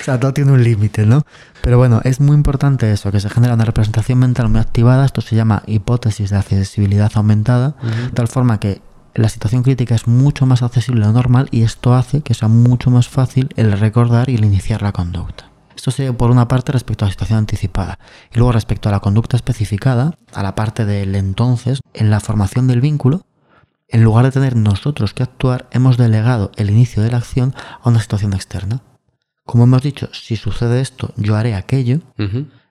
o 0.00 0.02
sea, 0.04 0.20
todo 0.20 0.32
tiene 0.32 0.52
un 0.52 0.62
límite, 0.62 1.06
¿no? 1.06 1.26
Pero 1.62 1.78
bueno, 1.78 2.00
es 2.04 2.20
muy 2.20 2.36
importante 2.36 2.92
eso, 2.92 3.10
que 3.10 3.18
se 3.18 3.28
genera 3.28 3.54
una 3.54 3.64
representación 3.64 4.20
mental 4.20 4.48
muy 4.50 4.60
activada, 4.60 5.04
esto 5.04 5.20
se 5.20 5.34
llama 5.34 5.64
hipótesis 5.66 6.30
de 6.30 6.36
accesibilidad 6.36 7.10
aumentada, 7.16 7.74
de 7.82 8.10
tal 8.10 8.28
forma 8.28 8.60
que 8.60 8.82
la 9.14 9.28
situación 9.28 9.62
crítica 9.62 9.94
es 9.94 10.08
mucho 10.08 10.44
más 10.44 10.62
accesible 10.62 11.04
a 11.04 11.06
lo 11.06 11.12
normal 11.12 11.48
y 11.52 11.62
esto 11.62 11.94
hace 11.94 12.22
que 12.22 12.34
sea 12.34 12.48
mucho 12.48 12.90
más 12.90 13.08
fácil 13.08 13.48
el 13.56 13.72
recordar 13.78 14.28
y 14.28 14.34
el 14.34 14.44
iniciar 14.44 14.82
la 14.82 14.92
conducta. 14.92 15.50
Esto 15.76 15.90
sería 15.90 16.12
por 16.12 16.30
una 16.30 16.48
parte 16.48 16.72
respecto 16.72 17.04
a 17.04 17.08
la 17.08 17.12
situación 17.12 17.38
anticipada. 17.38 17.98
Y 18.32 18.38
luego 18.38 18.52
respecto 18.52 18.88
a 18.88 18.92
la 18.92 19.00
conducta 19.00 19.36
especificada, 19.36 20.18
a 20.32 20.42
la 20.42 20.54
parte 20.54 20.84
del 20.84 21.14
entonces, 21.14 21.80
en 21.92 22.10
la 22.10 22.20
formación 22.20 22.66
del 22.66 22.80
vínculo, 22.80 23.26
en 23.88 24.02
lugar 24.02 24.24
de 24.24 24.32
tener 24.32 24.56
nosotros 24.56 25.14
que 25.14 25.22
actuar, 25.22 25.68
hemos 25.70 25.96
delegado 25.96 26.50
el 26.56 26.70
inicio 26.70 27.02
de 27.02 27.10
la 27.10 27.18
acción 27.18 27.54
a 27.82 27.88
una 27.88 28.00
situación 28.00 28.32
externa. 28.32 28.82
Como 29.44 29.64
hemos 29.64 29.82
dicho, 29.82 30.08
si 30.12 30.36
sucede 30.36 30.80
esto, 30.80 31.12
yo 31.16 31.36
haré 31.36 31.54
aquello. 31.54 32.00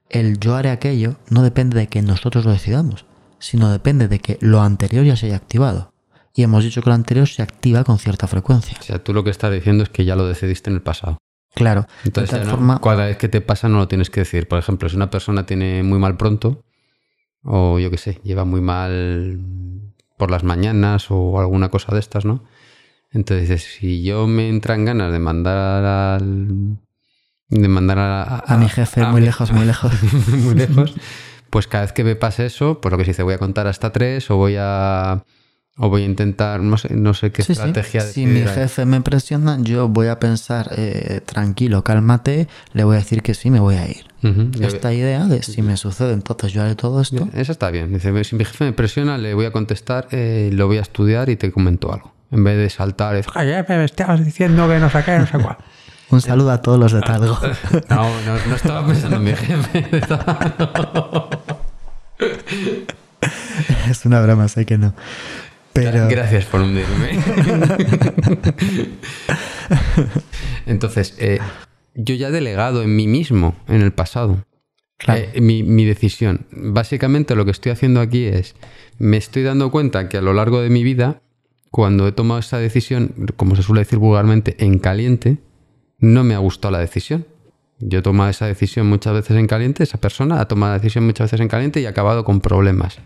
El 0.09 0.39
yo 0.39 0.55
haré 0.55 0.71
aquello 0.71 1.15
no 1.29 1.41
depende 1.41 1.77
de 1.77 1.87
que 1.87 2.01
nosotros 2.01 2.45
lo 2.45 2.51
decidamos, 2.51 3.05
sino 3.39 3.69
depende 3.69 4.07
de 4.07 4.19
que 4.19 4.37
lo 4.41 4.61
anterior 4.61 5.05
ya 5.05 5.15
se 5.15 5.27
haya 5.27 5.35
activado 5.35 5.92
y 6.35 6.43
hemos 6.43 6.63
dicho 6.63 6.81
que 6.81 6.89
lo 6.89 6.95
anterior 6.95 7.27
se 7.27 7.41
activa 7.41 7.83
con 7.83 7.99
cierta 7.99 8.27
frecuencia. 8.27 8.77
O 8.79 8.83
sea, 8.83 9.03
tú 9.03 9.13
lo 9.13 9.23
que 9.23 9.29
estás 9.29 9.51
diciendo 9.51 9.83
es 9.83 9.89
que 9.89 10.05
ya 10.05 10.15
lo 10.15 10.25
decidiste 10.27 10.69
en 10.69 10.77
el 10.77 10.81
pasado. 10.81 11.17
Claro. 11.53 11.85
Entonces, 12.03 12.47
cada 12.81 13.05
vez 13.05 13.17
que 13.17 13.29
te 13.29 13.41
pasa 13.41 13.69
no 13.69 13.77
lo 13.77 13.87
tienes 13.87 14.09
que 14.09 14.21
decir. 14.21 14.47
Por 14.47 14.57
ejemplo, 14.57 14.89
si 14.89 14.95
una 14.95 15.11
persona 15.11 15.45
tiene 15.45 15.83
muy 15.83 15.99
mal 15.99 16.17
pronto, 16.17 16.63
o 17.43 17.77
yo 17.77 17.91
qué 17.91 17.97
sé, 17.97 18.19
lleva 18.23 18.45
muy 18.45 18.61
mal 18.61 19.39
por 20.17 20.31
las 20.31 20.43
mañanas 20.43 21.07
o 21.09 21.39
alguna 21.39 21.69
cosa 21.69 21.93
de 21.93 21.99
estas, 21.99 22.25
¿no? 22.25 22.43
Entonces 23.11 23.63
si 23.63 24.01
yo 24.01 24.25
me 24.25 24.49
entran 24.49 24.85
ganas 24.85 25.11
de 25.11 25.19
mandar 25.19 25.85
al... 25.85 26.77
De 27.49 27.67
mandar 27.67 27.99
a, 27.99 28.39
a, 28.39 28.57
mi 28.57 28.67
jefe 28.67 29.05
muy 29.05 29.21
lejos, 29.21 29.51
muy 29.51 29.65
lejos. 29.65 29.91
muy 30.27 30.55
lejos. 30.55 30.95
Pues 31.51 31.67
cada 31.67 31.83
vez 31.83 31.93
que 31.93 32.03
me 32.03 32.15
pase 32.15 32.47
eso, 32.47 32.81
pues 32.81 32.91
lo 32.91 32.97
que 32.97 33.03
se 33.03 33.11
dice, 33.11 33.21
voy 33.21 33.35
a 33.35 33.37
contar 33.37 33.67
hasta 33.67 33.91
tres 33.91 34.31
o 34.31 34.37
voy 34.37 34.55
a 34.57 35.23
o 35.77 35.89
voy 35.89 36.03
a 36.03 36.05
intentar, 36.05 36.61
no 36.61 36.77
sé, 36.77 36.93
no 36.93 37.13
sé 37.13 37.31
qué 37.31 37.41
estrategia. 37.41 38.01
Si 38.01 38.25
mi 38.25 38.41
jefe 38.41 38.85
me 38.85 39.01
presiona, 39.01 39.57
yo 39.59 39.87
voy 39.87 40.07
a 40.07 40.19
pensar, 40.19 40.69
eh, 40.77 41.21
tranquilo, 41.25 41.83
cálmate, 41.83 42.47
le 42.73 42.83
voy 42.83 42.95
a 42.95 42.99
decir 42.99 43.23
que 43.23 43.33
sí, 43.33 43.49
me 43.49 43.59
voy 43.59 43.75
a 43.75 43.89
ir. 43.89 44.05
Esta 44.61 44.93
idea 44.93 45.25
de 45.25 45.43
si 45.43 45.61
me 45.61 45.75
sucede, 45.75 46.13
entonces 46.13 46.53
yo 46.53 46.61
haré 46.61 46.75
todo 46.75 47.01
esto. 47.01 47.27
Eso 47.33 47.51
está 47.51 47.71
bien. 47.71 47.93
Dice, 47.93 48.23
si 48.23 48.35
mi 48.35 48.45
jefe 48.45 48.65
me 48.65 48.73
presiona, 48.73 49.17
le 49.17 49.33
voy 49.33 49.45
a 49.45 49.51
contestar, 49.51 50.07
eh, 50.11 50.49
lo 50.53 50.67
voy 50.67 50.77
a 50.77 50.81
estudiar 50.81 51.29
y 51.29 51.35
te 51.35 51.51
comento 51.51 51.91
algo. 51.91 52.13
En 52.31 52.43
vez 52.43 52.57
de 52.57 52.69
saltar, 52.69 53.15
es, 53.15 53.27
me 53.35 53.83
estabas 53.83 54.23
diciendo 54.23 54.67
que 54.67 54.79
no 54.79 54.89
sé 54.89 55.03
qué, 55.03 55.17
no 55.17 55.27
sé 55.27 55.39
cuál. 55.39 55.57
Un 56.09 56.21
saludo 56.21 56.51
a 56.51 56.61
todos 56.61 56.79
los 56.79 56.91
de 56.91 57.01
Talgo. 57.01 57.39
no, 57.89 58.21
no, 58.21 58.35
no 58.47 58.55
estaba 58.55 58.85
pensando 58.85 59.17
en 59.17 59.23
mi 59.23 59.33
jefe. 59.33 59.87
es 63.89 64.05
una 64.05 64.21
broma, 64.21 64.47
sé 64.47 64.65
que 64.65 64.77
no. 64.77 64.93
Gracias 65.75 66.45
por 66.45 66.61
hundirme. 66.61 67.19
Entonces, 70.65 71.15
eh, 71.19 71.39
yo 71.95 72.15
ya 72.15 72.27
he 72.27 72.31
delegado 72.31 72.83
en 72.83 72.95
mí 72.95 73.07
mismo 73.07 73.55
en 73.67 73.81
el 73.81 73.91
pasado 73.91 74.43
eh, 75.07 75.41
mi, 75.41 75.85
decisión. 75.85 76.45
Básicamente 76.51 77.35
lo 77.35 77.45
que 77.45 77.51
estoy 77.51 77.71
haciendo 77.71 77.99
aquí 77.99 78.25
es, 78.25 78.55
me 78.99 79.17
estoy 79.17 79.43
dando 79.43 79.71
cuenta 79.71 80.07
que 80.09 80.17
a 80.17 80.21
lo 80.21 80.33
largo 80.33 80.61
de 80.61 80.69
mi 80.69 80.83
vida, 80.83 81.21
cuando 81.71 82.07
he 82.07 82.11
tomado 82.11 82.39
esa 82.39 82.57
decisión, 82.57 83.13
como 83.35 83.55
se 83.55 83.63
suele 83.63 83.81
decir 83.81 83.99
vulgarmente, 83.99 84.55
en 84.59 84.79
caliente, 84.79 85.39
no 85.99 86.23
me 86.23 86.35
ha 86.35 86.39
gustado 86.39 86.71
la 86.71 86.79
decisión. 86.79 87.25
Yo 87.79 87.99
he 87.99 88.01
tomado 88.01 88.29
esa 88.29 88.45
decisión 88.45 88.87
muchas 88.87 89.13
veces 89.13 89.35
en 89.35 89.47
caliente, 89.47 89.83
esa 89.83 89.99
persona 89.99 90.39
ha 90.39 90.47
tomado 90.47 90.71
la 90.71 90.79
decisión 90.79 91.05
muchas 91.05 91.25
veces 91.25 91.41
en 91.41 91.49
caliente 91.49 91.81
y 91.81 91.85
ha 91.85 91.89
acabado 91.89 92.23
con 92.23 92.39
problemas. 92.39 92.99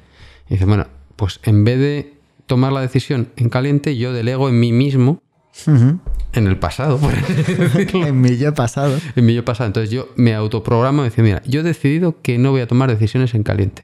Y 0.49 0.53
dice, 0.53 0.65
bueno, 0.65 0.88
pues 1.15 1.39
en 1.43 1.63
vez 1.63 1.80
de 1.80 2.16
tomar 2.48 2.74
la 2.74 2.82
decisión 2.82 3.30
en 3.36 3.50
caliente, 3.50 3.96
yo 3.98 4.14
delego 4.14 4.50
en 4.50 4.60
mí 4.60 4.72
mismo 4.72 5.22
en 5.66 6.48
el 6.48 6.58
pasado. 6.58 7.00
en 7.94 8.22
mi 8.22 8.38
yo 8.38 8.54
pasado. 8.54 8.98
En 9.16 9.26
mi 9.26 9.34
yo 9.34 9.44
pasado. 9.44 9.68
Entonces 9.68 9.90
yo 9.90 10.10
me 10.16 10.34
autoprogramo 10.34 11.02
y 11.02 11.06
decir, 11.06 11.24
mira, 11.24 11.42
yo 11.46 11.62
he 11.62 11.64
decidido 11.64 12.22
que 12.22 12.38
no 12.38 12.52
voy 12.52 12.62
a 12.62 12.68
tomar 12.68 12.90
decisiones 12.90 13.34
en 13.34 13.44
caliente. 13.44 13.84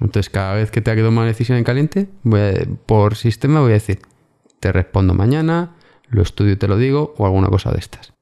Entonces 0.00 0.30
cada 0.30 0.54
vez 0.54 0.70
que 0.70 0.80
tenga 0.80 0.96
que 0.96 1.02
tomar 1.02 1.22
una 1.22 1.32
decisión 1.32 1.58
en 1.58 1.64
caliente, 1.64 2.08
por 2.86 3.16
sistema 3.16 3.60
voy 3.60 3.70
a 3.70 3.74
decir, 3.74 4.00
te 4.60 4.72
respondo 4.72 5.14
mañana, 5.14 5.76
lo 6.08 6.22
estudio 6.22 6.52
y 6.52 6.56
te 6.56 6.68
lo 6.68 6.76
digo, 6.76 7.14
o 7.18 7.26
alguna 7.26 7.48
cosa 7.48 7.70
de 7.70 7.78
estas. 7.78 8.13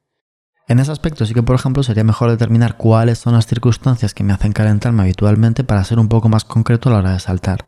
En 0.72 0.78
ese 0.78 0.90
aspecto 0.90 1.26
sí 1.26 1.34
que, 1.34 1.42
por 1.42 1.54
ejemplo, 1.54 1.82
sería 1.82 2.02
mejor 2.02 2.30
determinar 2.30 2.78
cuáles 2.78 3.18
son 3.18 3.34
las 3.34 3.46
circunstancias 3.46 4.14
que 4.14 4.24
me 4.24 4.32
hacen 4.32 4.52
calentarme 4.52 5.02
habitualmente 5.02 5.64
para 5.64 5.84
ser 5.84 5.98
un 5.98 6.08
poco 6.08 6.30
más 6.30 6.46
concreto 6.46 6.88
a 6.88 6.92
la 6.92 6.98
hora 7.00 7.12
de 7.12 7.20
saltar. 7.20 7.66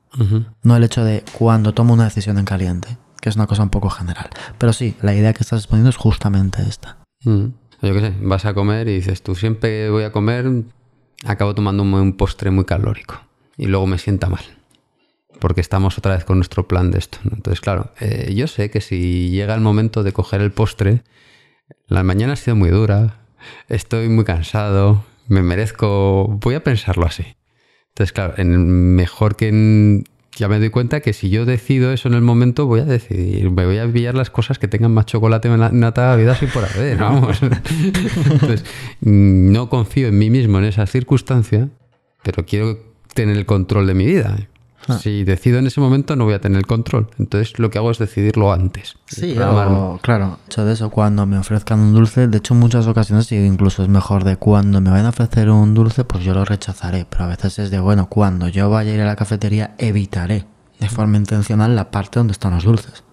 No 0.62 0.74
el 0.74 0.84
hecho 0.84 1.04
de 1.04 1.22
cuando 1.36 1.74
tomo 1.74 1.92
una 1.92 2.04
decisión 2.04 2.38
en 2.38 2.46
caliente, 2.46 2.96
que 3.20 3.28
es 3.28 3.36
una 3.36 3.46
cosa 3.46 3.62
un 3.62 3.68
poco 3.68 3.90
general. 3.90 4.30
Pero 4.56 4.72
sí, 4.72 4.96
la 5.02 5.14
idea 5.14 5.34
que 5.34 5.42
estás 5.42 5.60
exponiendo 5.60 5.90
es 5.90 5.98
justamente 5.98 6.62
esta. 6.62 6.96
Yo 7.26 7.52
qué 7.92 8.00
sé, 8.00 8.14
vas 8.22 8.46
a 8.46 8.54
comer 8.54 8.88
y 8.88 8.94
dices, 8.94 9.22
tú 9.22 9.34
siempre 9.34 9.90
voy 9.90 10.04
a 10.04 10.10
comer, 10.10 10.62
acabo 11.26 11.54
tomando 11.54 11.82
un, 11.82 12.14
postre 12.14 12.50
muy 12.50 12.64
calórico 12.64 13.20
y 13.58 13.66
luego 13.66 13.86
me 13.86 13.98
sienta 13.98 14.30
mal. 14.30 14.44
Porque 15.40 15.60
estamos 15.60 15.98
otra 15.98 16.14
vez 16.14 16.24
con 16.24 16.38
nuestro 16.38 16.66
plan 16.66 16.90
de 16.90 17.00
esto. 17.00 17.18
Entonces, 17.24 17.60
claro, 17.60 17.92
eh, 18.00 18.32
yo 18.34 18.46
sé 18.46 18.70
que 18.70 18.80
si 18.80 19.28
llega 19.28 19.54
el 19.54 19.60
momento 19.60 20.02
de 20.02 20.12
coger 20.12 20.40
el 20.40 20.52
postre, 20.52 21.02
la 21.86 22.02
mañana 22.02 22.34
ha 22.34 22.36
sido 22.36 22.56
muy 22.56 22.70
dura, 22.70 23.20
estoy 23.68 24.08
muy 24.08 24.24
cansado, 24.24 25.04
me 25.28 25.42
merezco... 25.42 26.38
Voy 26.42 26.54
a 26.54 26.64
pensarlo 26.64 27.06
así. 27.06 27.36
Entonces, 27.88 28.12
claro, 28.12 28.34
mejor 28.44 29.36
que 29.36 30.02
ya 30.36 30.48
me 30.48 30.58
doy 30.58 30.70
cuenta 30.70 31.00
que 31.00 31.12
si 31.12 31.30
yo 31.30 31.44
decido 31.44 31.92
eso 31.92 32.08
en 32.08 32.14
el 32.14 32.22
momento, 32.22 32.66
voy 32.66 32.80
a 32.80 32.84
decidir, 32.84 33.50
me 33.50 33.64
voy 33.66 33.78
a 33.78 33.86
pillar 33.86 34.14
las 34.14 34.30
cosas 34.30 34.58
que 34.58 34.66
tengan 34.66 34.92
más 34.92 35.06
chocolate 35.06 35.48
en 35.48 35.78
nata 35.78 36.16
vida 36.16 36.34
sin 36.34 36.48
por 36.48 36.64
haber, 36.64 36.96
vamos. 36.98 37.40
Entonces, 37.42 38.64
no 39.00 39.68
confío 39.68 40.08
en 40.08 40.18
mí 40.18 40.30
mismo 40.30 40.58
en 40.58 40.64
esa 40.64 40.86
circunstancia, 40.86 41.68
pero 42.22 42.44
quiero 42.44 42.78
tener 43.14 43.36
el 43.36 43.46
control 43.46 43.86
de 43.86 43.94
mi 43.94 44.06
vida. 44.06 44.48
Ah. 44.88 44.98
Si 44.98 45.24
decido 45.24 45.58
en 45.58 45.66
ese 45.66 45.80
momento 45.80 46.16
no 46.16 46.24
voy 46.24 46.34
a 46.34 46.40
tener 46.40 46.58
el 46.58 46.66
control. 46.66 47.08
Entonces 47.18 47.58
lo 47.58 47.70
que 47.70 47.78
hago 47.78 47.90
es 47.90 47.98
decidirlo 47.98 48.52
antes. 48.52 48.96
Sí, 49.06 49.34
claro. 49.34 50.38
Hecho 50.46 50.64
de 50.64 50.72
eso, 50.74 50.90
cuando 50.90 51.26
me 51.26 51.38
ofrezcan 51.38 51.80
un 51.80 51.94
dulce, 51.94 52.28
de 52.28 52.38
hecho 52.38 52.54
en 52.54 52.60
muchas 52.60 52.86
ocasiones 52.86 53.30
incluso 53.32 53.82
es 53.82 53.88
mejor 53.88 54.24
de 54.24 54.36
cuando 54.36 54.80
me 54.80 54.90
vayan 54.90 55.06
a 55.06 55.10
ofrecer 55.10 55.50
un 55.50 55.74
dulce, 55.74 56.04
pues 56.04 56.24
yo 56.24 56.34
lo 56.34 56.44
rechazaré. 56.44 57.06
Pero 57.08 57.24
a 57.24 57.28
veces 57.28 57.58
es 57.58 57.70
de, 57.70 57.80
bueno, 57.80 58.08
cuando 58.08 58.48
yo 58.48 58.70
vaya 58.70 58.92
a 58.92 58.94
ir 58.94 59.00
a 59.00 59.06
la 59.06 59.16
cafetería, 59.16 59.74
evitaré 59.78 60.46
de 60.80 60.88
forma 60.88 61.16
intencional 61.16 61.74
la 61.76 61.90
parte 61.90 62.18
donde 62.18 62.32
están 62.32 62.54
los 62.54 62.64
dulces. 62.64 63.04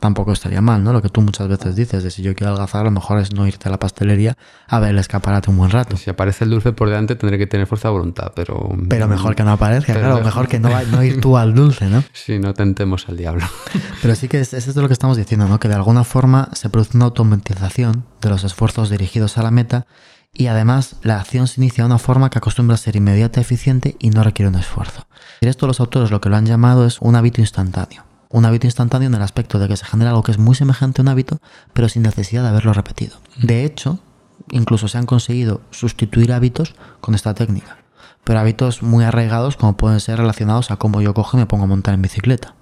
Tampoco 0.00 0.32
estaría 0.32 0.60
mal, 0.60 0.82
¿no? 0.82 0.92
Lo 0.92 1.00
que 1.00 1.08
tú 1.08 1.20
muchas 1.20 1.46
veces 1.46 1.76
dices, 1.76 2.02
de 2.02 2.10
si 2.10 2.22
yo 2.22 2.34
quiero 2.34 2.52
algazar, 2.52 2.80
a 2.80 2.84
lo 2.84 2.90
mejor 2.90 3.20
es 3.20 3.32
no 3.32 3.46
irte 3.46 3.68
a 3.68 3.70
la 3.70 3.78
pastelería 3.78 4.36
a 4.66 4.80
ver 4.80 4.90
el 4.90 4.98
escaparate 4.98 5.50
un 5.50 5.56
buen 5.56 5.70
rato. 5.70 5.96
Si 5.96 6.10
aparece 6.10 6.44
el 6.44 6.50
dulce 6.50 6.72
por 6.72 6.88
delante, 6.88 7.14
tendré 7.14 7.38
que 7.38 7.46
tener 7.46 7.66
fuerza 7.66 7.88
de 7.88 7.92
voluntad, 7.92 8.32
pero... 8.34 8.70
Pero 8.88 9.06
mejor 9.06 9.36
que 9.36 9.44
no 9.44 9.52
aparezca, 9.52 9.94
claro, 9.94 10.20
mejor, 10.22 10.48
que 10.48 10.58
no, 10.58 10.70
no, 10.90 11.04
ir 11.04 11.20
tú 11.20 11.36
al 11.36 11.54
dulce, 11.54 11.86
¿no? 11.86 12.02
Sí, 12.12 12.38
no 12.38 12.54
tentemos 12.54 13.08
al 13.08 13.16
diablo. 13.16 13.44
Pero 14.02 14.14
sí 14.14 14.28
que 14.28 14.40
es, 14.40 14.54
es 14.54 14.74
lo 14.74 14.86
que 14.86 14.92
estamos 14.92 15.16
diciendo, 15.16 15.46
¿no? 15.46 15.60
Que 15.60 15.68
de 15.68 15.74
alguna 15.74 16.04
forma 16.04 16.48
se 16.52 16.70
produce 16.70 16.96
una 16.96 17.06
automatización 17.06 18.04
de 18.20 18.30
los 18.30 18.44
esfuerzos 18.44 18.90
dirigidos 18.90 19.36
a 19.36 19.42
la 19.42 19.50
meta 19.50 19.86
y 20.32 20.46
además 20.46 20.96
la 21.02 21.20
acción 21.20 21.46
se 21.46 21.60
inicia 21.60 21.84
de 21.84 21.86
una 21.86 21.98
forma 21.98 22.30
que 22.30 22.38
acostumbra 22.38 22.74
a 22.74 22.78
ser 22.78 22.96
inmediata, 22.96 23.40
eficiente 23.40 23.96
y 23.98 24.10
no 24.10 24.24
requiere 24.24 24.48
un 24.48 24.56
esfuerzo. 24.56 25.06
Y 25.40 25.46
esto 25.46 25.66
los 25.66 25.80
autores 25.80 26.10
lo 26.10 26.20
que 26.20 26.28
lo 26.28 26.36
han 26.36 26.46
llamado 26.46 26.86
es 26.86 26.98
un 27.00 27.14
hábito 27.14 27.40
instantáneo 27.40 28.04
un 28.34 28.44
hábito 28.44 28.66
instantáneo 28.66 29.06
en 29.06 29.14
el 29.14 29.22
aspecto 29.22 29.60
de 29.60 29.68
que 29.68 29.76
se 29.76 29.84
genera 29.84 30.10
algo 30.10 30.24
que 30.24 30.32
es 30.32 30.38
muy 30.38 30.56
semejante 30.56 31.00
a 31.00 31.02
un 31.02 31.08
hábito, 31.08 31.38
pero 31.72 31.88
sin 31.88 32.02
necesidad 32.02 32.42
de 32.42 32.48
haberlo 32.48 32.72
repetido. 32.72 33.16
De 33.40 33.64
hecho, 33.64 34.00
incluso 34.50 34.88
se 34.88 34.98
han 34.98 35.06
conseguido 35.06 35.60
sustituir 35.70 36.32
hábitos 36.32 36.74
con 37.00 37.14
esta 37.14 37.32
técnica, 37.34 37.78
pero 38.24 38.40
hábitos 38.40 38.82
muy 38.82 39.04
arraigados 39.04 39.56
como 39.56 39.76
pueden 39.76 40.00
ser 40.00 40.18
relacionados 40.18 40.72
a 40.72 40.76
cómo 40.78 41.00
yo 41.00 41.14
cojo 41.14 41.36
y 41.36 41.40
me 41.40 41.46
pongo 41.46 41.62
a 41.62 41.68
montar 41.68 41.94
en 41.94 42.02
bicicleta. 42.02 42.56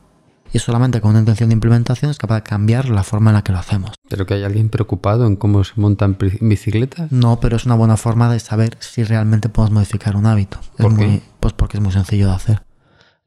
Y 0.53 0.59
solamente 0.59 1.01
con 1.01 1.13
una 1.13 1.21
intención 1.21 1.49
de 1.49 1.55
implementación 1.55 2.11
es 2.11 2.19
capaz 2.19 2.35
de 2.35 2.43
cambiar 2.43 2.91
la 2.91 3.03
forma 3.03 3.31
en 3.31 3.37
la 3.37 3.43
que 3.43 3.53
lo 3.53 3.59
hacemos. 3.59 3.93
¿Pero 4.11 4.27
que 4.27 4.35
hay 4.35 4.45
alguien 4.45 4.69
preocupado 4.69 5.27
en 5.27 5.37
cómo 5.37 5.65
se 5.65 5.73
monta 5.77 6.05
en 6.05 6.19
bicicleta? 6.43 7.09
No, 7.09 7.41
pero 7.41 7.57
es 7.57 7.65
una 7.65 7.77
buena 7.77 7.97
forma 7.97 8.31
de 8.31 8.41
saber 8.41 8.77
si 8.81 9.05
realmente 9.05 9.49
podemos 9.49 9.73
modificar 9.73 10.17
un 10.17 10.27
hábito. 10.27 10.59
¿Por 10.77 10.95
qué? 10.99 11.23
pues 11.41 11.55
porque 11.55 11.79
es 11.79 11.83
muy 11.83 11.93
sencillo 11.93 12.27
de 12.27 12.35
hacer. 12.35 12.63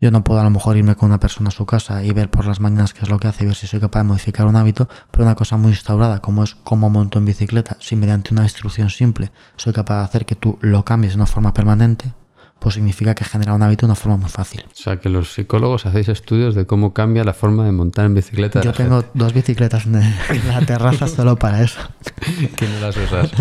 Yo 0.02 0.12
no 0.12 0.24
puedo 0.24 0.42
a 0.42 0.44
lo 0.44 0.50
mejor 0.50 0.76
irme 0.76 0.96
con 0.96 1.08
una 1.08 1.22
persona 1.22 1.48
a 1.48 1.52
su 1.52 1.66
casa 1.66 2.04
y 2.04 2.12
ver 2.12 2.30
por 2.30 2.46
las 2.46 2.60
mañanas 2.60 2.94
qué 2.94 3.04
es 3.04 3.10
lo 3.10 3.18
que 3.18 3.30
hace 3.30 3.44
y 3.44 3.48
ver 3.48 3.56
si 3.56 3.66
soy 3.66 3.80
capaz 3.80 4.00
de 4.00 4.04
modificar 4.04 4.46
un 4.46 4.58
hábito, 4.58 4.90
pero 5.10 5.24
una 5.24 5.36
cosa 5.36 5.56
muy 5.56 5.72
instaurada 5.72 6.20
como 6.20 6.44
es 6.44 6.54
cómo 6.54 6.90
monto 6.90 7.18
en 7.18 7.26
bicicleta, 7.26 7.78
si 7.80 7.96
mediante 7.96 8.34
una 8.34 8.44
instrucción 8.44 8.90
simple 8.90 9.32
soy 9.56 9.72
capaz 9.72 10.00
de 10.00 10.04
hacer 10.04 10.26
que 10.26 10.36
tú 10.36 10.60
lo 10.62 10.84
cambies 10.84 11.14
de 11.14 11.18
una 11.18 11.26
forma 11.26 11.54
permanente, 11.54 12.14
pues 12.60 12.76
significa 12.76 13.16
que 13.16 13.24
genera 13.24 13.54
un 13.54 13.64
hábito 13.64 13.86
de 13.86 13.92
una 13.92 13.96
forma 13.96 14.18
muy 14.18 14.30
fácil. 14.30 14.66
O 14.70 14.76
sea, 14.76 15.00
que 15.00 15.08
los 15.08 15.34
psicólogos 15.34 15.86
hacéis 15.86 16.10
estudios 16.10 16.56
de 16.56 16.66
cómo 16.66 16.94
cambia 16.94 17.24
la 17.24 17.34
forma 17.34 17.64
de 17.64 17.72
montar 17.72 18.06
en 18.06 18.16
bicicleta. 18.16 18.62
Yo 18.62 18.74
tengo 18.74 19.06
dos 19.14 19.34
bicicletas 19.34 19.86
en 19.86 20.48
la 20.48 20.60
terraza 20.66 21.08
solo 21.08 21.38
para 21.38 21.64
eso. 21.64 21.80
¿Qué 22.58 22.68
no 22.68 22.82
las 22.82 22.98
usas? 22.98 23.32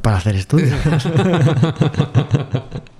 Para 0.00 0.18
hacer 0.18 0.36
estudios. 0.36 0.78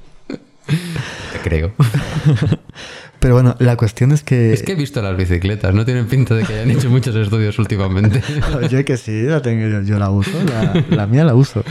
Te 0.67 1.39
creo. 1.43 1.73
Pero 3.21 3.35
bueno, 3.35 3.57
la 3.59 3.77
cuestión 3.77 4.13
es 4.13 4.23
que... 4.23 4.53
Es 4.53 4.63
que 4.63 4.73
he 4.73 4.77
visto 4.77 5.01
las 5.03 5.17
bicicletas, 5.17 5.75
no 5.75 5.85
tienen 5.85 6.07
pinta 6.07 6.35
de 6.35 6.45
que 6.45 6.55
hayan 6.55 6.71
hecho 6.71 6.91
muchos 6.91 7.15
estudios 7.17 7.59
últimamente. 7.59 8.23
yo 8.71 8.85
que 8.85 8.97
sí, 8.97 9.23
la 9.23 9.43
tengo, 9.43 9.83
yo, 9.83 9.99
la 9.99 10.11
uso, 10.11 10.39
la, 10.91 11.07
mía 11.07 11.25
la 11.25 11.35
uso. 11.35 11.65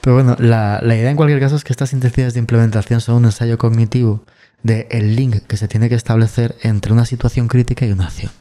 Pero 0.00 0.14
bueno, 0.14 0.36
la, 0.38 0.80
idea 0.84 1.10
en 1.10 1.16
cualquier 1.16 1.40
caso 1.40 1.56
es 1.56 1.64
que 1.64 1.72
estas 1.72 1.92
intensidades 1.92 2.34
de 2.34 2.40
implementación 2.40 3.00
son 3.00 3.16
un 3.16 3.24
ensayo 3.26 3.58
cognitivo 3.58 4.24
del 4.62 4.86
el 4.90 5.16
link 5.16 5.46
que 5.46 5.56
se 5.56 5.68
tiene 5.68 5.88
que 5.88 5.94
establecer 5.94 6.56
entre 6.62 6.92
una 6.92 7.04
situación 7.04 7.48
crítica 7.48 7.86
y 7.86 7.92
una 7.92 8.06
acción. 8.06 8.32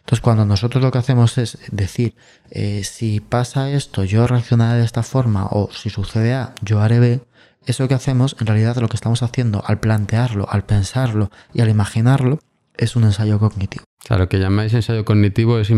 Entonces, 0.00 0.22
cuando 0.22 0.46
nosotros 0.46 0.82
lo 0.82 0.92
que 0.92 0.98
hacemos 0.98 1.36
es 1.36 1.58
decir, 1.70 2.14
eh, 2.50 2.84
si 2.84 3.20
pasa 3.20 3.70
esto, 3.70 4.04
yo 4.04 4.26
reaccionaré 4.26 4.78
de 4.78 4.84
esta 4.84 5.02
forma, 5.02 5.46
o 5.50 5.68
si 5.72 5.90
sucede 5.90 6.32
A, 6.32 6.54
yo 6.62 6.80
haré 6.80 7.00
B, 7.00 7.20
eso 7.66 7.88
que 7.88 7.94
hacemos, 7.94 8.36
en 8.40 8.46
realidad 8.46 8.76
lo 8.76 8.88
que 8.88 8.96
estamos 8.96 9.22
haciendo 9.22 9.62
al 9.66 9.80
plantearlo, 9.80 10.46
al 10.50 10.64
pensarlo 10.64 11.30
y 11.52 11.60
al 11.60 11.68
imaginarlo, 11.68 12.38
es 12.76 12.96
un 12.96 13.04
ensayo 13.04 13.38
cognitivo. 13.38 13.84
Claro, 14.06 14.24
lo 14.24 14.28
que 14.28 14.38
llamáis 14.38 14.72
ensayo 14.72 15.04
cognitivo 15.04 15.58
es, 15.58 15.70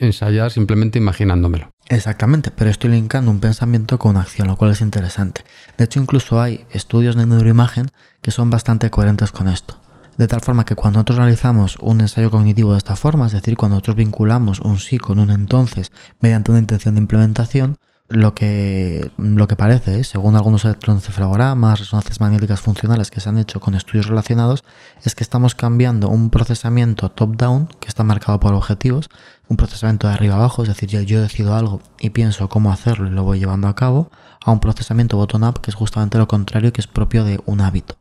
ensayar 0.00 0.50
simplemente 0.52 0.98
imaginándomelo. 0.98 1.70
Exactamente, 1.88 2.50
pero 2.50 2.70
estoy 2.70 2.90
linkando 2.90 3.30
un 3.30 3.40
pensamiento 3.40 3.98
con 3.98 4.12
una 4.12 4.20
acción, 4.20 4.48
lo 4.48 4.56
cual 4.56 4.72
es 4.72 4.80
interesante. 4.80 5.42
De 5.76 5.84
hecho, 5.84 6.00
incluso 6.00 6.40
hay 6.40 6.64
estudios 6.70 7.16
de 7.16 7.26
neuroimagen 7.26 7.88
que 8.22 8.30
son 8.30 8.50
bastante 8.50 8.90
coherentes 8.90 9.32
con 9.32 9.48
esto. 9.48 9.80
De 10.16 10.28
tal 10.28 10.40
forma 10.40 10.64
que 10.64 10.76
cuando 10.76 10.98
nosotros 10.98 11.18
realizamos 11.18 11.76
un 11.80 12.00
ensayo 12.00 12.30
cognitivo 12.30 12.72
de 12.72 12.78
esta 12.78 12.96
forma, 12.96 13.26
es 13.26 13.32
decir, 13.32 13.56
cuando 13.56 13.74
nosotros 13.74 13.96
vinculamos 13.96 14.60
un 14.60 14.78
sí 14.78 14.98
con 14.98 15.18
un 15.18 15.30
entonces 15.30 15.92
mediante 16.20 16.50
una 16.52 16.60
intención 16.60 16.94
de 16.94 17.02
implementación, 17.02 17.76
lo 18.08 18.34
que, 18.34 19.10
lo 19.18 19.48
que 19.48 19.56
parece, 19.56 20.00
¿eh? 20.00 20.04
según 20.04 20.36
algunos 20.36 20.64
electroencefalogramas, 20.64 21.80
resonancias 21.80 22.20
magnéticas 22.20 22.60
funcionales 22.60 23.10
que 23.10 23.20
se 23.20 23.28
han 23.28 23.38
hecho 23.38 23.58
con 23.58 23.74
estudios 23.74 24.06
relacionados, 24.06 24.64
es 25.02 25.14
que 25.14 25.24
estamos 25.24 25.54
cambiando 25.54 26.08
un 26.08 26.30
procesamiento 26.30 27.10
top-down, 27.10 27.68
que 27.80 27.88
está 27.88 28.04
marcado 28.04 28.38
por 28.38 28.54
objetivos, 28.54 29.10
un 29.48 29.56
procesamiento 29.56 30.06
de 30.06 30.14
arriba 30.14 30.36
abajo, 30.36 30.62
es 30.62 30.68
decir, 30.68 30.88
yo, 30.88 31.00
yo 31.00 31.20
decido 31.20 31.54
algo 31.54 31.80
y 31.98 32.10
pienso 32.10 32.48
cómo 32.48 32.70
hacerlo 32.72 33.08
y 33.08 33.10
lo 33.10 33.24
voy 33.24 33.40
llevando 33.40 33.68
a 33.68 33.74
cabo, 33.74 34.10
a 34.44 34.52
un 34.52 34.60
procesamiento 34.60 35.16
bottom-up, 35.16 35.60
que 35.60 35.70
es 35.70 35.74
justamente 35.74 36.18
lo 36.18 36.28
contrario, 36.28 36.72
que 36.72 36.80
es 36.80 36.86
propio 36.86 37.24
de 37.24 37.40
un 37.46 37.60
hábito. 37.60 37.96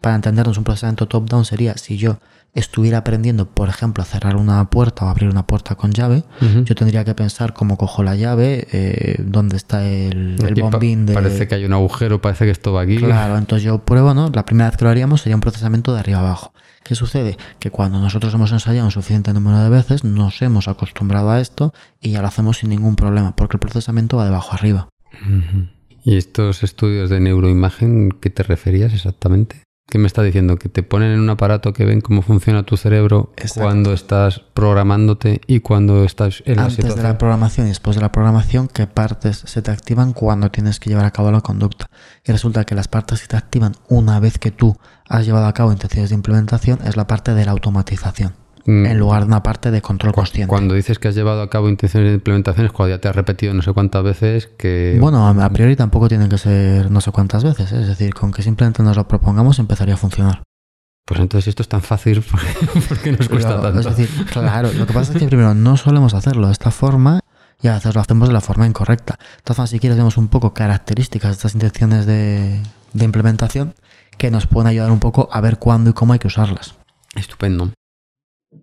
Para 0.00 0.14
entendernos, 0.14 0.56
un 0.56 0.64
procesamiento 0.64 1.06
top-down 1.08 1.44
sería 1.44 1.76
si 1.76 1.98
yo 1.98 2.18
estuviera 2.54 2.98
aprendiendo, 2.98 3.46
por 3.46 3.68
ejemplo, 3.68 4.02
a 4.02 4.06
cerrar 4.06 4.36
una 4.36 4.70
puerta 4.70 5.04
o 5.04 5.08
abrir 5.08 5.28
una 5.28 5.46
puerta 5.46 5.74
con 5.74 5.92
llave, 5.92 6.24
yo 6.64 6.74
tendría 6.74 7.04
que 7.04 7.14
pensar 7.14 7.52
cómo 7.52 7.76
cojo 7.76 8.02
la 8.02 8.16
llave, 8.16 8.66
eh, 8.72 9.16
dónde 9.24 9.56
está 9.56 9.86
el, 9.86 10.36
bombín 10.60 11.06
de... 11.06 11.14
Parece 11.14 11.46
que 11.46 11.54
hay 11.54 11.64
un 11.64 11.72
agujero, 11.72 12.20
parece 12.20 12.46
que 12.46 12.50
esto 12.50 12.72
va 12.72 12.82
aquí. 12.82 12.96
Claro, 12.96 13.36
entonces 13.36 13.64
yo 13.64 13.78
pruebo, 13.84 14.14
¿no? 14.14 14.30
La 14.34 14.44
primera 14.44 14.70
vez 14.70 14.76
que 14.76 14.84
lo 14.84 14.90
haríamos 14.90 15.20
sería 15.20 15.36
un 15.36 15.40
procesamiento 15.40 15.92
de 15.94 16.00
arriba 16.00 16.18
abajo. 16.20 16.52
¿Qué 16.82 16.94
sucede? 16.94 17.36
Que 17.58 17.70
cuando 17.70 18.00
nosotros 18.00 18.34
hemos 18.34 18.50
ensayado 18.52 18.86
un 18.86 18.90
suficiente 18.90 19.32
número 19.32 19.58
de 19.62 19.68
veces, 19.68 20.02
nos 20.02 20.40
hemos 20.42 20.66
acostumbrado 20.66 21.30
a 21.30 21.40
esto 21.40 21.72
y 22.00 22.10
ya 22.10 22.22
lo 22.22 22.28
hacemos 22.28 22.58
sin 22.58 22.70
ningún 22.70 22.96
problema, 22.96 23.36
porque 23.36 23.56
el 23.56 23.60
procesamiento 23.60 24.16
va 24.16 24.24
de 24.24 24.30
abajo 24.30 24.54
arriba. 24.54 24.88
¿Y 26.04 26.16
estos 26.16 26.64
estudios 26.64 27.10
de 27.10 27.20
neuroimagen, 27.20 28.10
qué 28.20 28.30
te 28.30 28.42
referías 28.42 28.94
exactamente? 28.94 29.62
¿Qué 29.90 29.98
me 29.98 30.06
está 30.06 30.22
diciendo? 30.22 30.56
Que 30.56 30.68
te 30.68 30.84
ponen 30.84 31.10
en 31.10 31.18
un 31.18 31.30
aparato 31.30 31.72
que 31.72 31.84
ven 31.84 32.00
cómo 32.00 32.22
funciona 32.22 32.62
tu 32.62 32.76
cerebro 32.76 33.32
cuando 33.56 33.92
estás 33.92 34.40
programándote 34.54 35.40
y 35.48 35.60
cuando 35.60 36.04
estás 36.04 36.44
en 36.46 36.56
la 36.56 36.66
Antes 36.66 36.94
de 36.94 37.02
la 37.02 37.18
programación 37.18 37.66
y 37.66 37.70
después 37.70 37.96
de 37.96 38.02
la 38.02 38.12
programación, 38.12 38.68
¿qué 38.68 38.86
partes 38.86 39.42
se 39.44 39.62
te 39.62 39.72
activan 39.72 40.12
cuando 40.12 40.50
tienes 40.50 40.78
que 40.78 40.90
llevar 40.90 41.06
a 41.06 41.10
cabo 41.10 41.32
la 41.32 41.40
conducta? 41.40 41.90
Y 42.24 42.30
resulta 42.30 42.64
que 42.64 42.76
las 42.76 42.86
partes 42.86 43.20
que 43.20 43.26
te 43.26 43.36
activan 43.36 43.74
una 43.88 44.20
vez 44.20 44.38
que 44.38 44.52
tú 44.52 44.78
has 45.08 45.26
llevado 45.26 45.46
a 45.46 45.54
cabo 45.54 45.72
intenciones 45.72 46.10
de 46.10 46.14
implementación 46.14 46.78
es 46.84 46.96
la 46.96 47.08
parte 47.08 47.34
de 47.34 47.44
la 47.44 47.50
automatización. 47.50 48.39
Mm. 48.70 48.86
en 48.86 48.98
lugar 49.00 49.22
de 49.22 49.26
una 49.26 49.42
parte 49.42 49.72
de 49.72 49.82
control 49.82 50.12
consciente. 50.12 50.46
Cuando 50.46 50.74
dices 50.74 51.00
que 51.00 51.08
has 51.08 51.16
llevado 51.16 51.42
a 51.42 51.50
cabo 51.50 51.68
intenciones 51.68 52.10
de 52.10 52.14
implementaciones, 52.14 52.70
cuando 52.70 52.94
ya 52.94 53.00
te 53.00 53.08
has 53.08 53.16
repetido 53.16 53.52
no 53.52 53.62
sé 53.62 53.72
cuántas 53.72 54.04
veces 54.04 54.46
que... 54.46 54.96
Bueno, 55.00 55.26
a 55.26 55.50
priori 55.50 55.74
tampoco 55.74 56.06
tienen 56.06 56.28
que 56.28 56.38
ser 56.38 56.88
no 56.88 57.00
sé 57.00 57.10
cuántas 57.10 57.42
veces, 57.42 57.72
¿eh? 57.72 57.80
es 57.80 57.88
decir, 57.88 58.14
con 58.14 58.30
que 58.30 58.42
simplemente 58.42 58.84
nos 58.84 58.96
lo 58.96 59.08
propongamos 59.08 59.58
empezaría 59.58 59.94
a 59.94 59.96
funcionar. 59.96 60.44
Pues 61.04 61.18
entonces 61.18 61.48
esto 61.48 61.62
es 61.64 61.68
tan 61.68 61.82
fácil 61.82 62.22
porque 62.88 63.10
nos 63.10 63.28
cuesta 63.28 63.60
tanto. 63.60 63.80
Es 63.80 63.96
decir, 63.96 64.26
claro, 64.26 64.70
lo 64.72 64.86
que 64.86 64.92
pasa 64.92 65.12
es 65.14 65.18
que 65.18 65.26
primero 65.26 65.52
no 65.52 65.76
solemos 65.76 66.14
hacerlo 66.14 66.46
de 66.46 66.52
esta 66.52 66.70
forma 66.70 67.18
y 67.60 67.66
a 67.66 67.74
veces 67.74 67.92
lo 67.92 68.00
hacemos 68.00 68.28
de 68.28 68.34
la 68.34 68.40
forma 68.40 68.68
incorrecta. 68.68 69.18
Entonces, 69.38 69.70
si 69.70 69.80
quieres, 69.80 69.98
vemos 69.98 70.16
un 70.16 70.28
poco 70.28 70.54
características 70.54 71.30
de 71.30 71.34
estas 71.34 71.54
intenciones 71.54 72.06
de, 72.06 72.62
de 72.92 73.04
implementación 73.04 73.74
que 74.16 74.30
nos 74.30 74.46
pueden 74.46 74.68
ayudar 74.68 74.92
un 74.92 75.00
poco 75.00 75.28
a 75.32 75.40
ver 75.40 75.58
cuándo 75.58 75.90
y 75.90 75.92
cómo 75.92 76.12
hay 76.12 76.20
que 76.20 76.28
usarlas. 76.28 76.76
Estupendo. 77.16 77.72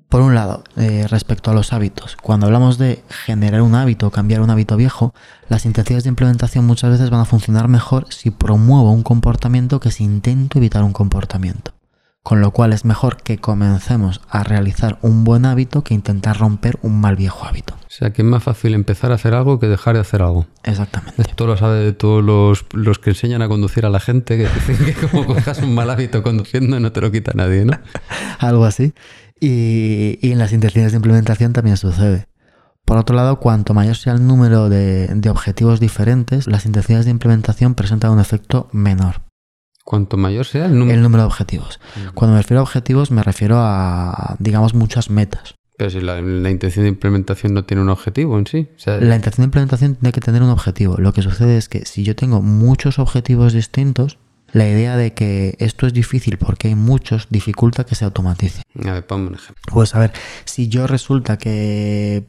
Por 0.10 0.22
un 0.22 0.36
lado, 0.36 0.64
eh, 0.76 1.06
respecto 1.10 1.50
a 1.50 1.54
los 1.54 1.72
hábitos, 1.72 2.18
cuando 2.22 2.46
hablamos 2.46 2.78
de 2.78 3.04
generar 3.26 3.62
un 3.62 3.74
hábito 3.74 4.08
o 4.08 4.12
cambiar 4.12 4.42
un 4.42 4.50
hábito 4.50 4.76
viejo, 4.76 5.14
las 5.48 5.66
intenciones 5.66 6.04
de 6.04 6.10
implementación 6.10 6.66
muchas 6.66 6.92
veces 6.92 7.10
van 7.10 7.22
a 7.22 7.26
funcionar 7.26 7.70
mejor 7.70 8.06
si 8.10 8.32
promuevo 8.32 8.92
un 8.92 9.04
comportamiento 9.04 9.80
que 9.80 9.92
si 9.92 10.04
intento 10.04 10.58
evitar 10.58 10.84
un 10.84 10.92
comportamiento. 10.92 11.74
Con 12.22 12.42
lo 12.42 12.52
cual 12.52 12.74
es 12.74 12.84
mejor 12.84 13.16
que 13.24 13.38
comencemos 13.38 14.20
a 14.30 14.44
realizar 14.44 14.98
un 15.02 15.24
buen 15.24 15.46
hábito 15.46 15.86
que 15.86 15.94
intentar 15.94 16.38
romper 16.38 16.78
un 16.82 17.00
mal 17.00 17.16
viejo 17.16 17.46
hábito. 17.46 17.76
O 17.76 17.90
sea, 17.90 18.12
que 18.12 18.22
es 18.22 18.28
más 18.28 18.44
fácil 18.44 18.74
empezar 18.74 19.14
a 19.14 19.16
hacer 19.16 19.34
algo 19.34 19.60
que 19.60 19.68
dejar 19.68 19.96
de 19.96 20.02
hacer 20.02 20.22
algo. 20.22 20.46
Exactamente. 20.64 21.22
Esto 21.22 21.48
lo 21.48 21.56
sabe 21.56 21.94
todos 21.94 22.22
los, 22.22 22.66
los 22.74 23.00
que 23.00 23.12
enseñan 23.12 23.42
a 23.42 23.48
conducir 23.48 23.86
a 23.86 23.90
la 23.90 24.02
gente, 24.02 24.36
que 24.36 24.44
dicen 24.44 24.86
que 24.86 24.94
como 25.08 25.26
cojas 25.26 25.60
un 25.60 25.74
mal 25.74 25.90
hábito 25.90 26.22
conduciendo 26.22 26.78
no 26.82 26.92
te 26.92 27.00
lo 27.00 27.10
quita 27.12 27.32
nadie, 27.34 27.64
¿no? 27.64 27.80
Algo 28.40 28.66
así. 28.66 28.94
Y, 29.40 30.20
y 30.22 30.32
en 30.32 30.40
las 30.40 30.54
intenciones 30.54 30.92
de 30.92 30.98
implementación 30.98 31.54
también 31.54 31.78
sucede. 31.78 32.28
Por 32.86 32.98
otro 32.98 33.16
lado, 33.16 33.40
cuanto 33.40 33.74
mayor 33.74 33.98
sea 33.98 34.14
el 34.14 34.26
número 34.26 34.70
de, 34.70 35.08
de 35.08 35.30
objetivos 35.30 35.80
diferentes, 35.80 36.48
las 36.48 36.66
intenciones 36.66 37.06
de 37.06 37.12
implementación 37.12 37.76
presentan 37.76 38.12
un 38.12 38.20
efecto 38.20 38.70
menor. 38.72 39.22
Cuanto 39.84 40.18
mayor 40.18 40.46
sea 40.46 40.66
el 40.66 40.78
número. 40.78 40.96
El 40.96 41.04
número 41.04 41.24
de 41.24 41.28
objetivos. 41.28 41.80
Cuando 42.14 42.36
me 42.36 42.42
refiero 42.42 42.60
a 42.60 42.64
objetivos, 42.64 43.12
me 43.12 43.24
refiero 43.24 43.58
a, 43.60 44.36
digamos, 44.40 44.74
muchas 44.74 45.10
metas. 45.10 45.56
Pero 45.78 45.90
si 45.90 46.02
la, 46.02 46.22
la 46.22 46.50
intención 46.50 46.84
de 46.84 46.90
implementación 46.90 47.54
no 47.54 47.64
tiene 47.64 47.84
un 47.84 47.90
objetivo 47.90 48.40
en 48.40 48.48
sí. 48.48 48.68
O 48.76 48.80
sea, 48.80 48.98
La 48.98 49.16
intención 49.16 49.44
de 49.44 49.48
implementación 49.48 49.96
tiene 49.96 50.12
que 50.12 50.22
tener 50.22 50.42
un 50.42 50.50
objetivo. 50.50 50.98
Lo 50.98 51.14
que 51.14 51.22
sucede 51.22 51.58
es 51.58 51.70
que 51.70 51.86
si 51.86 52.04
yo 52.04 52.16
tengo 52.16 52.42
muchos 52.42 53.00
objetivos 53.00 53.54
distintos, 53.54 54.18
la 54.52 54.68
idea 54.68 54.96
de 54.98 55.14
que 55.14 55.56
esto 55.60 55.88
es 55.88 55.94
difícil 55.94 56.38
porque 56.38 56.70
hay 56.70 56.76
muchos 56.76 57.28
dificulta 57.30 57.86
que 57.86 57.96
se 57.96 58.06
automatice. 58.06 58.62
A 58.86 58.94
ver, 58.94 59.06
ponme 59.06 59.28
un 59.28 59.36
ejemplo. 59.36 59.62
Pues 59.72 59.94
a 59.96 60.00
ver, 60.00 60.12
si 60.46 60.68
yo 60.70 60.88
resulta 60.88 61.38
que 61.38 62.26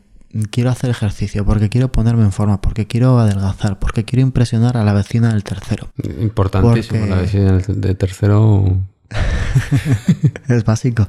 quiero 0.50 0.70
hacer 0.70 0.90
ejercicio, 0.90 1.44
porque 1.44 1.68
quiero 1.68 1.90
ponerme 1.90 2.24
en 2.24 2.32
forma, 2.32 2.60
porque 2.60 2.86
quiero 2.86 3.18
adelgazar, 3.18 3.78
porque 3.78 4.04
quiero 4.04 4.22
impresionar 4.22 4.76
a 4.76 4.84
la 4.84 4.92
vecina 4.92 5.32
del 5.32 5.44
tercero. 5.44 5.88
Importantísimo 6.20 6.98
Porque- 7.00 7.10
la 7.10 7.20
decisión 7.22 7.80
de 7.80 7.94
tercero. 7.94 8.78
es 10.48 10.64
básico. 10.64 11.06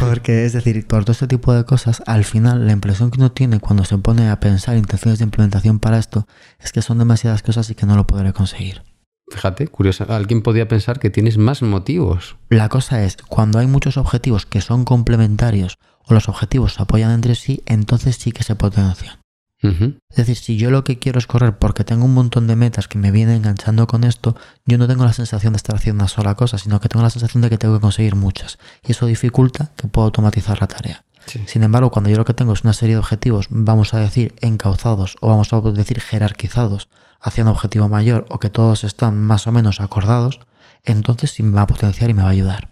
Porque, 0.00 0.46
es 0.46 0.54
decir, 0.54 0.86
por 0.86 1.04
todo 1.04 1.12
este 1.12 1.26
tipo 1.26 1.52
de 1.52 1.64
cosas, 1.64 2.02
al 2.06 2.24
final 2.24 2.66
la 2.66 2.72
impresión 2.72 3.10
que 3.10 3.18
uno 3.18 3.32
tiene 3.32 3.60
cuando 3.60 3.84
se 3.84 3.98
pone 3.98 4.30
a 4.30 4.40
pensar 4.40 4.76
intenciones 4.76 5.18
de 5.18 5.24
implementación 5.24 5.78
para 5.78 5.98
esto 5.98 6.26
es 6.58 6.72
que 6.72 6.80
son 6.80 6.98
demasiadas 6.98 7.42
cosas 7.42 7.68
y 7.70 7.74
que 7.74 7.84
no 7.86 7.96
lo 7.96 8.06
podré 8.06 8.32
conseguir. 8.32 8.82
Fíjate, 9.30 9.68
curioso. 9.68 10.06
Alguien 10.08 10.42
podría 10.42 10.68
pensar 10.68 10.98
que 10.98 11.10
tienes 11.10 11.38
más 11.38 11.62
motivos. 11.62 12.36
La 12.48 12.68
cosa 12.68 13.04
es, 13.04 13.16
cuando 13.16 13.58
hay 13.58 13.66
muchos 13.66 13.96
objetivos 13.96 14.46
que 14.46 14.60
son 14.60 14.84
complementarios 14.84 15.78
o 16.06 16.14
los 16.14 16.28
objetivos 16.28 16.74
se 16.74 16.82
apoyan 16.82 17.10
entre 17.10 17.34
sí, 17.34 17.62
entonces 17.66 18.16
sí 18.16 18.32
que 18.32 18.42
se 18.42 18.56
potencian. 18.56 19.18
Es 19.60 20.16
decir, 20.16 20.36
si 20.36 20.56
yo 20.56 20.70
lo 20.70 20.84
que 20.84 21.00
quiero 21.00 21.18
es 21.18 21.26
correr 21.26 21.58
porque 21.58 21.82
tengo 21.82 22.04
un 22.04 22.14
montón 22.14 22.46
de 22.46 22.54
metas 22.54 22.86
que 22.86 22.96
me 22.96 23.10
vienen 23.10 23.38
enganchando 23.38 23.88
con 23.88 24.04
esto, 24.04 24.36
yo 24.66 24.78
no 24.78 24.86
tengo 24.86 25.04
la 25.04 25.12
sensación 25.12 25.52
de 25.52 25.56
estar 25.56 25.74
haciendo 25.74 26.02
una 26.02 26.08
sola 26.08 26.36
cosa, 26.36 26.58
sino 26.58 26.80
que 26.80 26.88
tengo 26.88 27.02
la 27.02 27.10
sensación 27.10 27.42
de 27.42 27.50
que 27.50 27.58
tengo 27.58 27.74
que 27.74 27.80
conseguir 27.80 28.14
muchas. 28.14 28.58
Y 28.86 28.92
eso 28.92 29.06
dificulta 29.06 29.72
que 29.76 29.88
pueda 29.88 30.06
automatizar 30.06 30.60
la 30.60 30.68
tarea. 30.68 31.04
Sí. 31.26 31.42
Sin 31.46 31.64
embargo, 31.64 31.90
cuando 31.90 32.08
yo 32.08 32.16
lo 32.16 32.24
que 32.24 32.34
tengo 32.34 32.52
es 32.52 32.62
una 32.62 32.72
serie 32.72 32.94
de 32.94 33.00
objetivos, 33.00 33.48
vamos 33.50 33.94
a 33.94 33.98
decir 33.98 34.34
encauzados 34.40 35.16
o 35.20 35.28
vamos 35.28 35.52
a 35.52 35.60
decir 35.60 36.00
jerarquizados 36.00 36.88
hacia 37.20 37.44
un 37.44 37.50
objetivo 37.50 37.88
mayor 37.88 38.26
o 38.28 38.38
que 38.38 38.50
todos 38.50 38.84
están 38.84 39.20
más 39.20 39.46
o 39.46 39.52
menos 39.52 39.80
acordados, 39.80 40.40
entonces 40.84 41.30
sí 41.30 41.42
me 41.42 41.56
va 41.56 41.62
a 41.62 41.66
potenciar 41.66 42.10
y 42.10 42.14
me 42.14 42.22
va 42.22 42.28
a 42.28 42.32
ayudar. 42.32 42.70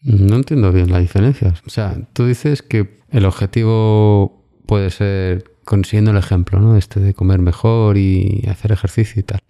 No 0.00 0.36
entiendo 0.36 0.70
bien 0.70 0.90
la 0.90 0.98
diferencia. 0.98 1.54
O 1.66 1.70
sea, 1.70 1.96
tú 2.12 2.26
dices 2.26 2.62
que 2.62 3.00
el 3.10 3.24
objetivo 3.24 4.44
puede 4.66 4.90
ser, 4.90 5.44
consiguiendo 5.64 6.10
el 6.10 6.18
ejemplo, 6.18 6.60
¿no? 6.60 6.76
Este 6.76 7.00
de 7.00 7.14
comer 7.14 7.40
mejor 7.40 7.96
y 7.96 8.44
hacer 8.50 8.72
ejercicio 8.72 9.20
y 9.20 9.22
tal. 9.22 9.40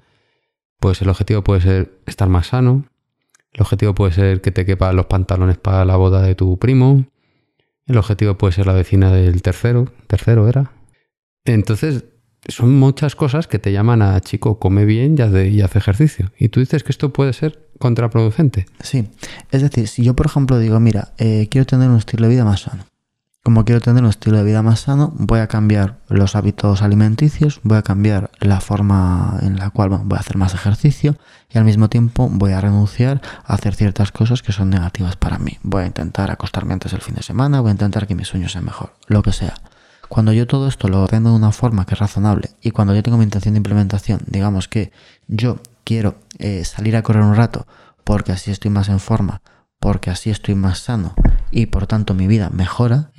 Pues 0.78 1.02
el 1.02 1.08
objetivo 1.08 1.42
puede 1.42 1.60
ser 1.60 1.98
estar 2.06 2.28
más 2.28 2.48
sano. 2.48 2.86
El 3.52 3.62
objetivo 3.62 3.94
puede 3.94 4.12
ser 4.12 4.40
que 4.40 4.52
te 4.52 4.64
quepan 4.64 4.96
los 4.96 5.06
pantalones 5.06 5.58
para 5.58 5.84
la 5.84 5.96
boda 5.96 6.22
de 6.22 6.34
tu 6.34 6.58
primo. 6.58 7.04
El 7.86 7.98
objetivo 7.98 8.36
puede 8.36 8.52
ser 8.52 8.66
la 8.66 8.72
vecina 8.74 9.10
del 9.10 9.42
tercero. 9.42 9.92
Tercero 10.06 10.48
era. 10.48 10.72
Entonces, 11.44 12.04
son 12.48 12.78
muchas 12.78 13.16
cosas 13.16 13.46
que 13.46 13.58
te 13.58 13.72
llaman 13.72 14.02
a 14.02 14.20
chico, 14.20 14.58
come 14.58 14.84
bien 14.84 15.16
y 15.18 15.22
haz, 15.22 15.32
de- 15.32 15.48
y 15.48 15.60
haz 15.62 15.76
ejercicio. 15.76 16.30
Y 16.38 16.48
tú 16.48 16.60
dices 16.60 16.82
que 16.84 16.92
esto 16.92 17.12
puede 17.12 17.32
ser 17.32 17.68
contraproducente. 17.78 18.66
Sí, 18.80 19.08
es 19.50 19.62
decir, 19.62 19.88
si 19.88 20.04
yo 20.04 20.14
por 20.14 20.26
ejemplo 20.26 20.58
digo, 20.58 20.78
mira, 20.80 21.12
eh, 21.18 21.48
quiero 21.50 21.66
tener 21.66 21.88
un 21.88 21.98
estilo 21.98 22.24
de 22.28 22.34
vida 22.34 22.44
más 22.44 22.60
sano. 22.62 22.84
Como 23.42 23.66
quiero 23.66 23.82
tener 23.82 24.02
un 24.02 24.08
estilo 24.08 24.38
de 24.38 24.44
vida 24.44 24.62
más 24.62 24.80
sano, 24.80 25.12
voy 25.18 25.40
a 25.40 25.48
cambiar 25.48 25.98
los 26.08 26.34
hábitos 26.34 26.80
alimenticios, 26.80 27.60
voy 27.62 27.76
a 27.76 27.82
cambiar 27.82 28.30
la 28.40 28.60
forma 28.62 29.38
en 29.42 29.58
la 29.58 29.68
cual 29.68 29.90
bueno, 29.90 30.04
voy 30.06 30.16
a 30.16 30.20
hacer 30.20 30.38
más 30.38 30.54
ejercicio 30.54 31.16
y 31.52 31.58
al 31.58 31.64
mismo 31.64 31.90
tiempo 31.90 32.30
voy 32.32 32.52
a 32.52 32.60
renunciar 32.62 33.20
a 33.44 33.52
hacer 33.52 33.74
ciertas 33.74 34.12
cosas 34.12 34.40
que 34.42 34.52
son 34.52 34.70
negativas 34.70 35.16
para 35.16 35.38
mí. 35.38 35.58
Voy 35.62 35.82
a 35.82 35.86
intentar 35.86 36.30
acostarme 36.30 36.72
antes 36.72 36.94
el 36.94 37.02
fin 37.02 37.16
de 37.16 37.22
semana, 37.22 37.60
voy 37.60 37.68
a 37.68 37.72
intentar 37.72 38.06
que 38.06 38.14
mi 38.14 38.24
sueño 38.24 38.48
sea 38.48 38.62
mejor, 38.62 38.94
lo 39.08 39.22
que 39.22 39.32
sea. 39.32 39.52
Cuando 40.14 40.32
yo 40.32 40.46
todo 40.46 40.68
esto 40.68 40.86
lo 40.86 41.02
ordeno 41.02 41.30
de 41.30 41.34
una 41.34 41.50
forma 41.50 41.86
que 41.86 41.94
es 41.94 41.98
razonable 41.98 42.50
y 42.62 42.70
cuando 42.70 42.94
yo 42.94 43.02
tengo 43.02 43.18
mi 43.18 43.24
intención 43.24 43.54
de 43.54 43.58
implementación, 43.58 44.20
digamos 44.28 44.68
que 44.68 44.92
yo 45.26 45.58
quiero 45.82 46.14
eh, 46.38 46.64
salir 46.64 46.94
a 46.94 47.02
correr 47.02 47.24
un 47.24 47.34
rato 47.34 47.66
porque 48.04 48.30
así 48.30 48.52
estoy 48.52 48.70
más 48.70 48.88
en 48.88 49.00
forma, 49.00 49.42
porque 49.80 50.10
así 50.10 50.30
estoy 50.30 50.54
más 50.54 50.78
sano 50.78 51.16
y 51.50 51.66
por 51.66 51.88
tanto 51.88 52.14
mi 52.14 52.28
vida 52.28 52.48
mejora, 52.50 53.10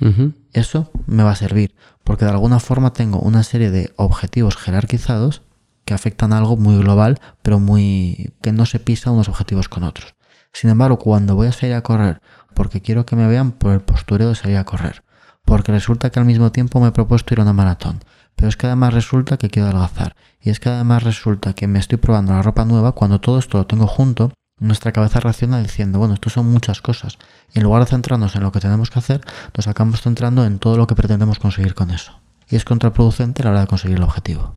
eso 0.54 0.90
me 1.06 1.22
va 1.22 1.32
a 1.32 1.36
servir 1.36 1.74
porque 2.02 2.24
de 2.24 2.30
alguna 2.30 2.60
forma 2.60 2.94
tengo 2.94 3.18
una 3.18 3.42
serie 3.42 3.70
de 3.70 3.92
objetivos 3.96 4.56
jerarquizados 4.56 5.42
que 5.84 5.92
afectan 5.92 6.32
a 6.32 6.38
algo 6.38 6.56
muy 6.56 6.78
global, 6.78 7.20
pero 7.42 7.60
muy 7.60 8.32
que 8.40 8.52
no 8.52 8.64
se 8.64 8.80
pisa 8.80 9.10
unos 9.10 9.28
objetivos 9.28 9.68
con 9.68 9.84
otros. 9.84 10.14
Sin 10.54 10.70
embargo, 10.70 10.98
cuando 10.98 11.34
voy 11.36 11.48
a 11.48 11.52
salir 11.52 11.74
a 11.74 11.82
correr 11.82 12.22
porque 12.54 12.80
quiero 12.80 13.04
que 13.04 13.16
me 13.16 13.28
vean 13.28 13.52
por 13.52 13.74
el 13.74 13.80
postureo 13.82 14.30
de 14.30 14.34
salir 14.34 14.56
a 14.56 14.64
correr, 14.64 15.04
porque 15.46 15.72
resulta 15.72 16.10
que 16.10 16.20
al 16.20 16.26
mismo 16.26 16.52
tiempo 16.52 16.78
me 16.78 16.88
he 16.88 16.92
propuesto 16.92 17.32
ir 17.32 17.40
a 17.40 17.44
una 17.44 17.54
maratón, 17.54 18.00
pero 18.34 18.50
es 18.50 18.58
que 18.58 18.66
además 18.66 18.92
resulta 18.92 19.38
que 19.38 19.48
quiero 19.48 19.68
adelgazar, 19.68 20.14
y 20.42 20.50
es 20.50 20.60
que 20.60 20.68
además 20.68 21.04
resulta 21.04 21.54
que 21.54 21.66
me 21.66 21.78
estoy 21.78 21.96
probando 21.96 22.34
la 22.34 22.42
ropa 22.42 22.66
nueva, 22.66 22.92
cuando 22.92 23.18
todo 23.18 23.38
esto 23.38 23.56
lo 23.56 23.66
tengo 23.66 23.86
junto, 23.86 24.34
nuestra 24.60 24.92
cabeza 24.92 25.20
reacciona 25.20 25.62
diciendo, 25.62 25.98
bueno, 25.98 26.14
esto 26.14 26.28
son 26.28 26.50
muchas 26.50 26.82
cosas, 26.82 27.16
y 27.54 27.58
en 27.58 27.64
lugar 27.64 27.84
de 27.84 27.90
centrarnos 27.90 28.36
en 28.36 28.42
lo 28.42 28.52
que 28.52 28.60
tenemos 28.60 28.90
que 28.90 28.98
hacer, 28.98 29.22
nos 29.56 29.68
acabamos 29.68 30.02
centrando 30.02 30.44
en 30.44 30.58
todo 30.58 30.76
lo 30.76 30.86
que 30.86 30.94
pretendemos 30.94 31.38
conseguir 31.38 31.74
con 31.74 31.90
eso. 31.90 32.20
Y 32.50 32.56
es 32.56 32.64
contraproducente 32.64 33.42
a 33.42 33.46
la 33.46 33.50
hora 33.52 33.60
de 33.62 33.66
conseguir 33.66 33.96
el 33.96 34.02
objetivo. 34.02 34.54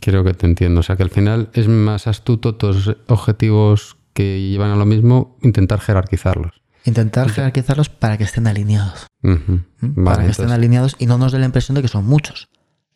Creo 0.00 0.24
que 0.24 0.32
te 0.32 0.46
entiendo. 0.46 0.80
O 0.80 0.82
sea 0.82 0.96
que 0.96 1.02
al 1.02 1.10
final 1.10 1.50
es 1.52 1.68
más 1.68 2.06
astuto 2.06 2.54
todos 2.54 2.96
objetivos 3.06 3.98
que 4.14 4.40
llevan 4.40 4.70
a 4.70 4.76
lo 4.76 4.86
mismo, 4.86 5.36
intentar 5.42 5.80
jerarquizarlos. 5.80 6.62
Intentar 6.86 7.28
jerarquizarlos 7.28 7.88
para 7.88 8.16
que 8.16 8.24
estén 8.24 8.46
alineados. 8.46 9.06
Ujú. 9.22 9.52
¿m? 9.52 9.64
Vale, 9.80 10.04
para 10.04 10.24
que 10.24 10.30
estén 10.30 10.50
alineados 10.50 10.96
y 10.98 11.06
no 11.06 11.18
nos 11.18 11.32
dé 11.32 11.38
la 11.38 11.46
impresión 11.46 11.74
de 11.74 11.82
que 11.82 11.88
son 11.88 12.06
muchos. 12.06 12.48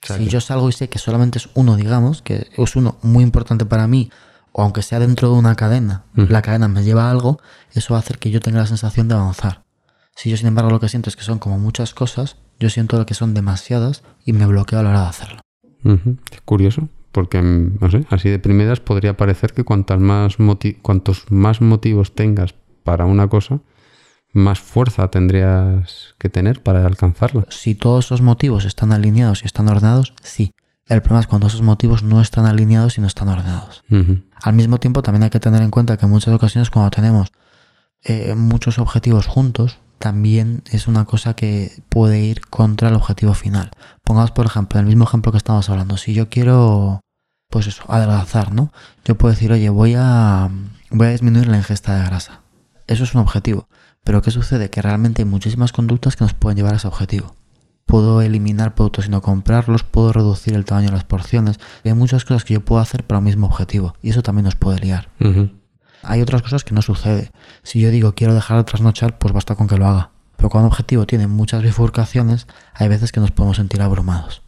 Si 0.03 0.29
yo 0.29 0.41
salgo 0.41 0.69
y 0.69 0.73
sé 0.73 0.89
que 0.89 0.99
solamente 0.99 1.39
es 1.39 1.51
uno, 1.55 1.77
digamos, 1.77 2.23
que 2.23 2.47
es 2.57 2.77
uno 2.77 2.97
muy 3.03 3.23
importante 3.23 3.67
para 3.67 3.87
mí, 3.87 4.11
o 4.53 4.63
aunque 4.63 4.83
sea 4.83 4.99
dentro 4.99 5.31
de 5.31 5.39
una 5.39 5.55
cadena, 5.55 6.05
la 6.15 6.43
cadena 6.43 6.69
me 6.69 6.83
lleva 6.83 7.09
a 7.09 7.11
algo, 7.11 7.39
eso 7.75 7.95
va 7.95 7.99
a 7.99 8.01
hacer 8.01 8.19
que 8.19 8.31
yo 8.31 8.41
tenga 8.41 8.61
la 8.61 8.67
sensación 8.67 9.09
de 9.09 9.15
avanzar. 9.15 9.63
Si 10.17 10.31
yo, 10.31 10.37
sin 10.37 10.49
embargo, 10.49 10.71
lo 10.71 10.81
que 10.81 10.89
siento 10.89 11.11
es 11.11 11.17
que 11.17 11.23
son 11.23 11.39
como 11.39 11.59
muchas 11.59 11.95
cosas, 11.95 12.37
yo 12.59 12.71
siento 12.71 12.99
lo 12.99 13.07
que 13.07 13.15
son 13.15 13.35
demasiadas 13.35 14.03
y 14.25 14.33
me 14.33 14.47
bloqueo 14.47 14.81
a 14.81 14.83
la 14.83 14.91
hora 14.91 15.03
de 15.03 15.09
hacerlo. 15.09 15.41
Es 16.31 16.41
curioso, 16.45 16.89
porque, 17.13 17.41
mm, 17.41 17.79
no 17.81 17.91
sé, 17.91 18.05
así 18.11 18.29
de 18.29 18.39
primeras 18.39 18.81
podría 18.81 19.17
parecer 19.17 19.53
que 19.53 19.65
cuantas 19.65 20.01
más 20.01 20.37
cuantos 20.83 21.25
más 21.31 21.61
motivos 21.61 22.15
tengas 22.15 22.55
para 22.85 23.05
una 23.05 23.29
cosa, 23.29 23.61
más 24.33 24.61
fuerza 24.61 25.09
tendrías 25.09 26.15
que 26.19 26.29
tener 26.29 26.63
para 26.63 26.87
alcanzarla. 26.87 27.47
Si 27.51 27.75
todos 27.75 28.07
esos 28.07 28.23
motivos 28.23 28.65
están 28.65 28.93
alineados 28.93 29.43
y 29.43 29.47
están 29.47 29.69
ordenados, 29.69 30.15
sí. 30.23 30.53
El 30.87 31.03
problema 31.03 31.21
es 31.21 31.27
cuando 31.27 31.47
esos 31.47 31.63
motivos 31.63 32.03
no 32.03 32.21
están 32.21 32.47
alineados 32.47 32.99
y 32.99 33.01
no 33.01 33.07
están 33.07 33.29
ordenados. 33.29 33.85
Al 34.43 34.55
mismo 34.55 34.79
tiempo, 34.79 35.03
también 35.03 35.23
hay 35.23 35.31
que 35.31 35.39
tener 35.39 35.63
en 35.63 35.71
cuenta 35.71 35.97
que 35.97 36.07
en 36.07 36.11
muchas 36.11 36.35
ocasiones 36.35 36.71
cuando 36.71 36.91
tenemos 36.91 37.33
eh, 38.03 38.35
muchos 38.35 38.79
objetivos 38.79 39.27
juntos, 39.27 39.79
también 39.99 40.63
es 40.71 40.89
una 40.89 41.05
cosa 41.05 41.35
que 41.35 41.83
puede 41.91 42.21
ir 42.21 42.41
contra 42.47 42.89
el 42.89 42.95
objetivo 42.95 43.35
final. 43.35 43.71
Pongamos, 44.03 44.33
por 44.33 44.47
ejemplo, 44.47 44.81
el 44.81 44.87
mismo 44.87 45.05
ejemplo 45.05 45.31
que 45.31 45.39
estamos 45.39 45.69
hablando. 45.69 45.97
Si 45.97 46.15
yo 46.15 46.29
quiero, 46.29 47.03
pues 47.51 47.67
eso, 47.67 47.85
adelgazar, 47.87 48.53
¿no? 48.53 48.73
Yo 49.05 49.17
puedo 49.17 49.33
decir, 49.33 49.53
oye, 49.53 49.69
voy 49.69 49.95
a, 49.97 50.49
voy 50.91 51.07
a 51.07 51.11
disminuir 51.11 51.49
la 51.49 51.59
ingesta 51.59 51.97
de 51.99 52.05
grasa. 52.07 52.41
Eso 52.87 53.05
es 53.05 53.15
un 53.15 53.21
objetivo. 53.21 53.69
Pero 54.05 54.23
¿qué 54.23 54.31
sucede? 54.31 54.71
Que 54.71 54.83
realmente 54.83 55.23
hay 55.23 55.27
muchísimas 55.29 55.73
conductas 55.73 56.17
que 56.17 56.25
nos 56.25 56.35
pueden 56.35 56.57
llevar 56.57 56.75
a 56.75 56.77
ese 56.77 56.89
objetivo. 56.89 57.35
puedo 57.87 58.23
eliminar 58.23 58.75
productos 58.77 59.07
y 59.07 59.09
no 59.09 59.21
comprarlos, 59.21 59.83
puedo 59.83 60.13
reducir 60.13 60.55
el 60.55 60.65
tamaño 60.65 60.87
de 60.89 60.93
las 60.95 61.05
porciones. 61.05 61.59
Hay 61.85 61.93
muchas 61.95 62.25
cosas 62.25 62.45
que 62.45 62.55
yo 62.55 62.61
puedo 62.65 62.81
hacer 62.81 63.05
para 63.05 63.19
un 63.19 63.25
mismo 63.25 63.47
objetivo 63.49 63.95
y 64.01 64.11
eso 64.11 64.23
también 64.23 64.45
nos 64.45 64.55
puede 64.55 64.79
liar. 64.79 65.09
Hay 66.05 66.23
otras 66.23 66.43
cosas 66.43 66.63
que 66.63 66.73
no 66.73 66.83
sucede. 66.83 67.33
Si 67.65 67.81
yo 67.81 67.91
digo 67.91 68.15
quiero 68.15 68.33
dejar 68.33 68.59
de 68.59 68.65
trasnochar, 68.65 69.19
pues 69.19 69.35
basta 69.35 69.57
con 69.57 69.67
que 69.67 69.77
lo 69.77 69.87
haga. 69.89 70.11
Pero 70.37 70.51
cuando 70.51 70.69
un 70.69 70.73
objetivo 70.73 71.05
tiene 71.05 71.27
muchas 71.27 71.63
bifurcaciones, 71.65 72.47
hay 72.75 72.89
veces 72.89 73.11
que 73.11 73.19
nos 73.21 73.33
podemos 73.33 73.57
sentir 73.57 73.83
abrumados. 73.83 74.43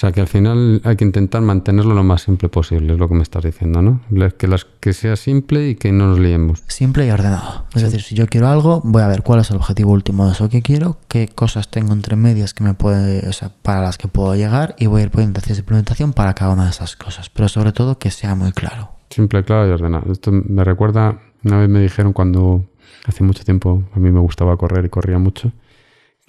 O 0.00 0.06
sea, 0.08 0.12
que 0.12 0.22
al 0.22 0.28
final 0.28 0.80
hay 0.84 0.96
que 0.96 1.04
intentar 1.04 1.42
mantenerlo 1.42 1.94
lo 1.94 2.02
más 2.02 2.22
simple 2.22 2.48
posible, 2.48 2.94
es 2.94 2.98
lo 2.98 3.06
que 3.06 3.12
me 3.12 3.22
estás 3.22 3.44
diciendo, 3.44 3.82
¿no? 3.82 4.00
Que, 4.38 4.48
las, 4.48 4.64
que 4.64 4.94
sea 4.94 5.14
simple 5.14 5.68
y 5.68 5.74
que 5.74 5.92
no 5.92 6.06
nos 6.06 6.18
liemos. 6.18 6.62
Simple 6.68 7.06
y 7.06 7.10
ordenado. 7.10 7.66
Es 7.74 7.82
decir, 7.82 8.00
si 8.00 8.14
yo 8.14 8.26
quiero 8.26 8.48
algo, 8.48 8.80
voy 8.82 9.02
a 9.02 9.08
ver 9.08 9.22
cuál 9.22 9.40
es 9.40 9.50
el 9.50 9.58
objetivo 9.58 9.92
último 9.92 10.24
de 10.24 10.32
eso 10.32 10.48
que 10.48 10.62
quiero, 10.62 10.96
qué 11.06 11.28
cosas 11.28 11.70
tengo 11.70 11.92
entre 11.92 12.16
medias 12.16 12.54
que 12.54 12.64
me 12.64 12.72
puede, 12.72 13.28
o 13.28 13.32
sea, 13.34 13.52
para 13.60 13.82
las 13.82 13.98
que 13.98 14.08
puedo 14.08 14.34
llegar 14.34 14.74
y 14.78 14.86
voy 14.86 15.02
a 15.02 15.04
ir 15.04 15.10
poniendo 15.10 15.38
de 15.38 15.54
implementación 15.54 16.14
para 16.14 16.32
cada 16.32 16.54
una 16.54 16.64
de 16.64 16.70
esas 16.70 16.96
cosas. 16.96 17.28
Pero 17.28 17.50
sobre 17.50 17.72
todo 17.72 17.98
que 17.98 18.10
sea 18.10 18.34
muy 18.34 18.52
claro. 18.52 18.92
Simple, 19.10 19.44
claro 19.44 19.68
y 19.68 19.72
ordenado. 19.72 20.10
Esto 20.10 20.32
me 20.32 20.64
recuerda, 20.64 21.20
una 21.44 21.58
vez 21.58 21.68
me 21.68 21.82
dijeron 21.82 22.14
cuando 22.14 22.64
hace 23.04 23.22
mucho 23.22 23.44
tiempo 23.44 23.82
a 23.94 23.98
mí 23.98 24.10
me 24.10 24.20
gustaba 24.20 24.56
correr 24.56 24.86
y 24.86 24.88
corría 24.88 25.18
mucho, 25.18 25.52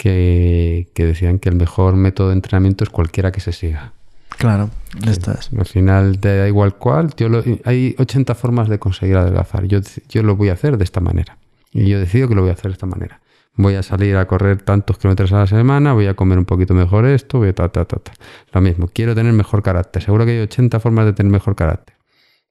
que, 0.02 0.88
que 0.96 1.06
decían 1.06 1.38
que 1.38 1.50
el 1.50 1.56
mejor 1.56 1.96
método 1.96 2.30
de 2.30 2.34
entrenamiento 2.34 2.84
es 2.84 2.90
cualquiera 2.90 3.32
que 3.32 3.40
se 3.40 3.52
siga. 3.52 3.94
Claro, 4.38 4.72
esto 5.06 5.32
es. 5.32 5.52
Al 5.56 5.66
final 5.68 6.20
te 6.20 6.36
da 6.38 6.48
igual 6.48 6.74
cuál. 6.76 7.14
Yo 7.16 7.30
lo- 7.30 7.44
hay 7.66 7.96
80 8.00 8.34
formas 8.34 8.68
de 8.68 8.80
conseguir 8.80 9.16
adelgazar. 9.18 9.66
Yo, 9.66 9.80
yo 10.10 10.24
lo 10.24 10.36
voy 10.36 10.50
a 10.50 10.54
hacer 10.54 10.78
de 10.80 10.84
esta 10.86 11.02
manera. 11.02 11.38
Y 11.72 11.88
yo 11.88 12.00
decido 12.00 12.28
que 12.28 12.34
lo 12.34 12.42
voy 12.42 12.50
a 12.50 12.54
hacer 12.54 12.72
de 12.72 12.74
esta 12.74 12.88
manera. 12.88 13.22
Voy 13.56 13.76
a 13.76 13.84
salir 13.84 14.18
a 14.18 14.26
correr 14.26 14.64
tantos 14.64 14.98
kilómetros 14.98 15.32
a 15.34 15.40
la 15.40 15.48
semana, 15.48 15.94
voy 15.94 16.08
a 16.08 16.16
comer 16.16 16.40
un 16.40 16.46
poquito 16.46 16.74
mejor 16.74 17.06
esto, 17.06 17.38
voy 17.38 17.50
a 17.50 17.54
ta, 17.54 17.70
ta, 17.70 17.86
ta, 17.86 17.98
ta. 17.98 18.14
Lo 18.54 18.62
mismo, 18.62 18.90
quiero 18.92 19.14
tener 19.14 19.34
mejor 19.34 19.62
carácter. 19.62 20.02
Seguro 20.02 20.26
que 20.26 20.32
hay 20.32 20.40
80 20.40 20.80
formas 20.80 21.06
de 21.06 21.14
tener 21.14 21.32
mejor 21.32 21.56
carácter. 21.56 21.96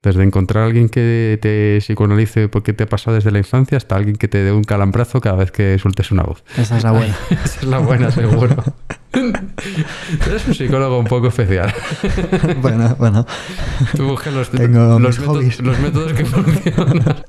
Desde 0.03 0.22
encontrar 0.22 0.64
a 0.64 0.66
alguien 0.66 0.88
que 0.88 1.38
te 1.42 1.78
psicoanalice 1.80 2.48
porque 2.48 2.72
te 2.72 2.84
ha 2.84 2.86
pasado 2.86 3.16
desde 3.16 3.30
la 3.30 3.38
infancia 3.38 3.76
hasta 3.76 3.96
alguien 3.96 4.16
que 4.16 4.28
te 4.28 4.38
dé 4.38 4.51
un 4.51 4.64
calambrazo 4.64 5.20
cada 5.20 5.36
vez 5.36 5.53
que 5.53 5.78
sueltes 5.78 6.11
una 6.11 6.22
voz. 6.22 6.42
Esa 6.57 6.78
es 6.78 6.84
la 6.84 6.92
buena. 6.92 7.14
Esa 7.44 7.61
es 7.61 7.64
la 7.64 7.78
buena, 7.80 8.11
seguro. 8.11 8.57
Eres 9.12 10.48
un 10.48 10.55
psicólogo 10.55 10.98
un 10.98 11.05
poco 11.05 11.28
especial. 11.28 11.74
bueno, 12.62 12.96
bueno. 12.98 13.26
Tú 13.94 14.07
buscas 14.07 14.32
los, 14.32 14.51
Tengo 14.51 14.98
métodos, 14.98 15.61
los 15.61 15.78
métodos 15.78 16.12
que 16.14 16.24
funcionan. 16.24 17.24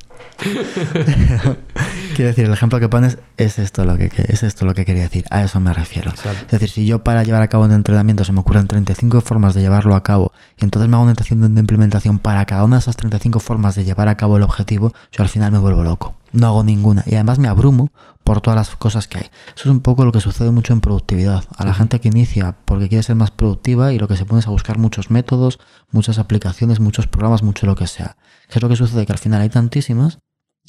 Quiero 2.15 2.27
decir, 2.27 2.45
el 2.45 2.53
ejemplo 2.53 2.79
que 2.79 2.89
pones 2.89 3.17
es 3.37 3.57
esto 3.57 3.85
lo 3.85 3.97
que, 3.97 4.11
es 4.27 4.43
esto 4.43 4.65
lo 4.65 4.73
que 4.73 4.85
quería 4.85 5.03
decir. 5.03 5.25
A 5.29 5.43
eso 5.43 5.59
me 5.59 5.73
refiero. 5.73 6.11
Exacto. 6.11 6.45
Es 6.45 6.51
decir, 6.51 6.69
si 6.69 6.85
yo 6.85 7.03
para 7.03 7.23
llevar 7.23 7.41
a 7.41 7.47
cabo 7.47 7.63
un 7.63 7.71
entrenamiento 7.71 8.23
se 8.23 8.33
me 8.33 8.41
ocurren 8.41 8.67
35 8.67 9.21
formas 9.21 9.53
de 9.53 9.61
llevarlo 9.61 9.95
a 9.95 10.03
cabo 10.03 10.33
y 10.57 10.65
entonces 10.65 10.89
me 10.89 10.95
hago 10.97 11.05
una 11.05 11.13
de 11.13 11.59
implementación 11.59 12.19
para 12.19 12.45
cada 12.45 12.63
una 12.63 12.75
de 12.75 12.81
esas 12.81 12.97
35 12.97 13.39
formas 13.39 13.75
de 13.75 13.85
llevar 13.85 14.07
a 14.07 14.17
cabo 14.17 14.37
el 14.37 14.43
objetivo, 14.43 14.93
yo 15.11 15.23
al 15.23 15.29
final 15.29 15.51
me 15.51 15.59
vuelvo 15.59 15.83
loco. 15.83 16.15
No 16.33 16.47
hago 16.47 16.63
ninguna 16.63 17.03
y 17.05 17.15
además 17.15 17.39
me 17.39 17.47
abrumo 17.47 17.91
por 18.23 18.41
todas 18.41 18.57
las 18.57 18.75
cosas 18.75 19.07
que 19.07 19.17
hay. 19.19 19.29
Eso 19.55 19.63
es 19.63 19.65
un 19.67 19.81
poco 19.81 20.05
lo 20.05 20.11
que 20.11 20.21
sucede 20.21 20.51
mucho 20.51 20.73
en 20.73 20.81
productividad. 20.81 21.43
A 21.57 21.65
la 21.65 21.73
gente 21.73 21.99
que 21.99 22.09
inicia 22.09 22.55
porque 22.65 22.87
quiere 22.87 23.03
ser 23.03 23.15
más 23.15 23.31
productiva 23.31 23.93
y 23.93 23.99
lo 23.99 24.07
que 24.07 24.15
se 24.15 24.25
pone 24.25 24.39
es 24.39 24.47
a 24.47 24.51
buscar 24.51 24.77
muchos 24.77 25.11
métodos, 25.11 25.59
muchas 25.91 26.19
aplicaciones, 26.19 26.79
muchos 26.79 27.07
programas, 27.07 27.43
mucho 27.43 27.65
lo 27.65 27.75
que 27.75 27.87
sea. 27.87 28.17
¿Qué 28.47 28.59
es 28.59 28.61
lo 28.61 28.69
que 28.69 28.75
sucede? 28.75 29.05
Que 29.05 29.13
al 29.13 29.17
final 29.17 29.41
hay 29.41 29.49
tantísimas 29.49 30.19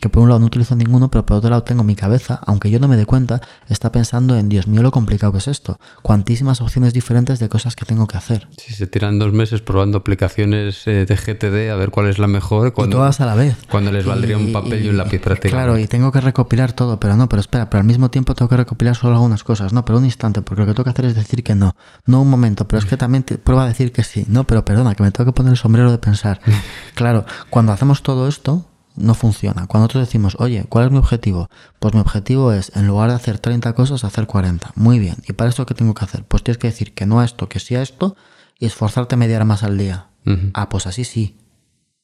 que 0.00 0.08
por 0.08 0.22
un 0.22 0.28
lado 0.28 0.40
no 0.40 0.46
utilizo 0.46 0.74
ninguno, 0.74 1.10
pero 1.10 1.24
por 1.24 1.36
otro 1.36 1.48
lado 1.48 1.62
tengo 1.62 1.84
mi 1.84 1.94
cabeza, 1.94 2.40
aunque 2.44 2.70
yo 2.70 2.80
no 2.80 2.88
me 2.88 2.96
dé 2.96 3.06
cuenta, 3.06 3.40
está 3.68 3.92
pensando 3.92 4.36
en 4.36 4.48
Dios 4.48 4.66
mío 4.66 4.82
lo 4.82 4.90
complicado 4.90 5.32
que 5.32 5.38
es 5.38 5.46
esto. 5.46 5.78
Cuantísimas 6.02 6.60
opciones 6.60 6.92
diferentes 6.92 7.38
de 7.38 7.48
cosas 7.48 7.76
que 7.76 7.84
tengo 7.84 8.08
que 8.08 8.16
hacer. 8.16 8.48
Si 8.56 8.74
se 8.74 8.88
tiran 8.88 9.20
dos 9.20 9.32
meses 9.32 9.60
probando 9.60 9.98
aplicaciones 9.98 10.86
eh, 10.88 11.06
de 11.06 11.16
GTD 11.16 11.70
a 11.70 11.76
ver 11.76 11.90
cuál 11.90 12.08
es 12.08 12.18
la 12.18 12.26
mejor, 12.26 12.68
Y 12.68 12.70
cuando, 12.72 12.96
todas 12.96 13.20
a 13.20 13.26
la 13.26 13.36
vez. 13.36 13.56
cuando 13.70 13.92
les 13.92 14.04
valdría 14.04 14.36
un 14.36 14.52
papel 14.52 14.84
y, 14.84 14.88
un 14.88 14.96
lápiz 14.96 15.20
prácticamente. 15.20 15.50
Claro, 15.50 15.78
y 15.78 15.86
tengo 15.86 16.10
que 16.10 16.20
recopilar 16.20 16.72
todo, 16.72 16.98
pero 16.98 17.16
no, 17.16 17.28
pero 17.28 17.38
espera, 17.38 17.70
pero 17.70 17.80
al 17.80 17.86
mismo 17.86 18.10
tiempo 18.10 18.34
tengo 18.34 18.48
que 18.48 18.56
recopilar 18.56 18.96
solo 18.96 19.14
algunas 19.14 19.44
cosas, 19.44 19.72
no, 19.72 19.84
pero 19.84 19.98
un 19.98 20.04
instante, 20.04 20.42
porque 20.42 20.62
lo 20.62 20.66
que 20.66 20.74
tengo 20.74 20.84
que 20.84 20.90
hacer 20.90 21.04
es 21.04 21.14
decir 21.14 21.44
que 21.44 21.54
no, 21.54 21.76
no 22.06 22.22
un 22.22 22.28
momento, 22.28 22.66
pero 22.66 22.80
es 22.80 22.86
que 22.86 22.96
también 22.96 23.22
te 23.22 23.38
prueba 23.38 23.64
a 23.64 23.68
decir 23.68 23.92
que 23.92 24.02
sí, 24.02 24.24
no, 24.26 24.48
pero 24.48 24.64
perdona, 24.64 24.96
que 24.96 25.04
me 25.04 25.12
tengo 25.12 25.30
que 25.30 25.36
poner 25.36 25.52
el 25.52 25.58
sombrero 25.58 25.92
de 25.92 25.98
pensar. 25.98 26.40
Claro, 26.94 27.24
cuando 27.48 27.72
hacemos 27.72 28.02
todo 28.02 28.28
esto, 28.28 28.66
no 28.96 29.14
funciona. 29.14 29.66
Cuando 29.66 29.84
nosotros 29.84 30.06
decimos, 30.06 30.36
oye, 30.38 30.64
¿cuál 30.68 30.86
es 30.86 30.90
mi 30.92 30.98
objetivo? 30.98 31.48
Pues 31.78 31.94
mi 31.94 32.00
objetivo 32.00 32.52
es, 32.52 32.72
en 32.76 32.86
lugar 32.86 33.10
de 33.10 33.16
hacer 33.16 33.38
30 33.38 33.72
cosas, 33.74 34.04
hacer 34.04 34.26
40. 34.26 34.72
Muy 34.74 34.98
bien. 34.98 35.16
¿Y 35.26 35.32
para 35.32 35.50
esto 35.50 35.66
qué 35.66 35.74
tengo 35.74 35.94
que 35.94 36.04
hacer? 36.04 36.24
Pues 36.24 36.42
tienes 36.42 36.58
que 36.58 36.68
decir 36.68 36.92
que 36.94 37.06
no 37.06 37.20
a 37.20 37.24
esto, 37.24 37.48
que 37.48 37.60
sí 37.60 37.74
a 37.74 37.82
esto, 37.82 38.16
y 38.58 38.66
esforzarte 38.66 39.16
media 39.16 39.36
hora 39.36 39.44
más 39.44 39.62
al 39.62 39.78
día. 39.78 40.06
Ah, 40.54 40.68
pues 40.68 40.86
así 40.86 41.04
sí. 41.04 41.36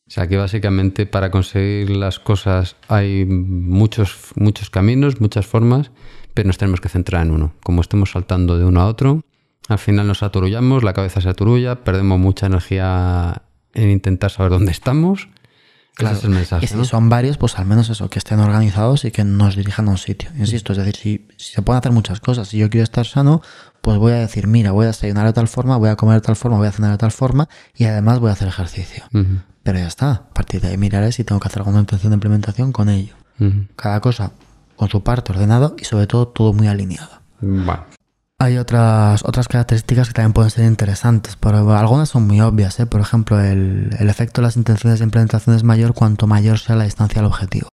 O 0.08 0.10
sea 0.10 0.26
que 0.26 0.38
básicamente 0.38 1.04
para 1.04 1.30
conseguir 1.30 1.90
las 1.90 2.18
cosas 2.18 2.76
hay 2.88 3.26
muchos, 3.26 4.16
muchos 4.36 4.70
caminos, 4.70 5.20
muchas 5.20 5.46
formas, 5.46 5.90
pero 6.32 6.46
nos 6.46 6.56
tenemos 6.56 6.80
que 6.80 6.88
centrar 6.88 7.26
en 7.26 7.30
uno. 7.30 7.52
Como 7.62 7.82
estemos 7.82 8.12
saltando 8.12 8.58
de 8.58 8.64
uno 8.64 8.80
a 8.80 8.86
otro, 8.86 9.22
al 9.68 9.78
final 9.78 10.06
nos 10.06 10.22
aturullamos, 10.22 10.82
la 10.82 10.94
cabeza 10.94 11.20
se 11.20 11.28
aturulla, 11.28 11.84
perdemos 11.84 12.18
mucha 12.18 12.46
energía 12.46 13.42
en 13.74 13.90
intentar 13.90 14.30
saber 14.30 14.50
dónde 14.50 14.72
estamos. 14.72 15.28
Claro. 15.98 16.16
Ese 16.16 16.20
es 16.20 16.24
el 16.24 16.30
mensaje. 16.30 16.64
Y 16.64 16.68
si 16.68 16.76
¿no? 16.76 16.84
son 16.84 17.08
varios, 17.08 17.38
pues 17.38 17.58
al 17.58 17.66
menos 17.66 17.90
eso, 17.90 18.08
que 18.08 18.20
estén 18.20 18.38
organizados 18.38 19.04
y 19.04 19.10
que 19.10 19.24
nos 19.24 19.56
dirijan 19.56 19.88
a 19.88 19.90
un 19.90 19.98
sitio. 19.98 20.30
Insisto, 20.38 20.72
es 20.72 20.78
decir, 20.78 20.96
si, 20.96 21.26
si 21.36 21.54
se 21.54 21.62
pueden 21.62 21.80
hacer 21.80 21.90
muchas 21.90 22.20
cosas, 22.20 22.46
si 22.46 22.56
yo 22.56 22.70
quiero 22.70 22.84
estar 22.84 23.04
sano, 23.04 23.42
pues 23.80 23.98
voy 23.98 24.12
a 24.12 24.16
decir, 24.16 24.46
mira, 24.46 24.70
voy 24.70 24.84
a 24.84 24.88
desayunar 24.88 25.26
de 25.26 25.32
tal 25.32 25.48
forma, 25.48 25.76
voy 25.76 25.88
a 25.88 25.96
comer 25.96 26.14
de 26.16 26.20
tal 26.20 26.36
forma, 26.36 26.56
voy 26.56 26.68
a 26.68 26.72
cenar 26.72 26.92
de 26.92 26.98
tal 26.98 27.10
forma 27.10 27.48
y 27.74 27.84
además 27.84 28.20
voy 28.20 28.30
a 28.30 28.34
hacer 28.34 28.46
ejercicio. 28.46 29.04
Pero 29.64 29.78
ya 29.78 29.88
está, 29.88 30.10
a 30.12 30.28
partir 30.30 30.60
de 30.60 30.68
ahí 30.68 30.78
miraré 30.78 31.10
si 31.10 31.24
tengo 31.24 31.40
que 31.40 31.48
hacer 31.48 31.60
alguna 31.60 31.80
intención 31.80 32.10
de 32.10 32.14
implementación 32.14 32.70
con 32.70 32.88
ello. 32.88 33.14
Cada 33.74 34.00
cosa 34.00 34.32
con 34.76 34.88
su 34.88 35.02
parte 35.02 35.32
ordenado 35.32 35.74
y 35.78 35.84
sobre 35.84 36.06
todo 36.06 36.28
todo 36.28 36.52
muy 36.52 36.68
alineado. 36.68 37.10
Bueno, 37.40 37.84
Hay 38.40 38.56
otras, 38.56 39.24
otras 39.24 39.48
características 39.48 40.08
que 40.08 40.14
también 40.14 40.32
pueden 40.32 40.50
ser 40.50 40.64
interesantes, 40.66 41.36
pero 41.36 41.76
algunas 41.76 42.08
son 42.08 42.26
muy 42.26 42.40
obvias. 42.40 42.78
¿eh? 42.78 42.86
Por 42.86 43.00
ejemplo, 43.00 43.40
el, 43.40 43.90
el 43.98 44.08
efecto 44.08 44.40
de 44.40 44.46
las 44.46 44.56
intenciones 44.56 45.00
de 45.00 45.04
implementación 45.06 45.56
es 45.56 45.64
mayor 45.64 45.92
cuanto 45.92 46.28
mayor 46.28 46.58
sea 46.60 46.76
la 46.76 46.84
distancia 46.84 47.18
al 47.20 47.26
objetivo. 47.26 47.68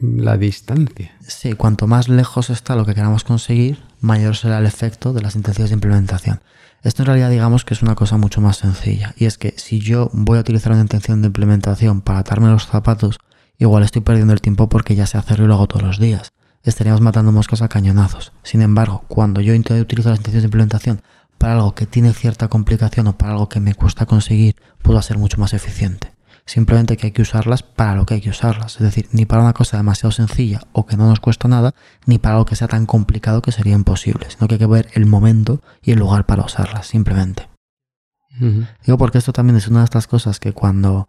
la 0.00 0.36
distancia. 0.36 1.12
Sí, 1.20 1.52
cuanto 1.52 1.86
más 1.86 2.08
lejos 2.08 2.50
está 2.50 2.74
lo 2.74 2.84
que 2.86 2.94
queramos 2.94 3.22
conseguir, 3.24 3.82
mayor 4.00 4.34
será 4.36 4.58
el 4.58 4.66
efecto 4.66 5.12
de 5.12 5.22
las 5.22 5.36
intenciones 5.36 5.70
de 5.70 5.74
implementación. 5.74 6.40
Esto 6.82 7.02
en 7.02 7.06
realidad 7.06 7.30
digamos 7.30 7.64
que 7.64 7.74
es 7.74 7.82
una 7.82 7.94
cosa 7.94 8.16
mucho 8.16 8.40
más 8.40 8.56
sencilla, 8.56 9.14
y 9.16 9.26
es 9.26 9.36
que 9.38 9.54
si 9.58 9.80
yo 9.80 10.10
voy 10.12 10.38
a 10.38 10.40
utilizar 10.40 10.72
una 10.72 10.80
intención 10.80 11.20
de 11.20 11.26
implementación 11.26 12.00
para 12.00 12.20
atarme 12.20 12.48
los 12.48 12.66
zapatos, 12.66 13.18
igual 13.58 13.82
estoy 13.82 14.00
perdiendo 14.02 14.32
el 14.32 14.40
tiempo 14.40 14.68
porque 14.68 14.94
ya 14.94 15.06
sé 15.06 15.18
hacerlo 15.18 15.44
y 15.44 15.48
lo 15.48 15.54
hago 15.54 15.68
todos 15.68 15.82
los 15.82 15.98
días. 15.98 16.32
Estaríamos 16.62 17.00
matando 17.00 17.32
moscas 17.32 17.62
a 17.62 17.68
cañonazos. 17.68 18.32
Sin 18.42 18.60
embargo, 18.60 19.04
cuando 19.08 19.40
yo 19.40 19.54
intento 19.54 19.82
utilizar 19.82 20.10
las 20.10 20.20
intenciones 20.20 20.42
de 20.42 20.48
implementación 20.48 21.02
para 21.38 21.54
algo 21.54 21.74
que 21.74 21.86
tiene 21.86 22.12
cierta 22.12 22.48
complicación 22.48 23.06
o 23.06 23.16
para 23.16 23.32
algo 23.32 23.48
que 23.48 23.60
me 23.60 23.74
cuesta 23.74 24.04
conseguir, 24.04 24.56
puedo 24.82 25.00
ser 25.00 25.16
mucho 25.16 25.38
más 25.38 25.54
eficiente. 25.54 26.12
Simplemente 26.44 26.96
que 26.96 27.06
hay 27.06 27.12
que 27.12 27.22
usarlas 27.22 27.62
para 27.62 27.94
lo 27.94 28.04
que 28.04 28.14
hay 28.14 28.20
que 28.20 28.30
usarlas. 28.30 28.74
Es 28.74 28.82
decir, 28.82 29.08
ni 29.12 29.24
para 29.24 29.42
una 29.42 29.54
cosa 29.54 29.78
demasiado 29.78 30.10
sencilla 30.10 30.60
o 30.72 30.84
que 30.84 30.96
no 30.96 31.08
nos 31.08 31.20
cuesta 31.20 31.48
nada, 31.48 31.74
ni 32.04 32.18
para 32.18 32.34
algo 32.34 32.44
que 32.44 32.56
sea 32.56 32.68
tan 32.68 32.84
complicado 32.86 33.40
que 33.40 33.52
sería 33.52 33.74
imposible. 33.74 34.26
Sino 34.28 34.48
que 34.48 34.54
hay 34.54 34.58
que 34.58 34.66
ver 34.66 34.88
el 34.94 35.06
momento 35.06 35.62
y 35.80 35.92
el 35.92 35.98
lugar 35.98 36.26
para 36.26 36.44
usarlas, 36.44 36.86
simplemente. 36.88 37.48
Digo 38.84 38.98
porque 38.98 39.18
esto 39.18 39.32
también 39.32 39.56
es 39.56 39.68
una 39.68 39.80
de 39.80 39.84
estas 39.84 40.06
cosas 40.06 40.40
que 40.40 40.52
cuando 40.52 41.08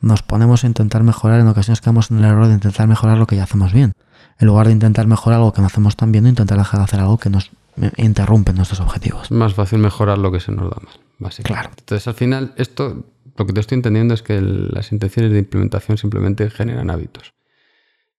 nos 0.00 0.22
ponemos 0.22 0.64
a 0.64 0.66
intentar 0.66 1.02
mejorar, 1.02 1.40
en 1.40 1.48
ocasiones 1.48 1.80
quedamos 1.80 2.10
en 2.10 2.18
el 2.18 2.24
error 2.24 2.46
de 2.46 2.54
intentar 2.54 2.86
mejorar 2.88 3.18
lo 3.18 3.26
que 3.26 3.36
ya 3.36 3.44
hacemos 3.44 3.72
bien. 3.72 3.92
En 4.40 4.46
lugar 4.46 4.66
de 4.66 4.72
intentar 4.72 5.06
mejorar 5.06 5.38
algo 5.38 5.52
que 5.52 5.60
no 5.60 5.66
hacemos 5.66 5.96
tan 5.96 6.12
bien, 6.12 6.26
intentar 6.26 6.58
dejar 6.58 6.78
de 6.80 6.84
hacer 6.84 7.00
algo 7.00 7.18
que 7.18 7.28
nos 7.30 7.50
eh, 7.80 7.90
interrumpe 7.96 8.52
nuestros 8.52 8.80
objetivos. 8.80 9.30
Más 9.30 9.54
fácil 9.54 9.78
mejorar 9.80 10.18
lo 10.18 10.30
que 10.30 10.40
se 10.40 10.52
nos 10.52 10.70
da 10.70 10.76
mal, 10.82 10.94
básicamente. 11.18 11.42
Claro. 11.52 11.70
Entonces, 11.78 12.06
al 12.08 12.14
final, 12.14 12.54
esto, 12.56 13.04
lo 13.36 13.46
que 13.46 13.52
te 13.52 13.60
estoy 13.60 13.76
entendiendo 13.76 14.14
es 14.14 14.22
que 14.22 14.40
las 14.40 14.92
intenciones 14.92 15.32
de 15.32 15.38
implementación 15.40 15.98
simplemente 15.98 16.50
generan 16.50 16.90
hábitos. 16.90 17.32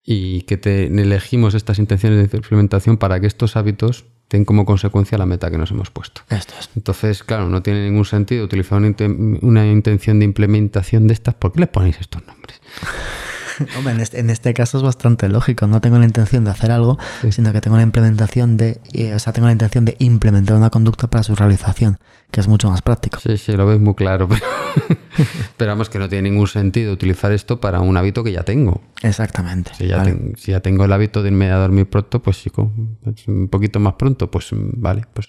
Y 0.02 0.42
que 0.42 0.56
te 0.56 0.86
elegimos 0.86 1.54
estas 1.54 1.78
intenciones 1.78 2.30
de 2.30 2.36
implementación 2.36 2.96
para 2.96 3.20
que 3.20 3.26
estos 3.26 3.56
hábitos 3.56 4.06
tengan 4.28 4.44
como 4.46 4.64
consecuencia 4.64 5.18
la 5.18 5.26
meta 5.26 5.50
que 5.50 5.58
nos 5.58 5.70
hemos 5.72 5.90
puesto. 5.90 6.22
Esto 6.30 6.54
es. 6.58 6.70
Entonces, 6.76 7.22
claro, 7.24 7.48
no 7.48 7.62
tiene 7.62 7.84
ningún 7.84 8.04
sentido 8.04 8.44
utilizar 8.44 8.78
una, 8.78 8.88
inten- 8.88 9.38
una 9.42 9.66
intención 9.66 10.18
de 10.18 10.24
implementación 10.24 11.06
de 11.06 11.14
estas. 11.14 11.34
¿Por 11.34 11.52
qué 11.52 11.60
les 11.60 11.68
ponéis 11.68 11.98
estos 12.00 12.26
nombres? 12.26 12.60
Hombre, 13.78 13.92
en 13.94 14.00
este, 14.00 14.20
en 14.20 14.30
este 14.30 14.54
caso 14.54 14.78
es 14.78 14.84
bastante 14.84 15.28
lógico. 15.28 15.66
No 15.66 15.80
tengo 15.80 15.98
la 15.98 16.04
intención 16.04 16.44
de 16.44 16.50
hacer 16.50 16.70
algo, 16.70 16.98
Sí. 17.22 17.32
sino 17.32 17.52
que 17.52 17.60
tengo 17.60 17.76
la 17.76 17.82
implementación 17.82 18.56
de, 18.56 18.80
eh, 18.92 19.14
o 19.14 19.18
sea, 19.18 19.32
tengo 19.32 19.46
la 19.46 19.52
intención 19.52 19.84
de 19.84 19.96
implementar 19.98 20.56
una 20.56 20.70
conducta 20.70 21.08
para 21.08 21.22
su 21.22 21.34
realización, 21.34 21.98
que 22.30 22.40
es 22.40 22.48
mucho 22.48 22.70
más 22.70 22.82
práctico. 22.82 23.18
Sí, 23.20 23.36
sí, 23.38 23.52
lo 23.52 23.66
ves 23.66 23.80
muy 23.80 23.94
claro. 23.94 24.28
Pero, 24.28 24.40
pero 25.56 25.70
vamos, 25.72 25.88
que 25.90 25.98
no 25.98 26.08
tiene 26.08 26.30
ningún 26.30 26.46
sentido 26.46 26.92
utilizar 26.92 27.32
esto 27.32 27.60
para 27.60 27.80
un 27.80 27.96
hábito 27.96 28.24
que 28.24 28.32
ya 28.32 28.42
tengo. 28.42 28.80
Exactamente. 29.02 29.72
Si 29.76 29.86
ya, 29.86 29.98
¿vale? 29.98 30.12
ten- 30.12 30.34
si 30.36 30.52
ya 30.52 30.60
tengo 30.60 30.84
el 30.84 30.92
hábito 30.92 31.22
de 31.22 31.28
irme 31.30 31.50
a 31.50 31.56
dormir 31.56 31.88
pronto, 31.88 32.22
pues 32.22 32.38
chico, 32.38 32.72
un 33.26 33.48
poquito 33.48 33.80
más 33.80 33.94
pronto, 33.94 34.30
pues 34.30 34.48
vale, 34.52 35.04
pues 35.12 35.28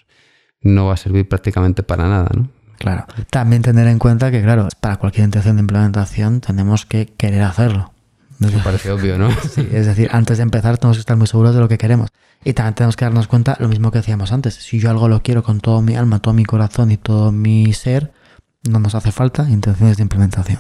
no 0.62 0.88
va 0.88 0.94
a 0.94 0.98
servir 0.98 1.28
prácticamente 1.28 1.84
para 1.84 2.08
nada, 2.08 2.30
¿no? 2.36 2.50
Claro. 2.78 3.06
También 3.30 3.62
tener 3.62 3.88
en 3.88 4.00
cuenta 4.00 4.32
que, 4.32 4.42
claro, 4.42 4.68
para 4.80 4.98
cualquier 4.98 5.26
intención 5.26 5.56
de 5.56 5.60
implementación 5.62 6.42
tenemos 6.42 6.86
que 6.88 7.06
querer 7.16 7.44
hacerlo. 7.44 7.94
Me 8.42 8.52
parece 8.64 8.92
obvio, 8.92 9.18
¿no? 9.18 9.30
Sí, 9.54 9.68
es 9.72 9.86
decir, 9.86 10.10
antes 10.12 10.38
de 10.38 10.44
empezar 10.44 10.78
tenemos 10.78 10.98
que 10.98 11.02
estar 11.02 11.16
muy 11.16 11.28
seguros 11.28 11.54
de 11.54 11.62
lo 11.62 11.68
que 11.68 11.78
queremos. 11.78 12.10
Y 12.44 12.54
también 12.54 12.74
tenemos 12.74 12.96
que 12.96 13.06
darnos 13.06 13.28
cuenta 13.28 13.56
lo 13.60 13.68
mismo 13.68 13.92
que 13.92 14.00
decíamos 14.00 14.32
antes. 14.32 14.56
Si 14.56 14.80
yo 14.80 14.90
algo 14.90 15.08
lo 15.08 15.22
quiero 15.22 15.44
con 15.44 15.60
todo 15.60 15.82
mi 15.82 15.96
alma, 15.96 16.20
todo 16.20 16.34
mi 16.34 16.44
corazón 16.44 16.92
y 16.92 16.98
todo 16.98 17.32
mi 17.32 17.72
ser, 17.74 18.12
no 18.68 18.80
nos 18.80 18.96
hace 18.96 19.12
falta 19.12 19.48
intenciones 19.50 19.98
de 19.98 20.04
implementación. 20.04 20.60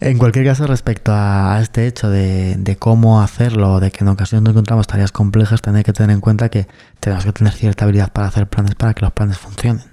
En 0.00 0.18
cualquier 0.18 0.46
caso, 0.46 0.66
respecto 0.66 1.12
a, 1.14 1.58
este 1.60 1.86
hecho 1.86 2.08
de, 2.08 2.76
cómo 2.78 3.20
hacerlo, 3.20 3.78
de 3.78 3.90
que 3.90 4.02
en 4.02 4.08
ocasiones 4.08 4.42
nos 4.42 4.52
encontramos 4.52 4.86
tareas 4.86 5.12
complejas, 5.12 5.60
tenéis 5.60 5.84
que 5.84 5.92
tener 5.92 6.14
en 6.14 6.20
cuenta 6.20 6.48
que 6.48 6.66
tenemos 7.00 7.24
que 7.24 7.32
tener 7.32 7.52
cierta 7.52 7.84
habilidad 7.84 8.12
para 8.12 8.28
hacer 8.28 8.48
planes 8.48 8.74
para 8.74 8.94
que 8.94 9.02
los 9.02 9.12
planes 9.12 9.36
funcionen. 9.36 9.84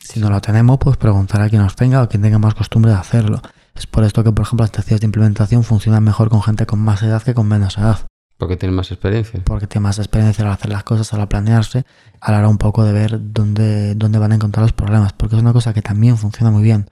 Si 0.00 0.20
no 0.20 0.30
lo 0.30 0.40
tenemos, 0.40 0.78
pues 0.78 0.96
preguntar 0.96 1.42
a 1.42 1.50
quien 1.50 1.60
nos 1.60 1.76
tenga 1.76 2.02
o 2.02 2.08
quien 2.08 2.22
tenga 2.22 2.38
más 2.38 2.54
costumbre 2.54 2.92
de 2.92 2.96
hacerlo. 2.96 3.42
Es 3.78 3.86
por 3.86 4.02
esto 4.04 4.24
que, 4.24 4.32
por 4.32 4.44
ejemplo, 4.44 4.64
las 4.64 4.72
terapias 4.72 5.00
de 5.00 5.06
implementación 5.06 5.62
funcionan 5.62 6.02
mejor 6.02 6.28
con 6.28 6.42
gente 6.42 6.66
con 6.66 6.80
más 6.80 7.02
edad 7.02 7.22
que 7.22 7.32
con 7.32 7.46
menos 7.46 7.78
edad. 7.78 8.00
Porque 8.36 8.56
tiene 8.56 8.74
más 8.74 8.90
experiencia. 8.90 9.40
Porque 9.44 9.66
tiene 9.66 9.84
más 9.84 9.98
experiencia 9.98 10.44
al 10.44 10.50
hacer 10.50 10.70
las 10.70 10.82
cosas, 10.82 11.12
al 11.14 11.26
planearse, 11.28 11.84
a 12.20 12.32
la 12.32 12.38
hora 12.38 12.48
un 12.48 12.58
poco 12.58 12.84
de 12.84 12.92
ver 12.92 13.18
dónde, 13.32 13.94
dónde 13.94 14.18
van 14.18 14.32
a 14.32 14.34
encontrar 14.34 14.62
los 14.62 14.72
problemas. 14.72 15.12
Porque 15.12 15.36
es 15.36 15.42
una 15.42 15.52
cosa 15.52 15.72
que 15.72 15.82
también 15.82 16.16
funciona 16.16 16.50
muy 16.50 16.62
bien 16.62 16.90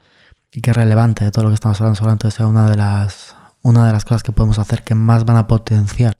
y 0.53 0.61
que 0.61 0.71
es 0.71 0.77
relevante 0.77 1.25
de 1.25 1.33
todo 1.33 1.45
lo 1.45 1.51
que 1.51 1.55
estamos 1.55 1.81
hablando. 1.81 1.97
Seguramente 1.97 2.31
sea 2.31 2.47
una 2.47 2.71
de 2.71 2.77
las, 2.77 3.35
una 3.63 3.87
de 3.87 3.93
las 3.93 4.05
cosas 4.05 4.23
que 4.23 4.33
podemos 4.33 4.59
hacer 4.59 4.85
que 4.85 4.95
más 4.95 5.25
van 5.25 5.37
a 5.37 5.49
potenciar 5.49 6.17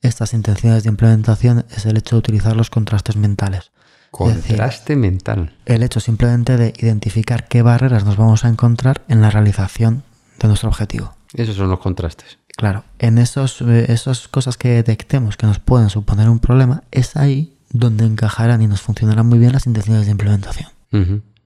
estas 0.00 0.34
intenciones 0.34 0.84
de 0.84 0.90
implementación 0.90 1.64
es 1.70 1.86
el 1.86 1.96
hecho 1.96 2.16
de 2.16 2.20
utilizar 2.20 2.56
los 2.56 2.70
contrastes 2.70 3.16
mentales. 3.16 3.72
Contraste 4.10 4.96
mental. 4.96 5.56
El 5.66 5.82
hecho 5.82 6.00
simplemente 6.00 6.56
de 6.56 6.72
identificar 6.78 7.46
qué 7.46 7.62
barreras 7.62 8.04
nos 8.04 8.16
vamos 8.16 8.44
a 8.44 8.48
encontrar 8.48 9.02
en 9.08 9.20
la 9.20 9.30
realización 9.30 10.02
de 10.38 10.48
nuestro 10.48 10.68
objetivo. 10.68 11.14
Esos 11.34 11.56
son 11.56 11.70
los 11.70 11.80
contrastes. 11.80 12.38
Claro, 12.56 12.84
en 12.98 13.18
esos, 13.18 13.60
eh, 13.62 13.86
esas 13.92 14.28
cosas 14.28 14.56
que 14.56 14.70
detectemos 14.70 15.36
que 15.36 15.46
nos 15.46 15.58
pueden 15.58 15.90
suponer 15.90 16.28
un 16.28 16.40
problema, 16.40 16.82
es 16.90 17.16
ahí 17.16 17.56
donde 17.70 18.04
encajarán 18.04 18.62
y 18.62 18.66
nos 18.66 18.80
funcionarán 18.80 19.26
muy 19.26 19.38
bien 19.38 19.52
las 19.52 19.66
intenciones 19.66 20.06
de 20.06 20.12
implementación. 20.12 20.70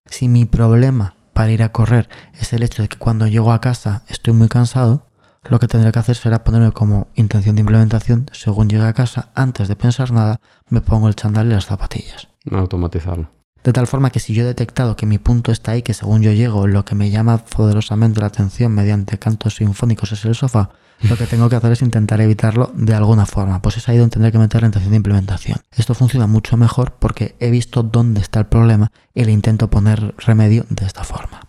Si 0.07 0.29
mi 0.29 0.45
problema 0.45 1.17
para 1.33 1.51
ir 1.51 1.63
a 1.63 1.73
correr 1.73 2.09
es 2.39 2.53
el 2.53 2.63
hecho 2.63 2.83
de 2.83 2.89
que 2.89 2.97
cuando 2.97 3.27
llego 3.27 3.53
a 3.53 3.61
casa 3.61 4.05
estoy 4.09 4.33
muy 4.35 4.49
cansado, 4.49 5.07
lo 5.45 5.59
que 5.59 5.67
tendré 5.67 5.91
que 5.91 5.99
hacer 5.99 6.15
será 6.15 6.45
ponerme 6.45 6.71
como 6.73 7.09
intención 7.15 7.57
de 7.57 7.61
implementación, 7.61 8.27
según 8.33 8.69
llegue 8.69 8.85
a 8.85 8.93
casa, 8.93 9.33
antes 9.35 9.67
de 9.67 9.75
pensar 9.75 10.13
nada, 10.13 10.41
me 10.69 10.81
pongo 10.81 11.09
el 11.09 11.17
chandal 11.17 11.49
y 11.49 11.51
las 11.51 11.67
zapatillas. 11.67 12.29
Automatizarlo. 12.51 13.29
De 13.65 13.73
tal 13.73 13.87
forma 13.87 14.11
que 14.11 14.19
si 14.21 14.35
yo 14.35 14.43
he 14.43 14.47
detectado 14.47 14.97
que 14.97 15.07
mi 15.07 15.19
punto 15.19 15.53
está 15.53 15.73
ahí, 15.73 15.83
que 15.83 15.95
según 15.95 16.23
yo 16.23 16.33
llego, 16.33 16.67
lo 16.67 16.85
que 16.85 16.97
me 16.97 17.11
llama 17.11 17.39
poderosamente 17.39 18.21
la 18.21 18.27
atención 18.27 18.73
mediante 18.73 19.19
cantos 19.19 19.57
sinfónicos 19.57 20.11
es 20.13 20.25
el 20.25 20.35
sofá, 20.35 20.71
lo 21.09 21.17
que 21.17 21.27
tengo 21.27 21.49
que 21.49 21.57
hacer 21.57 21.73
es 21.73 21.83
intentar 21.83 22.21
evitarlo 22.21 22.73
de 22.75 22.95
alguna 22.95 23.27
forma. 23.27 23.63
Pues 23.63 23.77
es 23.77 23.89
ahí 23.89 23.99
donde 23.99 24.15
tendré 24.15 24.33
que 24.33 24.39
meter 24.39 24.63
la 24.63 24.67
intención 24.67 24.91
de 24.91 24.97
implementación. 24.97 25.59
Esto 25.77 25.95
funciona 25.95 26.27
mucho 26.27 26.57
mejor 26.57 26.95
porque 26.99 27.37
he 27.39 27.51
visto 27.51 27.83
dónde 27.83 28.21
está 28.21 28.41
el 28.41 28.47
problema 28.47 28.91
y 29.15 29.25
le 29.25 29.33
intento 29.33 29.69
poner 29.71 30.15
remedio 30.19 30.65
de 30.69 30.87
esta 30.87 31.05
forma. 31.05 31.41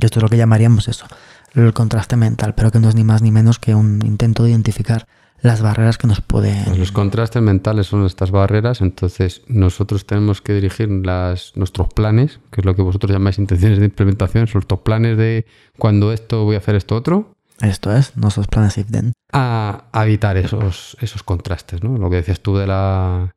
Y 0.00 0.04
esto 0.04 0.20
es 0.20 0.22
lo 0.22 0.28
que 0.28 0.36
llamaríamos 0.36 0.86
eso, 0.86 1.06
el 1.54 1.72
contraste 1.72 2.16
mental, 2.16 2.54
pero 2.54 2.70
que 2.70 2.78
no 2.78 2.88
es 2.88 2.94
ni 2.94 3.02
más 3.02 3.20
ni 3.20 3.32
menos 3.32 3.58
que 3.58 3.74
un 3.74 4.00
intento 4.04 4.44
de 4.44 4.50
identificar 4.50 5.06
las 5.40 5.62
barreras 5.62 5.98
que 5.98 6.06
nos 6.06 6.20
pueden... 6.20 6.64
Pues 6.64 6.78
los 6.78 6.92
contrastes 6.92 7.42
mentales 7.42 7.86
son 7.86 8.04
estas 8.04 8.30
barreras, 8.30 8.80
entonces 8.80 9.42
nosotros 9.46 10.06
tenemos 10.06 10.42
que 10.42 10.54
dirigir 10.54 10.88
las, 10.88 11.52
nuestros 11.56 11.88
planes, 11.92 12.40
que 12.50 12.60
es 12.60 12.64
lo 12.64 12.74
que 12.74 12.82
vosotros 12.82 13.12
llamáis 13.12 13.38
intenciones 13.38 13.78
de 13.78 13.86
implementación, 13.86 14.46
son 14.46 14.62
estos 14.62 14.80
planes 14.80 15.16
de 15.16 15.46
cuando 15.78 16.12
esto 16.12 16.44
voy 16.44 16.56
a 16.56 16.58
hacer 16.58 16.74
esto 16.74 16.96
otro. 16.96 17.32
Esto 17.60 17.92
es, 17.92 18.16
nuestros 18.16 18.46
planes 18.46 18.78
if 18.78 18.90
then. 18.90 19.12
A, 19.32 19.84
evitar 19.94 20.36
esos, 20.36 20.96
esos 21.00 21.22
contrastes, 21.22 21.82
¿no? 21.82 21.98
Lo 21.98 22.08
que 22.08 22.16
decías 22.16 22.40
tú 22.40 22.56
de 22.56 22.66
la... 22.66 23.30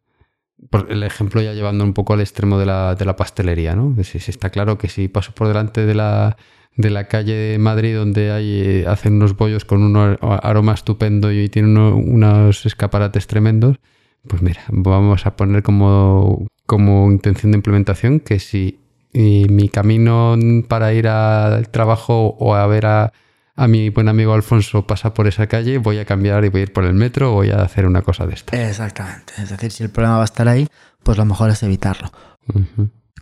Por 0.69 0.91
el 0.91 1.03
ejemplo 1.03 1.41
ya 1.41 1.53
llevando 1.53 1.83
un 1.83 1.93
poco 1.93 2.13
al 2.13 2.21
extremo 2.21 2.57
de 2.57 2.65
la, 2.65 2.95
de 2.95 3.05
la 3.05 3.15
pastelería, 3.15 3.75
¿no? 3.75 3.95
Si, 4.03 4.17
está 4.17 4.49
claro 4.49 4.77
que 4.77 4.87
si 4.89 5.07
paso 5.07 5.33
por 5.33 5.47
delante 5.47 5.85
de 5.85 5.95
la 5.95 6.37
de 6.77 6.89
la 6.89 7.09
calle 7.09 7.33
de 7.33 7.57
Madrid 7.57 7.95
donde 7.95 8.31
hay, 8.31 8.61
eh, 8.65 8.85
hacen 8.87 9.15
unos 9.15 9.35
bollos 9.35 9.65
con 9.65 9.83
un 9.83 10.17
aroma 10.21 10.73
estupendo 10.73 11.29
y 11.31 11.49
tienen 11.49 11.77
unos 11.77 12.65
escaparates 12.65 13.27
tremendos, 13.27 13.77
pues 14.25 14.41
mira, 14.41 14.61
vamos 14.69 15.25
a 15.25 15.35
poner 15.35 15.63
como, 15.63 16.47
como 16.65 17.11
intención 17.11 17.51
de 17.51 17.57
implementación 17.57 18.21
que 18.21 18.39
si 18.39 18.79
mi 19.13 19.67
camino 19.67 20.37
para 20.69 20.93
ir 20.93 21.07
al 21.07 21.67
trabajo 21.69 22.35
o 22.39 22.55
a 22.55 22.65
ver 22.67 22.85
a, 22.85 23.11
a 23.55 23.67
mi 23.67 23.89
buen 23.89 24.07
amigo 24.07 24.33
Alfonso 24.33 24.87
pasa 24.87 25.13
por 25.13 25.27
esa 25.27 25.47
calle, 25.47 25.77
voy 25.77 25.99
a 25.99 26.05
cambiar 26.05 26.45
y 26.45 26.49
voy 26.49 26.61
a 26.61 26.63
ir 26.63 26.73
por 26.73 26.85
el 26.85 26.93
metro 26.93 27.31
o 27.31 27.35
voy 27.35 27.51
a 27.51 27.61
hacer 27.61 27.85
una 27.85 28.01
cosa 28.01 28.25
de 28.25 28.33
esta. 28.33 28.69
Exactamente. 28.69 29.33
Es 29.37 29.49
decir, 29.49 29.71
si 29.71 29.83
el 29.83 29.89
problema 29.89 30.15
va 30.15 30.23
a 30.23 30.25
estar 30.25 30.47
ahí, 30.47 30.67
pues 31.03 31.17
lo 31.17 31.25
mejor 31.25 31.49
es 31.49 31.61
evitarlo. 31.63 32.11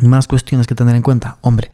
Más 0.01 0.27
cuestiones 0.27 0.67
que 0.67 0.75
tener 0.75 0.95
en 0.95 1.01
cuenta. 1.01 1.37
Hombre, 1.41 1.71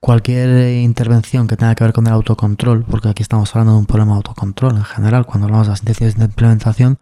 cualquier 0.00 0.68
intervención 0.82 1.48
que 1.48 1.56
tenga 1.56 1.74
que 1.74 1.84
ver 1.84 1.92
con 1.92 2.06
el 2.06 2.12
autocontrol, 2.12 2.84
porque 2.84 3.08
aquí 3.08 3.22
estamos 3.22 3.54
hablando 3.54 3.72
de 3.72 3.78
un 3.80 3.86
problema 3.86 4.12
de 4.12 4.16
autocontrol 4.18 4.76
en 4.76 4.84
general, 4.84 5.26
cuando 5.26 5.46
hablamos 5.46 5.66
de 5.66 5.72
las 5.72 5.80
intenciones 5.80 6.16
de 6.16 6.24
implementación, 6.24 6.98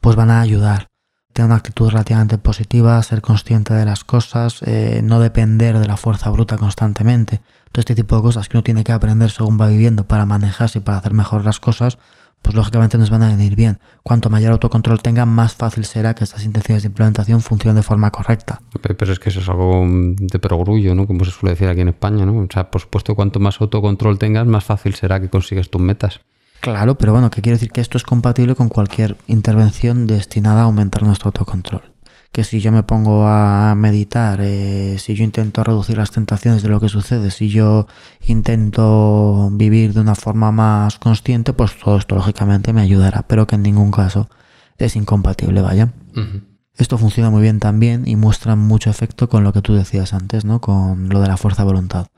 pues 0.00 0.16
van 0.16 0.30
a 0.30 0.40
ayudar. 0.40 0.88
Tener 1.32 1.46
una 1.46 1.56
actitud 1.56 1.90
relativamente 1.90 2.38
positiva, 2.38 3.02
ser 3.02 3.20
consciente 3.20 3.74
de 3.74 3.84
las 3.84 4.04
cosas, 4.04 4.62
eh, 4.62 5.00
no 5.04 5.20
depender 5.20 5.78
de 5.78 5.86
la 5.86 5.98
fuerza 5.98 6.30
bruta 6.30 6.56
constantemente. 6.56 7.42
Todo 7.72 7.80
este 7.80 7.94
tipo 7.94 8.16
de 8.16 8.22
cosas 8.22 8.48
que 8.48 8.56
uno 8.56 8.64
tiene 8.64 8.84
que 8.84 8.92
aprender 8.92 9.30
según 9.30 9.60
va 9.60 9.68
viviendo 9.68 10.06
para 10.06 10.26
manejarse 10.26 10.78
y 10.78 10.82
para 10.82 10.98
hacer 10.98 11.12
mejor 11.12 11.44
las 11.44 11.60
cosas, 11.60 11.98
pues 12.42 12.54
lógicamente 12.54 12.96
nos 12.96 13.10
van 13.10 13.22
a 13.22 13.28
venir 13.28 13.56
bien. 13.56 13.80
Cuanto 14.02 14.30
mayor 14.30 14.52
autocontrol 14.52 15.02
tenga, 15.02 15.26
más 15.26 15.54
fácil 15.54 15.84
será 15.84 16.14
que 16.14 16.24
estas 16.24 16.44
intenciones 16.44 16.84
de 16.84 16.88
implementación 16.88 17.40
funcionen 17.40 17.76
de 17.76 17.82
forma 17.82 18.10
correcta. 18.10 18.60
Pero 18.80 19.12
es 19.12 19.18
que 19.18 19.30
eso 19.30 19.40
es 19.40 19.48
algo 19.48 19.84
de 19.86 20.38
perogrullo, 20.38 20.94
¿no? 20.94 21.06
Como 21.06 21.24
se 21.24 21.32
suele 21.32 21.54
decir 21.54 21.68
aquí 21.68 21.80
en 21.80 21.88
España, 21.88 22.24
¿no? 22.24 22.38
O 22.38 22.46
sea, 22.52 22.70
por 22.70 22.80
supuesto, 22.80 23.14
cuanto 23.14 23.40
más 23.40 23.60
autocontrol 23.60 24.18
tengas, 24.18 24.46
más 24.46 24.64
fácil 24.64 24.94
será 24.94 25.20
que 25.20 25.28
consigas 25.28 25.70
tus 25.70 25.80
metas. 25.80 26.20
Claro, 26.60 26.96
pero 26.96 27.12
bueno, 27.12 27.30
que 27.30 27.42
quiero 27.42 27.56
decir 27.56 27.70
que 27.70 27.80
esto 27.80 27.98
es 27.98 28.04
compatible 28.04 28.54
con 28.54 28.68
cualquier 28.68 29.16
intervención 29.26 30.06
destinada 30.06 30.62
a 30.62 30.64
aumentar 30.64 31.02
nuestro 31.02 31.28
autocontrol 31.28 31.95
que 32.36 32.44
si 32.44 32.60
yo 32.60 32.70
me 32.70 32.82
pongo 32.82 33.26
a 33.26 33.74
meditar, 33.74 34.40
eh, 34.42 34.98
si 34.98 35.14
yo 35.14 35.24
intento 35.24 35.64
reducir 35.64 35.96
las 35.96 36.10
tentaciones 36.10 36.62
de 36.62 36.68
lo 36.68 36.80
que 36.80 36.90
sucede, 36.90 37.30
si 37.30 37.48
yo 37.48 37.86
intento 38.26 39.48
vivir 39.52 39.94
de 39.94 40.00
una 40.00 40.14
forma 40.14 40.52
más 40.52 40.98
consciente, 40.98 41.54
pues 41.54 41.78
todo 41.82 41.96
esto 41.96 42.14
lógicamente 42.14 42.74
me 42.74 42.82
ayudará, 42.82 43.22
pero 43.22 43.46
que 43.46 43.54
en 43.54 43.62
ningún 43.62 43.90
caso 43.90 44.28
es 44.76 44.96
incompatible, 44.96 45.62
vaya. 45.62 45.94
Esto 46.76 46.98
funciona 46.98 47.30
muy 47.30 47.40
bien 47.40 47.58
también 47.58 48.06
y 48.06 48.16
muestra 48.16 48.54
mucho 48.54 48.90
efecto 48.90 49.30
con 49.30 49.42
lo 49.42 49.54
que 49.54 49.62
tú 49.62 49.72
decías 49.72 50.12
antes, 50.12 50.44
¿no? 50.44 50.60
Con 50.60 51.08
lo 51.08 51.22
de 51.22 51.28
la 51.28 51.38
fuerza 51.38 51.62
de 51.62 51.72
voluntad. 51.72 52.08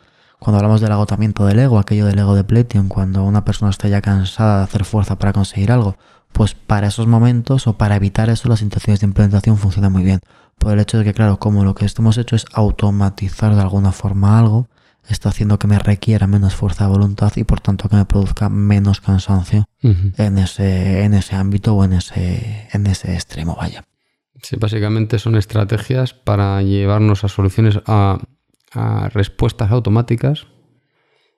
Cuando 0.41 0.57
hablamos 0.57 0.81
del 0.81 0.91
agotamiento 0.91 1.47
del 1.47 1.61
ego, 1.61 1.79
aquello 1.79 2.07
del 2.07 2.19
ego 2.19 2.35
de 2.35 2.43
Pletion, 2.43 2.89
cuando 2.89 3.23
una 3.23 3.45
persona 3.45 3.71
está 3.71 3.87
ya 3.87 4.01
cansada 4.01 4.59
de 4.59 4.65
hacer 4.65 4.85
fuerza 4.85 5.17
para 5.17 5.33
conseguir 5.33 5.71
algo, 5.71 5.97
pues 6.33 6.55
para 6.55 6.89
esos 6.89 7.07
momentos 7.07 7.67
o 7.67 7.77
para 7.77 7.97
evitar 7.97 8.31
eso 8.31 8.49
las 8.49 8.63
intenciones 8.63 9.01
de 9.01 9.07
implementación 9.07 9.57
funcionan 9.57 9.93
muy 9.93 10.05
bien. 10.05 10.21
Por 10.59 10.73
el 10.73 10.81
hecho 10.81 10.99
de 10.99 11.05
que, 11.05 11.15
claro, 11.15 11.39
como 11.39 11.65
lo 11.65 11.75
que 11.75 11.87
hemos 11.87 12.19
hecho 12.19 12.37
es 12.37 12.45
automatizar 12.53 13.55
de 13.55 13.61
alguna 13.61 13.93
forma 13.93 14.39
algo, 14.39 14.69
está 15.09 15.31
haciendo 15.31 15.59
que 15.59 15.67
me 15.67 15.79
requiera 15.79 16.27
menos 16.27 16.55
fuerza 16.55 16.85
de 16.85 16.91
voluntad 16.91 17.33
y 17.37 17.45
por 17.45 17.61
tanto 17.61 17.89
que 17.89 17.97
me 17.97 18.05
produzca 18.05 18.49
menos 18.49 19.01
cansancio 19.01 19.67
en, 19.83 20.39
ese, 20.39 21.05
en 21.05 21.15
ese 21.15 21.37
ámbito 21.37 21.75
o 21.75 21.85
en 21.85 21.95
ese, 21.95 22.69
en 22.73 22.87
ese 22.87 23.15
extremo, 23.15 23.57
vaya. 23.57 23.85
Sí, 24.43 24.57
básicamente 24.57 25.19
son 25.19 25.37
estrategias 25.37 26.15
para 26.15 26.63
llevarnos 26.63 27.25
a 27.25 27.29
soluciones 27.29 27.81
a, 27.87 28.19
a 28.73 29.09
respuestas 29.09 29.71
automáticas. 29.71 30.47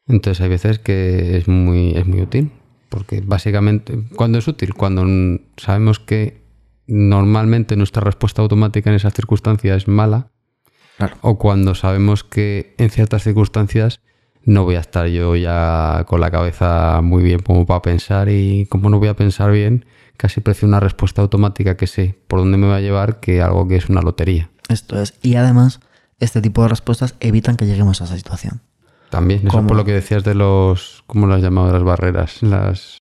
Entonces 0.07 0.41
hay 0.43 0.49
veces 0.49 0.79
que 0.79 1.37
es 1.37 1.49
muy, 1.49 1.93
es 1.93 2.07
muy 2.07 2.21
útil. 2.21 2.53
Porque 2.91 3.23
básicamente, 3.25 3.99
¿cuándo 4.15 4.39
es 4.39 4.47
útil? 4.47 4.75
Cuando 4.75 5.07
sabemos 5.57 5.99
que 5.99 6.45
normalmente 6.87 7.77
nuestra 7.77 8.03
respuesta 8.03 8.43
automática 8.43 8.91
en 8.91 8.97
esas 8.97 9.15
circunstancias 9.15 9.79
es 9.79 9.89
mala. 9.89 10.31
O 11.23 11.39
cuando 11.39 11.75
sabemos 11.75 12.25
que 12.25 12.75
en 12.77 12.91
ciertas 12.91 13.23
circunstancias 13.23 14.01
no 14.45 14.65
voy 14.65 14.75
a 14.75 14.81
estar 14.81 15.07
yo 15.07 15.35
ya 15.35 16.05
con 16.07 16.21
la 16.21 16.31
cabeza 16.31 17.01
muy 17.03 17.23
bien 17.23 17.41
como 17.41 17.65
para 17.65 17.81
pensar 17.81 18.29
y 18.29 18.67
como 18.67 18.91
no 18.91 18.99
voy 18.99 19.09
a 19.09 19.17
pensar 19.17 19.51
bien, 19.51 19.87
casi 20.19 20.43
prefiero 20.43 20.69
una 20.69 20.81
respuesta 20.81 21.23
automática 21.23 21.79
que 21.79 21.87
sé 21.87 22.19
por 22.27 22.41
dónde 22.41 22.59
me 22.59 22.67
va 22.67 22.77
a 22.77 22.81
llevar 22.81 23.21
que 23.21 23.41
algo 23.41 23.67
que 23.67 23.77
es 23.77 23.89
una 23.89 24.03
lotería. 24.03 24.51
Esto 24.69 25.01
es. 25.01 25.15
Y 25.23 25.37
además, 25.37 25.81
este 26.19 26.43
tipo 26.43 26.63
de 26.63 26.69
respuestas 26.69 27.15
evitan 27.21 27.57
que 27.57 27.67
lleguemos 27.67 28.03
a 28.03 28.05
esa 28.05 28.17
situación. 28.17 28.61
También, 29.11 29.47
eso 29.47 29.67
por 29.67 29.77
lo 29.77 29.85
que 29.85 29.93
decías 29.93 30.25
de 30.25 30.35
los, 30.35 31.05
¿cómo 31.07 31.27
lo 31.27 31.35
has 31.35 31.43
llamado? 31.43 31.73
Las 31.73 31.83
barreras, 31.83 32.43
las... 32.43 32.99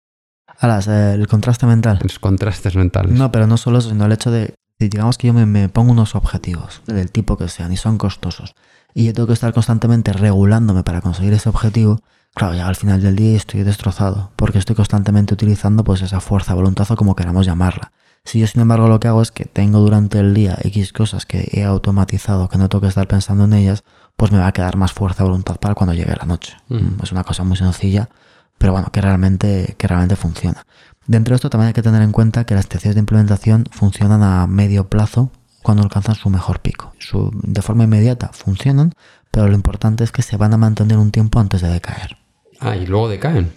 A 0.60 0.68
las, 0.68 0.88
eh, 0.88 1.14
el 1.14 1.28
contraste 1.28 1.66
mental. 1.66 2.00
Los 2.02 2.20
contrastes 2.20 2.76
mentales. 2.76 3.12
No, 3.12 3.32
pero 3.32 3.48
no 3.48 3.58
solo 3.58 3.80
eso, 3.80 3.90
sino 3.90 4.06
el 4.06 4.12
hecho 4.12 4.32
de 4.32 4.54
digamos 4.80 5.18
que 5.18 5.28
yo 5.28 5.34
me, 5.34 5.46
me 5.46 5.70
pongo 5.70 5.92
unos 5.92 6.16
objetivos, 6.16 6.82
del 6.86 7.12
tipo 7.12 7.38
que 7.38 7.48
sean, 7.48 7.72
y 7.72 7.78
son 7.78 7.98
costosos, 7.98 8.56
y 8.94 9.06
yo 9.06 9.14
tengo 9.14 9.28
que 9.28 9.34
estar 9.34 9.54
constantemente 9.54 10.14
regulándome 10.14 10.84
para 10.84 11.02
conseguir 11.02 11.34
ese 11.34 11.50
objetivo, 11.50 12.00
claro, 12.34 12.56
ya 12.56 12.68
al 12.68 12.76
final 12.76 13.02
del 13.02 13.16
día 13.16 13.38
estoy 13.38 13.64
destrozado, 13.64 14.32
porque 14.36 14.58
estoy 14.58 14.76
constantemente 14.76 15.34
utilizando 15.34 15.84
pues 15.84 16.02
esa 16.02 16.20
fuerza, 16.20 16.54
voluntad 16.54 16.90
o 16.92 16.96
como 16.96 17.16
queramos 17.16 17.46
llamarla. 17.46 17.92
Si 18.24 18.40
yo 18.40 18.48
sin 18.48 18.62
embargo 18.62 18.88
lo 18.88 19.00
que 19.00 19.08
hago 19.08 19.22
es 19.22 19.32
que 19.32 19.46
tengo 19.46 19.80
durante 19.80 20.18
el 20.20 20.34
día 20.34 20.58
X 20.64 20.94
cosas 20.94 21.28
que 21.28 21.48
he 21.52 21.64
automatizado, 21.64 22.50
que 22.50 22.58
no 22.58 22.70
tengo 22.70 22.82
que 22.82 22.88
estar 22.88 23.08
pensando 23.08 23.44
en 23.44 23.54
ellas, 23.54 23.84
pues 24.16 24.32
me 24.32 24.40
va 24.40 24.48
a 24.48 24.52
quedar 24.52 24.78
más 24.78 24.94
fuerza, 24.94 25.24
voluntad 25.24 25.58
para 25.58 25.76
cuando 25.76 25.94
llegue 25.94 26.16
la 26.16 26.26
noche. 26.26 26.56
Mm. 26.70 27.02
Es 27.04 27.12
una 27.12 27.24
cosa 27.24 27.44
muy 27.44 27.58
sencilla, 27.58 28.10
pero 28.58 28.72
bueno, 28.74 28.90
que 28.92 29.02
realmente, 29.02 29.76
que 29.78 29.88
realmente 29.88 30.16
funciona. 30.16 30.66
Dentro 31.08 31.34
de 31.34 31.36
esto 31.36 31.50
también 31.50 31.68
hay 31.68 31.74
que 31.74 31.82
tener 31.84 32.02
en 32.02 32.12
cuenta 32.12 32.46
que 32.46 32.56
las 32.56 32.64
estrategias 32.66 32.96
de 32.96 33.00
implementación 33.00 33.66
funcionan 33.72 34.24
a 34.24 34.48
medio 34.48 34.88
plazo 34.90 35.30
cuando 35.62 35.84
alcanzan 35.84 36.16
su 36.16 36.30
mejor 36.30 36.60
pico. 36.62 36.94
Su- 37.00 37.32
de 37.44 37.62
forma 37.62 37.84
inmediata 37.84 38.30
funcionan, 38.34 38.94
pero 39.32 39.48
lo 39.48 39.54
importante 39.56 40.04
es 40.04 40.12
que 40.12 40.22
se 40.22 40.38
van 40.38 40.54
a 40.54 40.58
mantener 40.58 40.98
un 40.98 41.12
tiempo 41.12 41.40
antes 41.40 41.62
de 41.62 41.68
decaer. 41.70 42.18
Ah, 42.60 42.76
y 42.76 42.86
luego 42.88 43.10
decaen. 43.10 43.54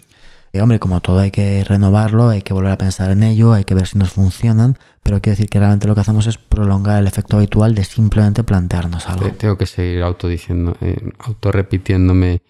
Y 0.52 0.58
hombre, 0.60 0.78
como 0.78 1.00
todo 1.00 1.18
hay 1.20 1.30
que 1.30 1.62
renovarlo, 1.64 2.28
hay 2.30 2.42
que 2.42 2.54
volver 2.54 2.72
a 2.72 2.78
pensar 2.78 3.10
en 3.10 3.22
ello, 3.22 3.52
hay 3.52 3.64
que 3.64 3.74
ver 3.74 3.86
si 3.86 3.98
nos 3.98 4.10
funcionan, 4.10 4.78
pero 5.02 5.20
quiero 5.20 5.34
decir 5.36 5.48
que 5.50 5.58
realmente 5.58 5.86
lo 5.86 5.94
que 5.94 6.00
hacemos 6.00 6.26
es 6.26 6.38
prolongar 6.38 7.00
el 7.00 7.06
efecto 7.06 7.36
habitual 7.36 7.74
de 7.74 7.84
simplemente 7.84 8.42
plantearnos 8.44 9.08
algo. 9.08 9.26
Te- 9.26 9.32
Tengo 9.32 9.58
que 9.58 9.66
seguir 9.66 10.02
autodiciendo, 10.02 10.76
eh, 10.80 11.10
autorrepitiéndome. 11.18 12.42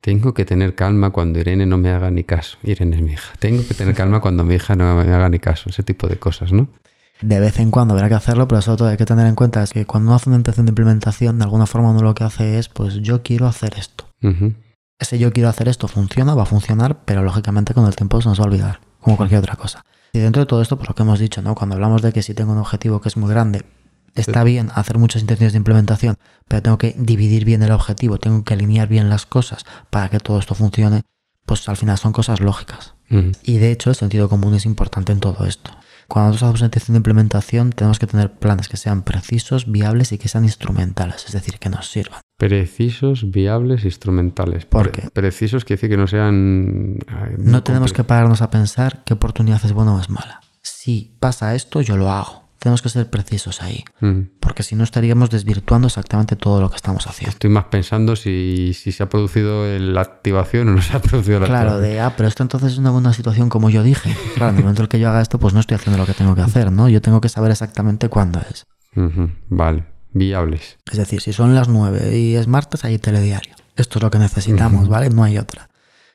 Tengo 0.00 0.34
que 0.34 0.44
tener 0.44 0.74
calma 0.74 1.10
cuando 1.10 1.40
Irene 1.40 1.66
no 1.66 1.78
me 1.78 1.90
haga 1.90 2.10
ni 2.10 2.24
caso. 2.24 2.58
Irene 2.62 2.96
es 2.96 3.02
mi 3.02 3.12
hija. 3.12 3.32
Tengo 3.38 3.66
que 3.66 3.74
tener 3.74 3.94
calma 3.94 4.20
cuando 4.20 4.44
mi 4.44 4.54
hija 4.54 4.76
no 4.76 4.94
me 5.02 5.12
haga 5.12 5.28
ni 5.28 5.38
caso. 5.38 5.68
Ese 5.70 5.82
tipo 5.82 6.06
de 6.06 6.16
cosas, 6.18 6.52
¿no? 6.52 6.68
De 7.22 7.40
vez 7.40 7.58
en 7.58 7.70
cuando 7.70 7.94
habrá 7.94 8.08
que 8.08 8.14
hacerlo, 8.14 8.46
pero 8.46 8.60
sobre 8.60 8.76
todo 8.78 8.88
hay 8.88 8.96
que 8.98 9.06
tener 9.06 9.26
en 9.26 9.34
cuenta 9.34 9.62
es 9.62 9.72
que 9.72 9.86
cuando 9.86 10.08
uno 10.10 10.16
hace 10.16 10.28
una 10.28 10.36
intención 10.36 10.66
de 10.66 10.70
implementación, 10.70 11.38
de 11.38 11.44
alguna 11.44 11.66
forma 11.66 11.90
uno 11.90 12.02
lo 12.02 12.14
que 12.14 12.24
hace 12.24 12.58
es, 12.58 12.68
pues 12.68 12.96
yo 12.96 13.22
quiero 13.22 13.46
hacer 13.46 13.74
esto. 13.78 14.04
Ujú. 14.22 14.52
Ese 14.98 15.18
yo 15.18 15.32
quiero 15.32 15.48
hacer 15.48 15.68
esto 15.68 15.88
funciona, 15.88 16.34
va 16.34 16.44
a 16.44 16.46
funcionar, 16.46 17.04
pero 17.04 17.22
lógicamente 17.22 17.74
con 17.74 17.86
el 17.86 17.94
tiempo 17.94 18.20
se 18.22 18.28
nos 18.28 18.40
va 18.40 18.44
a 18.44 18.46
olvidar, 18.46 18.80
como 19.00 19.16
cualquier 19.16 19.40
otra 19.40 19.56
cosa. 19.56 19.84
Y 20.12 20.20
dentro 20.20 20.40
de 20.40 20.46
todo 20.46 20.62
esto, 20.62 20.76
pues 20.76 20.88
lo 20.88 20.94
que 20.94 21.02
hemos 21.02 21.18
dicho, 21.18 21.42
¿no? 21.42 21.54
Cuando 21.54 21.74
hablamos 21.74 22.00
de 22.00 22.12
que 22.12 22.22
si 22.22 22.32
tengo 22.32 22.52
un 22.52 22.58
objetivo 22.58 23.00
que 23.02 23.08
es 23.08 23.16
muy 23.18 23.28
grande, 23.28 23.66
está 24.14 24.42
bien 24.44 24.70
hacer 24.74 24.96
muchas 24.96 25.20
intenciones 25.20 25.52
de 25.52 25.58
implementación, 25.58 26.16
pero 26.48 26.62
tengo 26.62 26.78
que 26.78 26.94
dividir 26.98 27.44
bien 27.44 27.62
el 27.62 27.72
objetivo, 27.72 28.18
tengo 28.18 28.42
que 28.42 28.54
alinear 28.54 28.88
bien 28.88 29.10
las 29.10 29.26
cosas 29.26 29.66
para 29.90 30.08
que 30.08 30.18
todo 30.18 30.38
esto 30.38 30.54
funcione, 30.54 31.02
pues 31.44 31.68
al 31.68 31.76
final 31.76 31.98
son 31.98 32.12
cosas 32.12 32.40
lógicas. 32.40 32.94
Y 33.44 33.58
de 33.58 33.70
hecho 33.70 33.90
el 33.90 33.96
sentido 33.96 34.28
común 34.28 34.54
es 34.54 34.66
importante 34.66 35.12
en 35.12 35.20
todo 35.20 35.44
esto. 35.46 35.70
Cuando 36.08 36.32
nosotros 36.32 36.48
hacemos 36.48 36.60
una 36.60 36.66
intención 36.66 36.94
de 36.94 36.98
implementación, 36.98 37.72
tenemos 37.72 37.98
que 37.98 38.06
tener 38.06 38.32
planes 38.32 38.68
que 38.68 38.76
sean 38.76 39.02
precisos, 39.02 39.70
viables 39.70 40.12
y 40.12 40.18
que 40.18 40.28
sean 40.28 40.44
instrumentales, 40.44 41.24
es 41.26 41.32
decir, 41.32 41.58
que 41.58 41.68
nos 41.68 41.88
sirvan. 41.88 42.20
Precisos, 42.36 43.30
viables, 43.30 43.84
instrumentales. 43.84 44.66
¿Por 44.66 44.90
qué? 44.90 45.08
Precisos 45.12 45.64
quiere 45.64 45.78
decir 45.78 45.90
que 45.90 45.96
no 45.96 46.06
sean... 46.06 46.98
ay, 47.08 47.34
No 47.38 47.62
tenemos 47.62 47.92
que 47.92 48.04
pararnos 48.04 48.42
a 48.42 48.50
pensar 48.50 49.02
qué 49.04 49.14
oportunidad 49.14 49.60
es 49.64 49.72
buena 49.72 49.94
o 49.94 50.00
es 50.00 50.10
mala. 50.10 50.40
Si 50.62 51.16
pasa 51.18 51.54
esto, 51.54 51.80
yo 51.80 51.96
lo 51.96 52.10
hago. 52.10 52.44
Tenemos 52.58 52.82
que 52.82 52.88
ser 52.88 53.08
precisos 53.08 53.62
ahí, 53.62 53.84
Ujú. 54.02 54.26
porque 54.40 54.62
si 54.64 54.74
no 54.74 54.82
estaríamos 54.82 55.30
desvirtuando 55.30 55.86
exactamente 55.86 56.36
todo 56.36 56.60
lo 56.60 56.68
que 56.68 56.76
estamos 56.76 57.06
haciendo. 57.06 57.30
Estoy 57.30 57.48
más 57.50 57.66
pensando 57.66 58.16
si, 58.16 58.72
si 58.74 58.92
se 58.92 59.02
ha 59.04 59.08
producido 59.08 59.78
la 59.78 60.00
activación 60.00 60.68
o 60.70 60.72
no 60.72 60.82
se 60.82 60.96
ha 60.96 61.00
producido 61.00 61.38
la 61.38 61.46
Claro, 61.46 61.70
activación. 61.72 61.94
de, 61.94 62.00
ah, 62.00 62.14
pero 62.16 62.28
esto 62.28 62.42
entonces 62.42 62.72
es 62.72 62.78
una 62.78 62.90
buena 62.90 63.12
situación 63.12 63.48
como 63.50 63.70
yo 63.70 63.82
dije. 63.82 64.16
Claro, 64.34 64.50
en 64.50 64.56
el 64.56 64.62
momento 64.62 64.82
en 64.82 64.84
el 64.84 64.88
que 64.88 64.98
yo 64.98 65.08
haga 65.10 65.20
esto, 65.22 65.38
pues 65.38 65.54
no 65.54 65.60
estoy 65.60 65.76
haciendo 65.76 65.98
lo 65.98 66.06
que 66.06 66.14
tengo 66.14 66.34
que 66.34 66.40
hacer, 66.42 66.72
¿no? 66.72 66.88
Yo 66.88 67.00
tengo 67.00 67.20
que 67.20 67.28
saber 67.28 67.50
exactamente 67.52 68.08
cuándo 68.08 68.40
es. 68.50 68.66
Vale, 69.48 69.84
viables. 70.16 70.78
Es 70.90 70.98
decir, 70.98 71.20
si 71.20 71.32
son 71.32 71.54
las 71.54 71.68
9 71.68 72.18
y 72.18 72.36
es 72.36 72.46
martes, 72.46 72.84
hay 72.84 72.98
telediario. 72.98 73.54
Esto 73.76 73.98
es 73.98 74.02
lo 74.02 74.10
que 74.10 74.18
necesitamos, 74.18 74.88
¿vale? 74.88 75.10
No 75.10 75.22
hay 75.22 75.38
otra. 75.38 75.68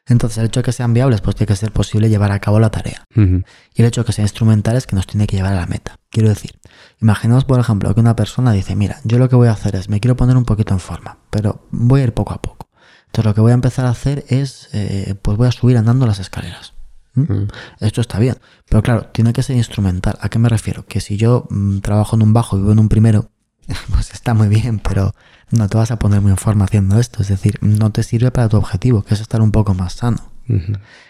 Entonces, 0.07 0.39
el 0.39 0.45
hecho 0.45 0.61
de 0.61 0.63
que 0.63 0.71
sean 0.71 0.93
viables, 0.93 1.21
pues 1.21 1.35
tiene 1.35 1.47
que 1.47 1.55
ser 1.55 1.71
posible 1.71 2.09
llevar 2.09 2.31
a 2.31 2.39
cabo 2.39 2.59
la 2.59 2.71
tarea. 2.71 3.05
Y 3.15 3.81
el 3.81 3.85
hecho 3.85 4.01
de 4.01 4.05
que 4.05 4.13
sean 4.13 4.25
instrumentales 4.25 4.87
que 4.87 4.95
nos 4.95 5.05
tiene 5.05 5.27
que 5.27 5.35
llevar 5.35 5.53
a 5.53 5.57
la 5.57 5.67
meta. 5.67 5.99
Quiero 6.09 6.29
decir, 6.29 6.59
imaginemos, 6.99 7.45
por 7.45 7.59
ejemplo, 7.59 7.93
que 7.93 8.01
una 8.01 8.15
persona 8.15 8.51
dice, 8.51 8.75
mira, 8.75 8.99
yo 9.03 9.19
lo 9.19 9.29
que 9.29 9.35
voy 9.35 9.47
a 9.47 9.51
hacer 9.51 9.75
es, 9.75 9.89
me 9.89 9.99
quiero 9.99 10.15
poner 10.15 10.35
un 10.35 10.45
poquito 10.45 10.73
en 10.73 10.79
forma, 10.79 11.19
pero 11.29 11.67
voy 11.69 12.01
a 12.01 12.03
ir 12.05 12.13
poco 12.13 12.33
a 12.33 12.41
poco. 12.41 12.69
Entonces, 13.05 13.25
lo 13.25 13.35
que 13.35 13.41
voy 13.41 13.51
a 13.51 13.55
empezar 13.55 13.85
a 13.85 13.89
hacer 13.89 14.25
es, 14.29 14.69
eh, 14.73 15.15
pues 15.21 15.37
voy 15.37 15.47
a 15.47 15.51
subir 15.51 15.77
andando 15.77 16.07
las 16.07 16.19
escaleras. 16.19 16.73
Esto 17.79 17.99
está 17.99 18.19
bien, 18.19 18.37
pero 18.69 18.81
claro, 18.81 19.07
tiene 19.11 19.33
que 19.33 19.43
ser 19.43 19.57
instrumental. 19.57 20.17
¿A 20.21 20.29
qué 20.29 20.39
me 20.39 20.47
refiero? 20.47 20.85
Que 20.85 21.01
si 21.01 21.17
yo 21.17 21.45
mm, 21.49 21.79
trabajo 21.79 22.15
en 22.15 22.21
un 22.21 22.31
bajo 22.31 22.55
y 22.55 22.61
vivo 22.61 22.71
en 22.71 22.79
un 22.79 22.87
primero, 22.87 23.30
pues 23.93 24.11
está 24.11 24.33
muy 24.33 24.47
bien, 24.47 24.79
pero 24.79 25.13
no 25.51 25.67
te 25.67 25.77
vas 25.77 25.91
a 25.91 25.99
poner 25.99 26.21
muy 26.21 26.31
en 26.31 26.37
forma 26.37 26.65
haciendo 26.65 26.99
esto. 26.99 27.21
Es 27.21 27.27
decir, 27.27 27.57
no 27.61 27.91
te 27.91 28.03
sirve 28.03 28.31
para 28.31 28.49
tu 28.49 28.57
objetivo, 28.57 29.03
que 29.03 29.13
es 29.13 29.21
estar 29.21 29.41
un 29.41 29.51
poco 29.51 29.73
más 29.73 29.93
sano. 29.93 30.31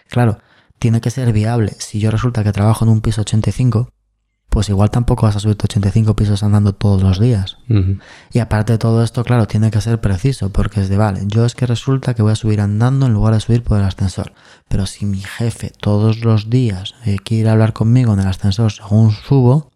Claro, 0.10 0.40
tiene 0.80 1.02
que 1.02 1.10
ser 1.10 1.32
viable. 1.34 1.76
Si 1.80 2.00
yo 2.00 2.12
resulta 2.12 2.44
que 2.44 2.52
trabajo 2.52 2.86
en 2.86 2.92
un 2.92 3.02
piso 3.02 3.22
85, 3.22 3.90
pues 4.52 4.68
igual 4.68 4.92
tampoco 4.92 5.26
vas 5.26 5.38
a 5.38 5.40
subirte 5.40 5.64
85 5.64 6.14
pisos 6.16 6.44
andando 6.44 6.74
todos 6.74 7.02
los 7.02 7.20
días. 7.20 7.58
Y 8.34 8.40
aparte 8.40 8.74
de 8.74 8.78
todo 8.78 9.02
esto, 9.02 9.24
claro, 9.24 9.48
tiene 9.48 9.72
que 9.72 9.80
ser 9.80 10.02
preciso, 10.02 10.50
porque 10.50 10.82
es 10.82 10.90
de, 10.90 10.98
vale, 10.98 11.22
yo 11.26 11.46
es 11.46 11.56
que 11.56 11.66
resulta 11.66 12.14
que 12.14 12.22
voy 12.22 12.34
a 12.34 12.36
subir 12.36 12.60
andando 12.60 13.06
en 13.06 13.14
lugar 13.14 13.34
de 13.34 13.40
subir 13.40 13.64
por 13.64 13.80
el 13.80 13.86
ascensor. 13.86 14.34
Pero 14.68 14.86
si 14.88 15.06
mi 15.06 15.22
jefe 15.22 15.72
todos 15.80 16.20
los 16.20 16.50
días 16.50 16.96
eh, 17.06 17.18
quiere 17.24 17.50
hablar 17.50 17.72
conmigo 17.72 18.14
en 18.14 18.20
el 18.20 18.28
ascensor 18.28 18.74
según 18.74 19.12
subo, 19.12 19.71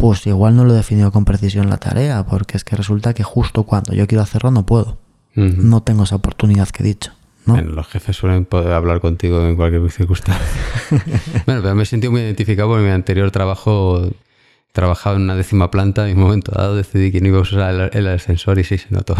pues 0.00 0.26
igual 0.26 0.56
no 0.56 0.64
lo 0.64 0.72
he 0.72 0.76
definido 0.76 1.12
con 1.12 1.26
precisión 1.26 1.68
la 1.68 1.76
tarea, 1.76 2.24
porque 2.24 2.56
es 2.56 2.64
que 2.64 2.74
resulta 2.74 3.12
que 3.12 3.22
justo 3.22 3.64
cuando 3.64 3.92
yo 3.92 4.06
quiero 4.06 4.22
hacerlo 4.22 4.50
no 4.50 4.64
puedo. 4.64 4.96
No 5.34 5.82
tengo 5.82 6.04
esa 6.04 6.16
oportunidad 6.16 6.68
que 6.70 6.82
he 6.82 6.86
dicho. 6.86 7.12
¿no? 7.44 7.54
Bueno, 7.54 7.70
los 7.72 7.86
jefes 7.86 8.16
suelen 8.16 8.46
poder 8.46 8.72
hablar 8.72 9.00
contigo 9.00 9.46
en 9.46 9.56
cualquier 9.56 9.90
circunstancia. 9.90 10.44
bueno, 11.46 11.60
pero 11.62 11.74
me 11.74 11.82
he 11.82 11.86
sentido 11.86 12.12
muy 12.12 12.22
identificado 12.22 12.68
porque 12.68 12.80
en 12.80 12.88
mi 12.88 12.94
anterior 12.94 13.30
trabajo 13.30 14.10
trabajaba 14.72 15.16
en 15.16 15.22
una 15.22 15.34
décima 15.34 15.70
planta 15.70 16.06
y 16.08 16.12
en 16.12 16.18
un 16.18 16.24
momento 16.24 16.52
dado 16.52 16.76
decidí 16.76 17.10
que 17.10 17.20
no 17.20 17.28
iba 17.28 17.38
a 17.38 17.40
usar 17.42 17.74
el, 17.74 17.90
el 17.92 18.06
ascensor 18.08 18.58
y 18.58 18.64
sí 18.64 18.78
se 18.78 18.86
notó. 18.90 19.16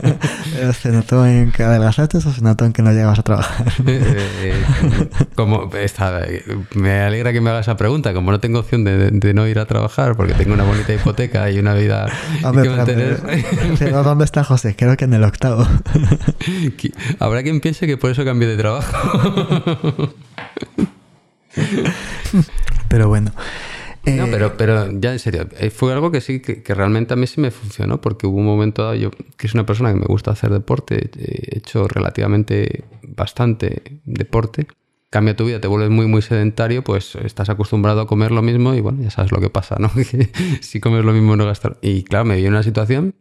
¿Se 0.80 0.90
notó 0.90 1.24
en 1.26 1.52
que 1.52 1.62
adelgazaste 1.62 2.18
o 2.18 2.20
se 2.20 2.42
notó 2.42 2.64
en 2.64 2.72
que 2.72 2.82
no 2.82 2.90
llegabas 2.92 3.18
a 3.18 3.22
trabajar? 3.22 3.66
Eh, 3.86 4.62
como 5.36 5.70
está, 5.74 6.22
me 6.74 7.00
alegra 7.00 7.32
que 7.32 7.40
me 7.40 7.50
haga 7.50 7.60
esa 7.60 7.76
pregunta, 7.76 8.12
como 8.12 8.30
no 8.30 8.40
tengo 8.40 8.58
opción 8.58 8.84
de, 8.84 9.10
de 9.10 9.34
no 9.34 9.46
ir 9.46 9.58
a 9.58 9.66
trabajar 9.66 10.16
porque 10.16 10.34
tengo 10.34 10.54
una 10.54 10.64
bonita 10.64 10.92
hipoteca 10.92 11.50
y 11.50 11.58
una 11.58 11.74
vida 11.74 12.06
Hombre, 12.42 12.64
que 12.64 12.70
mantener. 12.70 13.20
pero 13.78 14.02
¿dónde 14.02 14.24
está 14.24 14.44
José? 14.44 14.74
Creo 14.76 14.96
que 14.96 15.04
en 15.04 15.14
el 15.14 15.24
octavo. 15.24 15.66
Habrá 17.20 17.42
quien 17.42 17.60
piense 17.60 17.86
que 17.86 17.96
por 17.96 18.10
eso 18.10 18.24
cambié 18.24 18.48
de 18.48 18.56
trabajo. 18.56 20.14
Pero 22.88 23.08
bueno. 23.08 23.32
No, 24.06 24.26
Eh, 24.26 24.28
pero, 24.30 24.56
pero 24.56 24.90
ya 24.92 25.12
en 25.12 25.18
serio, 25.18 25.48
eh, 25.58 25.70
fue 25.70 25.92
algo 25.92 26.10
que 26.10 26.20
sí, 26.20 26.40
que, 26.40 26.62
que 26.62 26.74
realmente 26.74 27.14
a 27.14 27.16
mí 27.16 27.26
sí 27.26 27.40
me 27.40 27.50
funcionó, 27.50 28.00
porque 28.00 28.26
hubo 28.26 28.38
un 28.38 28.46
momento 28.46 28.82
dado, 28.82 28.94
yo 28.94 29.10
que 29.10 29.46
es 29.46 29.54
una 29.54 29.64
persona 29.64 29.92
que 29.92 29.98
me 29.98 30.06
gusta 30.06 30.30
hacer 30.30 30.50
deporte, 30.50 31.10
he 31.18 31.58
hecho 31.58 31.88
relativamente 31.88 32.84
bastante 33.02 34.00
deporte, 34.04 34.66
cambia 35.10 35.36
tu 35.36 35.46
vida, 35.46 35.60
te 35.60 35.68
vuelves 35.68 35.90
muy, 35.90 36.06
muy 36.06 36.22
sedentario, 36.22 36.82
pues 36.82 37.14
estás 37.14 37.48
acostumbrado 37.48 38.00
a 38.00 38.06
comer 38.06 38.32
lo 38.32 38.42
mismo 38.42 38.74
y 38.74 38.80
bueno, 38.80 39.00
ya 39.00 39.10
sabes 39.10 39.30
lo 39.32 39.40
que 39.40 39.48
pasa, 39.48 39.76
¿no? 39.78 39.90
Que 40.10 40.28
si 40.60 40.80
comes 40.80 41.04
lo 41.04 41.12
mismo 41.12 41.36
no 41.36 41.46
gastar. 41.46 41.78
Y 41.82 42.02
claro, 42.02 42.24
me 42.24 42.36
vi 42.36 42.44
en 42.44 42.52
una 42.52 42.62
situación 42.62 43.14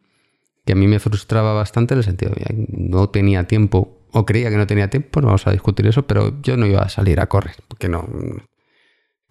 que 0.65 0.73
a 0.73 0.75
mí 0.75 0.87
me 0.87 0.99
frustraba 0.99 1.53
bastante 1.53 1.93
en 1.93 1.99
el 1.99 2.03
sentido 2.03 2.31
de 2.31 2.43
que 2.43 2.67
no 2.69 3.09
tenía 3.09 3.45
tiempo, 3.45 4.01
o 4.11 4.25
creía 4.25 4.49
que 4.49 4.57
no 4.57 4.65
tenía 4.65 4.89
tiempo, 4.89 5.21
no 5.21 5.27
vamos 5.27 5.45
a 5.45 5.51
discutir 5.51 5.85
eso, 5.87 6.07
pero 6.07 6.41
yo 6.41 6.57
no 6.57 6.65
iba 6.65 6.81
a 6.81 6.89
salir 6.89 7.19
a 7.19 7.27
correr, 7.27 7.55
porque 7.67 7.89
no, 7.89 8.07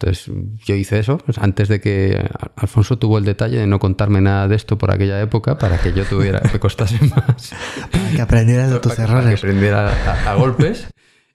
entonces 0.03 0.31
yo 0.65 0.75
hice 0.75 0.99
eso 0.99 1.19
pues, 1.19 1.39
antes 1.39 1.69
de 1.69 1.81
que 1.81 2.23
Alfonso 2.57 2.99
tuvo 2.99 3.19
el 3.19 3.25
detalle 3.25 3.59
de 3.59 3.67
no 3.67 3.79
contarme 3.79 4.21
nada 4.21 4.49
de 4.49 4.57
esto 4.57 4.77
por 4.79 4.91
aquella 4.91 5.21
época 5.21 5.59
para 5.59 5.79
que 5.81 5.93
yo 5.93 6.05
tuviera, 6.05 6.41
me 6.53 6.59
costase 6.59 6.99
más. 7.07 7.53
para 7.91 8.11
que 8.11 8.21
aprendieras 8.23 8.71
de 8.71 8.79
tus 8.81 8.93
para, 8.95 9.07
que- 9.07 9.13
para 9.13 9.21
que 9.21 9.27
errores. 9.27 9.41
aprendiera 9.41 9.89
a, 10.27 10.33
a 10.33 10.35
golpes. 10.35 10.89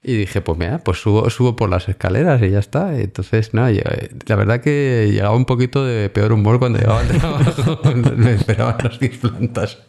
Y 0.04 0.16
dije, 0.16 0.42
pues 0.42 0.58
mira, 0.58 0.78
pues 0.80 1.00
subo, 1.02 1.30
subo 1.30 1.56
por 1.56 1.70
las 1.70 1.90
escaleras 1.90 2.42
y 2.42 2.50
ya 2.52 2.60
está. 2.60 2.98
Entonces, 2.98 3.54
nada, 3.54 3.72
llegué- 3.72 4.10
la 4.26 4.36
verdad 4.36 4.62
que 4.62 5.10
llegaba 5.12 5.36
un 5.36 5.44
poquito 5.46 5.84
de 5.84 6.10
peor 6.10 6.32
humor 6.32 6.60
cuando 6.60 6.80
llegaba 6.80 7.02
al 7.02 7.08
trabajo. 7.08 7.82
me 8.16 8.34
esperaban 8.36 8.78
las 8.84 9.00
10 9.00 9.18
plantas. 9.18 9.80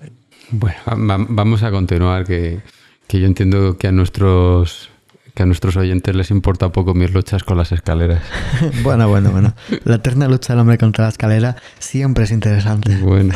Bueno, 0.50 0.78
va- 0.88 1.24
vamos 1.28 1.62
a 1.62 1.70
continuar, 1.70 2.24
que, 2.24 2.60
que 3.06 3.20
yo 3.20 3.26
entiendo 3.26 3.76
que 3.76 3.86
a 3.88 3.92
nuestros 3.92 4.90
que 5.38 5.44
a 5.44 5.46
nuestros 5.46 5.76
oyentes 5.76 6.16
les 6.16 6.32
importa 6.32 6.72
poco 6.72 6.94
mis 6.94 7.14
luchas 7.14 7.44
con 7.44 7.56
las 7.56 7.70
escaleras. 7.70 8.20
Bueno, 8.82 9.08
bueno, 9.08 9.30
bueno. 9.30 9.54
La 9.84 9.96
eterna 9.96 10.26
lucha 10.26 10.52
del 10.52 10.58
hombre 10.58 10.78
contra 10.78 11.04
la 11.04 11.10
escalera 11.10 11.54
siempre 11.78 12.24
es 12.24 12.32
interesante. 12.32 12.96
Bueno, 12.96 13.34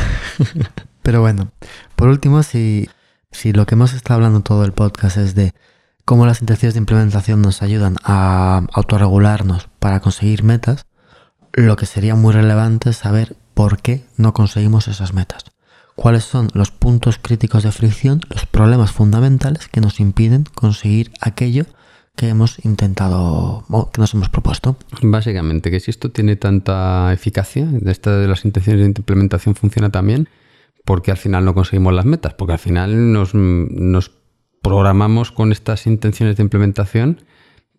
Pero 1.03 1.21
bueno, 1.21 1.53
por 1.95 2.09
último, 2.09 2.43
si, 2.43 2.89
si 3.31 3.53
lo 3.53 3.67
que 3.67 3.77
hemos 3.77 3.93
estado 3.93 4.17
hablando 4.17 4.41
todo 4.41 4.65
el 4.65 4.73
podcast 4.73 5.17
es 5.17 5.37
de 5.37 5.55
cómo 6.05 6.27
las 6.27 6.41
intenciones 6.41 6.75
de 6.75 6.81
implementación 6.81 7.41
nos 7.41 7.63
ayudan 7.63 7.95
a 8.03 8.67
autorregularnos 8.73 9.69
para 9.79 10.01
conseguir 10.01 10.43
metas, 10.43 10.87
lo 11.53 11.77
que 11.77 11.87
sería 11.87 12.17
muy 12.17 12.33
relevante 12.33 12.91
es 12.91 12.97
saber 12.97 13.37
por 13.55 13.81
qué 13.81 14.05
no 14.17 14.33
conseguimos 14.33 14.89
esas 14.89 15.15
metas. 15.15 15.45
Cuáles 15.95 16.25
son 16.25 16.49
los 16.53 16.73
puntos 16.73 17.19
críticos 17.23 17.63
de 17.63 17.71
fricción, 17.71 18.23
los 18.29 18.45
problemas 18.47 18.91
fundamentales 18.91 19.69
que 19.69 19.81
nos 19.81 20.01
impiden 20.01 20.47
conseguir 20.53 21.13
aquello 21.21 21.67
que 22.17 22.29
hemos 22.29 22.65
intentado 22.65 23.65
o 23.69 23.91
que 23.91 24.01
nos 24.01 24.15
hemos 24.15 24.29
propuesto. 24.29 24.77
Básicamente, 25.03 25.71
que 25.71 25.81
si 25.81 25.91
esto 25.91 26.11
tiene 26.11 26.37
tanta 26.37 27.13
eficacia, 27.13 27.69
esta 27.87 28.17
de 28.19 28.29
las 28.29 28.45
intenciones 28.45 28.83
de 28.83 28.87
implementación 28.87 29.55
funciona 29.55 29.91
también, 29.91 30.29
porque 30.85 31.11
al 31.11 31.17
final 31.17 31.45
no 31.45 31.55
conseguimos 31.55 31.95
las 31.95 32.05
metas, 32.05 32.35
porque 32.35 32.53
al 32.53 32.59
final 32.59 33.13
nos, 33.13 33.35
nos 33.35 34.13
programamos 34.63 35.33
con 35.33 35.53
estas 35.53 35.87
intenciones 35.87 36.37
de 36.37 36.43
implementación 36.43 37.25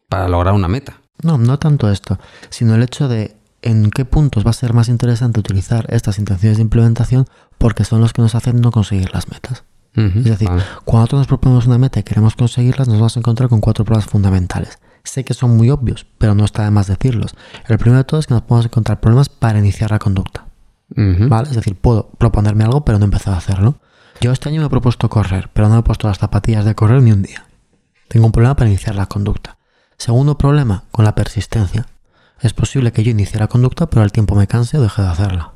para 0.09 0.27
lograr 0.27 0.53
una 0.53 0.67
meta. 0.67 1.01
No, 1.21 1.37
no 1.37 1.59
tanto 1.59 1.89
esto, 1.89 2.19
sino 2.49 2.75
el 2.75 2.83
hecho 2.83 3.07
de 3.07 3.35
en 3.61 3.91
qué 3.91 4.03
puntos 4.03 4.45
va 4.45 4.49
a 4.49 4.53
ser 4.53 4.73
más 4.73 4.89
interesante 4.89 5.39
utilizar 5.39 5.85
estas 5.89 6.19
intenciones 6.19 6.57
de 6.57 6.63
implementación 6.63 7.25
porque 7.57 7.85
son 7.85 8.01
los 8.01 8.11
que 8.11 8.21
nos 8.21 8.35
hacen 8.35 8.59
no 8.59 8.71
conseguir 8.71 9.13
las 9.13 9.29
metas. 9.29 9.63
Es 9.95 10.23
decir, 10.23 10.49
cuando 10.85 11.01
nosotros 11.01 11.19
nos 11.19 11.27
proponemos 11.27 11.67
una 11.67 11.77
meta 11.77 11.99
y 11.99 12.03
queremos 12.03 12.35
conseguirlas, 12.35 12.87
nos 12.87 12.97
vamos 12.97 13.15
a 13.15 13.19
encontrar 13.19 13.49
con 13.49 13.61
cuatro 13.61 13.85
problemas 13.85 14.09
fundamentales. 14.09 14.79
Sé 15.03 15.23
que 15.23 15.33
son 15.33 15.55
muy 15.55 15.69
obvios, 15.69 16.05
pero 16.17 16.33
no 16.33 16.45
está 16.45 16.63
de 16.63 16.71
más 16.71 16.87
decirlos. 16.87 17.35
El 17.67 17.77
primero 17.77 17.99
de 17.99 18.03
todo 18.03 18.19
es 18.19 18.27
que 18.27 18.33
nos 18.33 18.43
podemos 18.43 18.65
encontrar 18.65 18.99
problemas 18.99 19.29
para 19.29 19.59
iniciar 19.59 19.91
la 19.91 19.99
conducta. 19.99 20.47
¿Vale? 20.95 21.49
Es 21.49 21.55
decir, 21.55 21.75
puedo 21.75 22.09
proponerme 22.17 22.63
algo, 22.63 22.85
pero 22.85 22.99
no 22.99 23.05
he 23.05 23.07
empezado 23.07 23.35
a 23.35 23.39
hacerlo. 23.39 23.75
Yo 24.21 24.31
este 24.31 24.49
año 24.49 24.61
me 24.61 24.67
he 24.67 24.69
propuesto 24.69 25.09
correr, 25.09 25.49
pero 25.53 25.69
no 25.69 25.77
he 25.77 25.83
puesto 25.83 26.07
las 26.07 26.19
zapatillas 26.19 26.65
de 26.65 26.75
correr 26.75 27.01
ni 27.01 27.11
un 27.11 27.23
día. 27.23 27.45
Tengo 28.07 28.25
un 28.25 28.31
problema 28.31 28.55
para 28.55 28.69
iniciar 28.69 28.95
la 28.95 29.07
conducta. 29.07 29.57
Segundo 29.97 30.37
problema, 30.37 30.83
con 30.91 31.05
la 31.05 31.15
persistencia. 31.15 31.87
Es 32.39 32.53
posible 32.53 32.91
que 32.91 33.03
yo 33.03 33.11
inicie 33.11 33.39
la 33.39 33.47
conducta, 33.47 33.89
pero 33.89 34.03
al 34.03 34.11
tiempo 34.11 34.35
me 34.35 34.47
canse 34.47 34.77
o 34.77 34.81
deje 34.81 35.01
de 35.01 35.07
hacerla. 35.07 35.53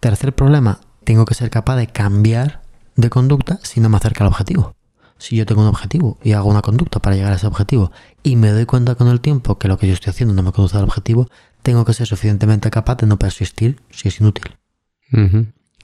Tercer 0.00 0.34
problema, 0.34 0.80
tengo 1.04 1.24
que 1.24 1.34
ser 1.34 1.50
capaz 1.50 1.76
de 1.76 1.86
cambiar 1.86 2.62
de 3.00 3.10
conducta 3.10 3.58
si 3.62 3.80
no 3.80 3.88
me 3.88 3.96
acerca 3.96 4.24
al 4.24 4.28
objetivo. 4.28 4.74
Si 5.18 5.36
yo 5.36 5.44
tengo 5.44 5.60
un 5.60 5.68
objetivo 5.68 6.18
y 6.22 6.32
hago 6.32 6.48
una 6.48 6.62
conducta 6.62 6.98
para 7.00 7.14
llegar 7.14 7.32
a 7.32 7.36
ese 7.36 7.46
objetivo 7.46 7.92
y 8.22 8.36
me 8.36 8.50
doy 8.50 8.64
cuenta 8.64 8.94
con 8.94 9.08
el 9.08 9.20
tiempo 9.20 9.58
que 9.58 9.68
lo 9.68 9.76
que 9.76 9.86
yo 9.86 9.92
estoy 9.92 10.10
haciendo 10.10 10.34
no 10.34 10.42
me 10.42 10.52
conduce 10.52 10.78
al 10.78 10.84
objetivo, 10.84 11.28
tengo 11.62 11.84
que 11.84 11.92
ser 11.92 12.06
suficientemente 12.06 12.70
capaz 12.70 12.96
de 12.96 13.06
no 13.06 13.18
persistir 13.18 13.80
si 13.90 14.08
es 14.08 14.20
inútil. 14.20 14.56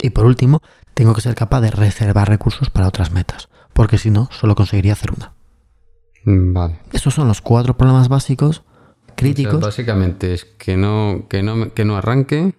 Y 0.00 0.10
por 0.10 0.24
último, 0.24 0.62
tengo 0.94 1.14
que 1.14 1.20
ser 1.20 1.34
capaz 1.34 1.60
de 1.60 1.70
reservar 1.70 2.28
recursos 2.28 2.70
para 2.70 2.88
otras 2.88 3.10
metas, 3.12 3.48
porque 3.72 3.98
si 3.98 4.10
no, 4.10 4.28
solo 4.30 4.54
conseguiría 4.54 4.92
hacer 4.92 5.10
una. 5.12 5.32
Mm, 6.24 6.52
vale. 6.52 6.78
Esos 6.92 7.14
son 7.14 7.28
los 7.28 7.40
cuatro 7.40 7.76
problemas 7.76 8.08
básicos 8.08 8.62
críticos. 9.16 9.60
básicamente 9.60 10.32
es 10.32 10.44
que 10.44 10.76
no, 10.76 11.26
que, 11.28 11.42
no, 11.42 11.72
que 11.74 11.84
no 11.84 11.96
arranque, 11.96 12.54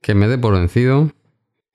que 0.00 0.14
me 0.14 0.28
dé 0.28 0.38
por 0.38 0.54
vencido, 0.54 1.12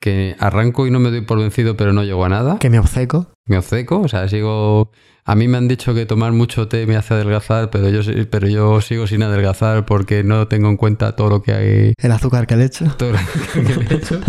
que 0.05 0.35
arranco 0.37 0.85
y 0.85 0.91
no 0.91 0.99
me 0.99 1.09
doy 1.09 1.21
por 1.21 1.39
vencido 1.39 1.75
pero 1.75 1.91
no 1.91 2.03
llego 2.03 2.23
a 2.23 2.29
nada. 2.29 2.59
Que 2.59 2.69
me 2.69 2.77
obceco. 2.77 3.25
Me 3.47 3.57
obceco, 3.57 4.01
o 4.01 4.07
sea, 4.07 4.29
sigo... 4.29 4.91
A 5.23 5.33
mí 5.33 5.47
me 5.47 5.57
han 5.57 5.67
dicho 5.67 5.95
que 5.95 6.05
tomar 6.05 6.31
mucho 6.31 6.67
té 6.67 6.85
me 6.85 6.95
hace 6.95 7.15
adelgazar, 7.15 7.71
pero 7.71 7.89
yo, 7.89 8.01
pero 8.29 8.47
yo 8.47 8.81
sigo 8.81 9.07
sin 9.07 9.23
adelgazar 9.23 9.87
porque 9.87 10.23
no 10.23 10.47
tengo 10.47 10.69
en 10.69 10.77
cuenta 10.77 11.15
todo 11.15 11.29
lo 11.29 11.41
que 11.41 11.53
hay... 11.53 11.93
El 11.97 12.11
azúcar 12.11 12.45
que 12.45 12.55
le 12.55 12.63
he 12.63 12.65
hecho. 12.67 12.85
Todo 12.99 13.15
azúcar 13.15 13.63
que 13.63 13.83
le 13.83 13.95
he 13.95 13.97
hecho. 13.97 14.21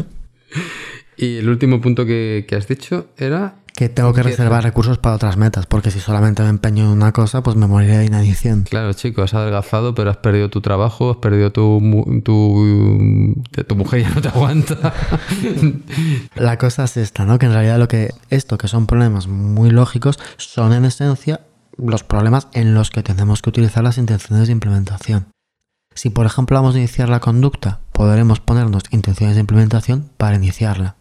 y 1.19 1.37
el 1.37 1.49
último 1.51 1.83
punto 1.83 2.07
que, 2.07 2.47
que 2.49 2.57
has 2.57 2.67
dicho 2.67 3.09
era 3.19 3.57
que 3.77 3.91
tengo 3.91 4.15
que 4.15 4.23
reservar 4.23 4.65
recursos 4.65 4.97
para 4.97 5.17
otras 5.17 5.37
metas, 5.37 5.67
porque 5.67 5.91
si 5.91 6.01
solamente 6.01 6.43
me 6.43 6.49
empeño 6.49 6.85
en 6.85 6.91
una 6.91 7.13
cosa, 7.13 7.43
pues 7.43 7.57
me 7.57 7.67
moriré 7.67 7.99
de 7.99 8.07
inanición. 8.07 8.63
Claro, 8.63 8.95
chico, 8.95 9.21
has 9.21 9.35
adelgazado, 9.35 9.95
pero 9.95 10.11
has 10.11 10.17
perdido 10.17 10.49
tu 10.49 10.63
trabajo, 10.63 11.11
has 11.11 11.19
perdido 11.19 11.53
tu, 11.53 12.23
tu, 12.25 13.37
tu 13.67 13.77
mujer 13.77 14.01
ya 14.01 14.09
no 14.09 14.23
te 14.23 14.29
aguanta. 14.29 14.95
La 16.35 16.57
cosa 16.57 16.85
es 16.85 16.97
esta, 16.97 17.27
¿no? 17.27 17.39
Que 17.39 17.47
en 17.47 17.53
realidad 17.53 17.79
lo 17.79 17.87
que 17.87 18.15
esto, 18.31 18.57
que 18.57 18.67
son 18.67 18.87
problemas 18.87 19.29
muy 19.29 19.69
lógicos, 19.69 20.19
son 20.39 20.73
en 20.73 20.87
esencia 20.87 21.43
los 21.77 22.03
problemas 22.03 22.49
en 22.55 22.73
los 22.73 22.89
que 22.89 23.03
tenemos 23.03 23.43
que 23.43 23.51
utilizar 23.51 23.85
las 23.85 23.99
intenciones 23.99 24.47
de 24.47 24.53
implementación. 24.53 25.27
Si 25.95 26.09
por 26.09 26.25
ejemplo 26.25 26.57
vamos 26.57 26.77
a 26.77 26.79
iniciar 26.79 27.11
la 27.11 27.21
conducta, 27.21 27.81
podremos 27.93 28.41
ponernos 28.41 28.85
intenciones 28.91 29.37
de 29.37 29.41
implementación 29.41 30.09
para 30.17 30.37
iniciarla. 30.37 30.97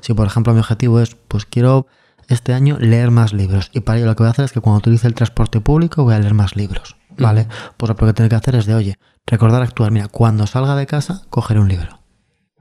Si 0.00 0.14
por 0.14 0.26
ejemplo 0.26 0.54
mi 0.54 0.60
objetivo 0.60 1.00
es, 1.00 1.16
pues 1.28 1.44
quiero 1.44 1.86
este 2.28 2.54
año 2.54 2.78
leer 2.78 3.10
más 3.10 3.32
libros. 3.32 3.70
Y 3.72 3.80
para 3.80 3.98
ello 3.98 4.06
lo 4.06 4.16
que 4.16 4.22
voy 4.22 4.28
a 4.28 4.32
hacer 4.32 4.44
es 4.44 4.52
que 4.52 4.60
cuando 4.60 4.78
utilice 4.78 5.06
el 5.06 5.14
transporte 5.14 5.60
público 5.60 6.04
voy 6.04 6.14
a 6.14 6.18
leer 6.18 6.34
más 6.34 6.56
libros. 6.56 6.96
¿Vale? 7.16 7.46
Pues 7.76 7.88
lo 7.88 7.94
que 7.96 8.12
tengo 8.12 8.28
que 8.28 8.36
hacer 8.36 8.56
es 8.56 8.66
de, 8.66 8.74
oye, 8.74 8.98
recordar 9.26 9.62
actuar. 9.62 9.92
Mira, 9.92 10.08
cuando 10.08 10.46
salga 10.46 10.74
de 10.74 10.86
casa, 10.86 11.22
cogeré 11.30 11.60
un 11.60 11.68
libro. 11.68 12.00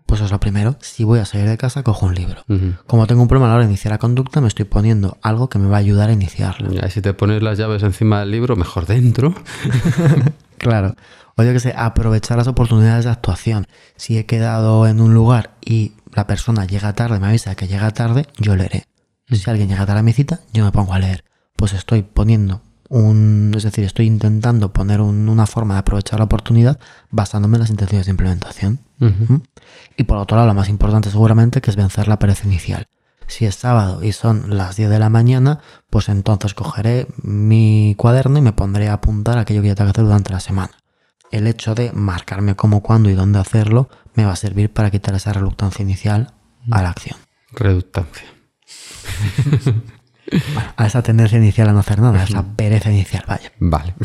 Pues 0.05 0.19
eso 0.19 0.25
es 0.25 0.31
lo 0.31 0.39
primero. 0.39 0.75
Si 0.79 1.03
voy 1.03 1.19
a 1.19 1.25
salir 1.25 1.47
de 1.47 1.57
casa, 1.57 1.81
cojo 1.81 2.05
un 2.05 2.13
libro. 2.13 2.43
Como 2.85 3.07
tengo 3.07 3.23
un 3.23 3.27
problema 3.27 3.47
a 3.47 3.49
la 3.49 3.55
hora 3.55 3.63
de 3.65 3.71
iniciar 3.71 3.93
la 3.93 3.97
conducta, 3.97 4.41
me 4.41 4.47
estoy 4.47 4.65
poniendo 4.65 5.17
algo 5.23 5.49
que 5.49 5.57
me 5.57 5.67
va 5.67 5.77
a 5.77 5.79
ayudar 5.79 6.09
a 6.09 6.13
iniciarla. 6.13 6.85
Y 6.85 6.91
si 6.91 7.01
te 7.01 7.13
pones 7.13 7.41
las 7.41 7.57
llaves 7.57 7.81
encima 7.81 8.19
del 8.19 8.29
libro, 8.29 8.55
mejor 8.55 8.85
dentro. 8.85 9.33
claro. 10.59 10.95
O 11.35 11.43
yo 11.43 11.51
que 11.51 11.59
sé, 11.59 11.73
aprovechar 11.75 12.37
las 12.37 12.47
oportunidades 12.47 13.05
de 13.05 13.11
actuación. 13.11 13.65
Si 13.95 14.17
he 14.17 14.25
quedado 14.25 14.85
en 14.85 15.01
un 15.01 15.15
lugar 15.15 15.55
y 15.65 15.93
la 16.13 16.27
persona 16.27 16.65
llega 16.65 16.93
tarde, 16.93 17.19
me 17.19 17.27
avisa 17.27 17.55
que 17.55 17.67
llega 17.67 17.89
tarde, 17.91 18.27
yo 18.37 18.55
leeré. 18.55 18.85
Si 19.35 19.49
alguien 19.49 19.69
llega 19.69 19.83
a 19.83 20.03
mi 20.03 20.13
cita, 20.13 20.39
yo 20.53 20.63
me 20.63 20.71
pongo 20.71 20.93
a 20.93 20.99
leer. 20.99 21.23
Pues 21.55 21.73
estoy 21.73 22.03
poniendo 22.03 22.61
un, 22.89 23.53
es 23.55 23.63
decir, 23.63 23.83
estoy 23.83 24.05
intentando 24.05 24.71
poner 24.71 25.01
una 25.01 25.47
forma 25.47 25.75
de 25.75 25.79
aprovechar 25.79 26.19
la 26.19 26.25
oportunidad 26.25 26.79
basándome 27.09 27.57
en 27.57 27.61
las 27.61 27.69
intenciones 27.69 28.05
de 28.05 28.11
implementación. 28.11 28.79
Y 29.97 30.03
por 30.03 30.17
otro 30.17 30.37
lado, 30.37 30.47
lo 30.47 30.53
más 30.53 30.69
importante 30.69 31.09
seguramente 31.09 31.59
que 31.59 31.69
es 31.69 31.75
vencer 31.75 32.07
la 32.07 32.19
pereza 32.19 32.47
inicial. 32.47 32.87
Si 33.27 33.45
es 33.45 33.55
sábado 33.55 34.03
y 34.03 34.11
son 34.11 34.57
las 34.57 34.75
10 34.75 34.89
de 34.89 34.99
la 34.99 35.09
mañana, 35.09 35.59
pues 35.89 36.09
entonces 36.09 36.53
cogeré 36.53 37.07
mi 37.21 37.95
cuaderno 37.97 38.37
y 38.37 38.41
me 38.41 38.53
pondré 38.53 38.89
a 38.89 38.93
apuntar 38.93 39.37
aquello 39.37 39.61
que 39.61 39.69
ya 39.69 39.75
tengo 39.75 39.87
que 39.87 39.91
hacer 39.91 40.05
durante 40.05 40.31
la 40.31 40.39
semana. 40.39 40.71
El 41.31 41.47
hecho 41.47 41.73
de 41.73 41.91
marcarme 41.93 42.55
cómo, 42.55 42.81
cuándo 42.81 43.09
y 43.09 43.13
dónde 43.13 43.39
hacerlo 43.39 43.89
me 44.13 44.25
va 44.25 44.33
a 44.33 44.37
servir 44.37 44.71
para 44.71 44.91
quitar 44.91 45.15
esa 45.15 45.33
reluctancia 45.33 45.81
inicial 45.81 46.33
a 46.69 46.83
la 46.83 46.91
acción. 46.91 47.17
Reductancia. 47.51 48.32
a 50.77 50.85
esa 50.85 51.01
tendencia 51.01 51.37
inicial 51.37 51.69
a 51.69 51.73
no 51.73 51.79
hacer 51.79 51.99
nada, 51.99 52.21
a 52.21 52.23
esa 52.23 52.43
pereza 52.55 52.91
inicial, 52.91 53.23
vaya. 53.27 53.51
Vale. 53.59 53.95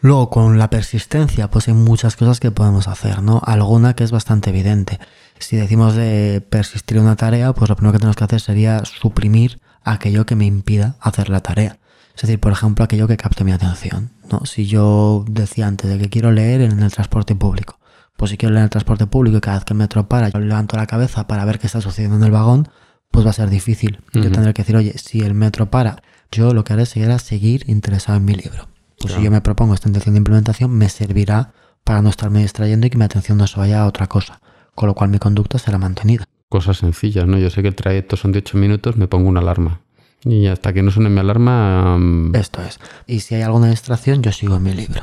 Luego, 0.00 0.30
con 0.30 0.58
la 0.58 0.70
persistencia, 0.70 1.50
pues 1.50 1.68
hay 1.68 1.74
muchas 1.74 2.16
cosas 2.16 2.38
que 2.38 2.50
podemos 2.50 2.86
hacer, 2.86 3.22
¿no? 3.22 3.40
Alguna 3.44 3.94
que 3.94 4.04
es 4.04 4.12
bastante 4.12 4.50
evidente. 4.50 5.00
Si 5.38 5.56
decimos 5.56 5.94
de 5.94 6.46
persistir 6.48 6.98
en 6.98 7.04
una 7.04 7.16
tarea, 7.16 7.52
pues 7.52 7.68
lo 7.68 7.76
primero 7.76 7.92
que 7.92 7.98
tenemos 7.98 8.16
que 8.16 8.24
hacer 8.24 8.40
sería 8.40 8.84
suprimir 8.84 9.60
aquello 9.82 10.26
que 10.26 10.36
me 10.36 10.44
impida 10.44 10.96
hacer 11.00 11.28
la 11.28 11.40
tarea. 11.40 11.78
Es 12.14 12.22
decir, 12.22 12.40
por 12.40 12.52
ejemplo, 12.52 12.84
aquello 12.84 13.08
que 13.08 13.16
capte 13.16 13.44
mi 13.44 13.52
atención. 13.52 14.10
¿no? 14.30 14.44
Si 14.46 14.66
yo 14.66 15.24
decía 15.28 15.66
antes 15.66 15.90
de 15.90 15.98
que 15.98 16.08
quiero 16.08 16.30
leer 16.30 16.60
en 16.62 16.82
el 16.82 16.92
transporte 16.92 17.34
público, 17.34 17.78
pues 18.16 18.30
si 18.30 18.38
quiero 18.38 18.52
leer 18.52 18.62
en 18.62 18.64
el 18.64 18.70
transporte 18.70 19.06
público 19.06 19.36
y 19.36 19.40
cada 19.40 19.58
vez 19.58 19.64
que 19.64 19.74
el 19.74 19.78
metro 19.78 20.08
para, 20.08 20.28
yo 20.28 20.38
levanto 20.38 20.76
la 20.76 20.86
cabeza 20.86 21.26
para 21.26 21.44
ver 21.44 21.58
qué 21.58 21.66
está 21.66 21.80
sucediendo 21.80 22.16
en 22.16 22.24
el 22.24 22.30
vagón, 22.30 22.68
pues 23.10 23.24
va 23.26 23.30
a 23.30 23.34
ser 23.34 23.50
difícil. 23.50 24.00
Yo 24.12 24.30
tendré 24.30 24.52
que 24.54 24.62
decir, 24.62 24.76
oye, 24.76 24.96
si 24.98 25.20
el 25.20 25.34
metro 25.34 25.70
para, 25.70 26.02
yo 26.30 26.52
lo 26.52 26.64
que 26.64 26.72
haré 26.72 26.86
será 26.86 27.18
seguir 27.18 27.64
interesado 27.68 28.18
en 28.18 28.24
mi 28.24 28.34
libro. 28.34 28.68
Pues 29.00 29.14
si 29.14 29.22
yo 29.22 29.30
me 29.30 29.40
propongo 29.40 29.74
esta 29.74 29.88
intención 29.88 30.14
de 30.14 30.18
implementación, 30.18 30.70
me 30.70 30.88
servirá 30.88 31.52
para 31.84 32.02
no 32.02 32.08
estarme 32.08 32.40
distrayendo 32.40 32.86
y 32.86 32.90
que 32.90 32.98
mi 32.98 33.04
atención 33.04 33.38
no 33.38 33.46
se 33.46 33.58
vaya 33.58 33.82
a 33.82 33.86
otra 33.86 34.06
cosa, 34.06 34.40
con 34.74 34.88
lo 34.88 34.94
cual 34.94 35.10
mi 35.10 35.18
conducta 35.18 35.58
será 35.58 35.78
mantenida. 35.78 36.24
Cosas 36.48 36.78
sencillas, 36.78 37.26
¿no? 37.26 37.38
Yo 37.38 37.50
sé 37.50 37.62
que 37.62 37.68
el 37.68 37.74
trayecto 37.74 38.16
son 38.16 38.32
de 38.32 38.38
8 38.38 38.56
minutos, 38.58 38.96
me 38.96 39.08
pongo 39.08 39.28
una 39.28 39.40
alarma. 39.40 39.80
Y 40.24 40.46
hasta 40.46 40.72
que 40.72 40.82
no 40.82 40.90
suene 40.90 41.08
mi 41.08 41.20
alarma... 41.20 41.96
Mm, 41.98 42.34
Esto 42.34 42.62
es. 42.62 42.80
Y 43.06 43.20
si 43.20 43.36
hay 43.36 43.42
alguna 43.42 43.68
distracción, 43.68 44.22
yo 44.22 44.32
sigo 44.32 44.56
en 44.56 44.62
mi 44.62 44.72
libro. 44.72 45.02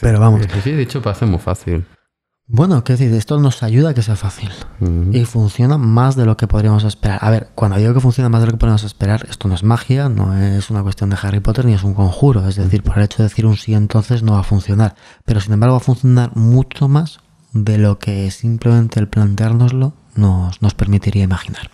Pero 0.00 0.20
vamos. 0.20 0.42
Sí, 0.62 0.70
he 0.70 0.76
dicho, 0.76 1.00
parece 1.00 1.24
muy 1.26 1.38
fácil. 1.38 1.84
Bueno, 2.48 2.84
qué 2.84 2.92
decir, 2.92 3.12
esto 3.12 3.40
nos 3.40 3.64
ayuda 3.64 3.90
a 3.90 3.94
que 3.94 4.02
sea 4.02 4.14
fácil 4.14 4.50
y 5.10 5.24
funciona 5.24 5.78
más 5.78 6.14
de 6.14 6.26
lo 6.26 6.36
que 6.36 6.46
podríamos 6.46 6.84
esperar. 6.84 7.18
A 7.20 7.30
ver, 7.30 7.48
cuando 7.56 7.76
digo 7.76 7.92
que 7.92 8.00
funciona 8.00 8.28
más 8.28 8.40
de 8.40 8.46
lo 8.46 8.52
que 8.52 8.58
podríamos 8.58 8.84
esperar, 8.84 9.26
esto 9.28 9.48
no 9.48 9.56
es 9.56 9.64
magia, 9.64 10.08
no 10.08 10.32
es 10.38 10.70
una 10.70 10.84
cuestión 10.84 11.10
de 11.10 11.16
Harry 11.20 11.40
Potter 11.40 11.64
ni 11.64 11.72
es 11.72 11.82
un 11.82 11.94
conjuro. 11.94 12.46
Es 12.48 12.54
decir, 12.54 12.84
por 12.84 12.98
el 12.98 13.04
hecho 13.04 13.18
de 13.18 13.28
decir 13.28 13.46
un 13.46 13.56
sí 13.56 13.74
entonces 13.74 14.22
no 14.22 14.34
va 14.34 14.40
a 14.40 14.44
funcionar. 14.44 14.94
Pero 15.24 15.40
sin 15.40 15.54
embargo 15.54 15.74
va 15.74 15.78
a 15.78 15.84
funcionar 15.84 16.36
mucho 16.36 16.86
más 16.86 17.18
de 17.52 17.78
lo 17.78 17.98
que 17.98 18.30
simplemente 18.30 19.00
el 19.00 19.08
planteárnoslo 19.08 19.94
nos, 20.14 20.62
nos 20.62 20.74
permitiría 20.74 21.24
imaginar. 21.24 21.70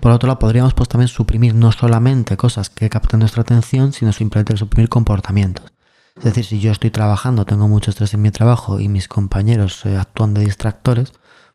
Por 0.00 0.12
otro 0.12 0.26
lado, 0.26 0.38
podríamos 0.38 0.74
pues 0.74 0.88
también 0.90 1.08
suprimir 1.08 1.54
no 1.54 1.72
solamente 1.72 2.36
cosas 2.36 2.68
que 2.68 2.90
capten 2.90 3.20
nuestra 3.20 3.42
atención, 3.42 3.94
sino 3.94 4.12
simplemente 4.12 4.56
suprimir 4.56 4.90
comportamientos. 4.90 5.72
Es 6.20 6.24
decir, 6.24 6.44
si 6.44 6.60
yo 6.60 6.70
estoy 6.70 6.90
trabajando, 6.90 7.46
tengo 7.46 7.66
mucho 7.66 7.90
estrés 7.90 8.12
en 8.12 8.20
mi 8.20 8.30
trabajo 8.30 8.78
y 8.78 8.88
mis 8.88 9.08
compañeros 9.08 9.86
eh, 9.86 9.96
actúan 9.96 10.34
de 10.34 10.42
distractores, 10.42 11.14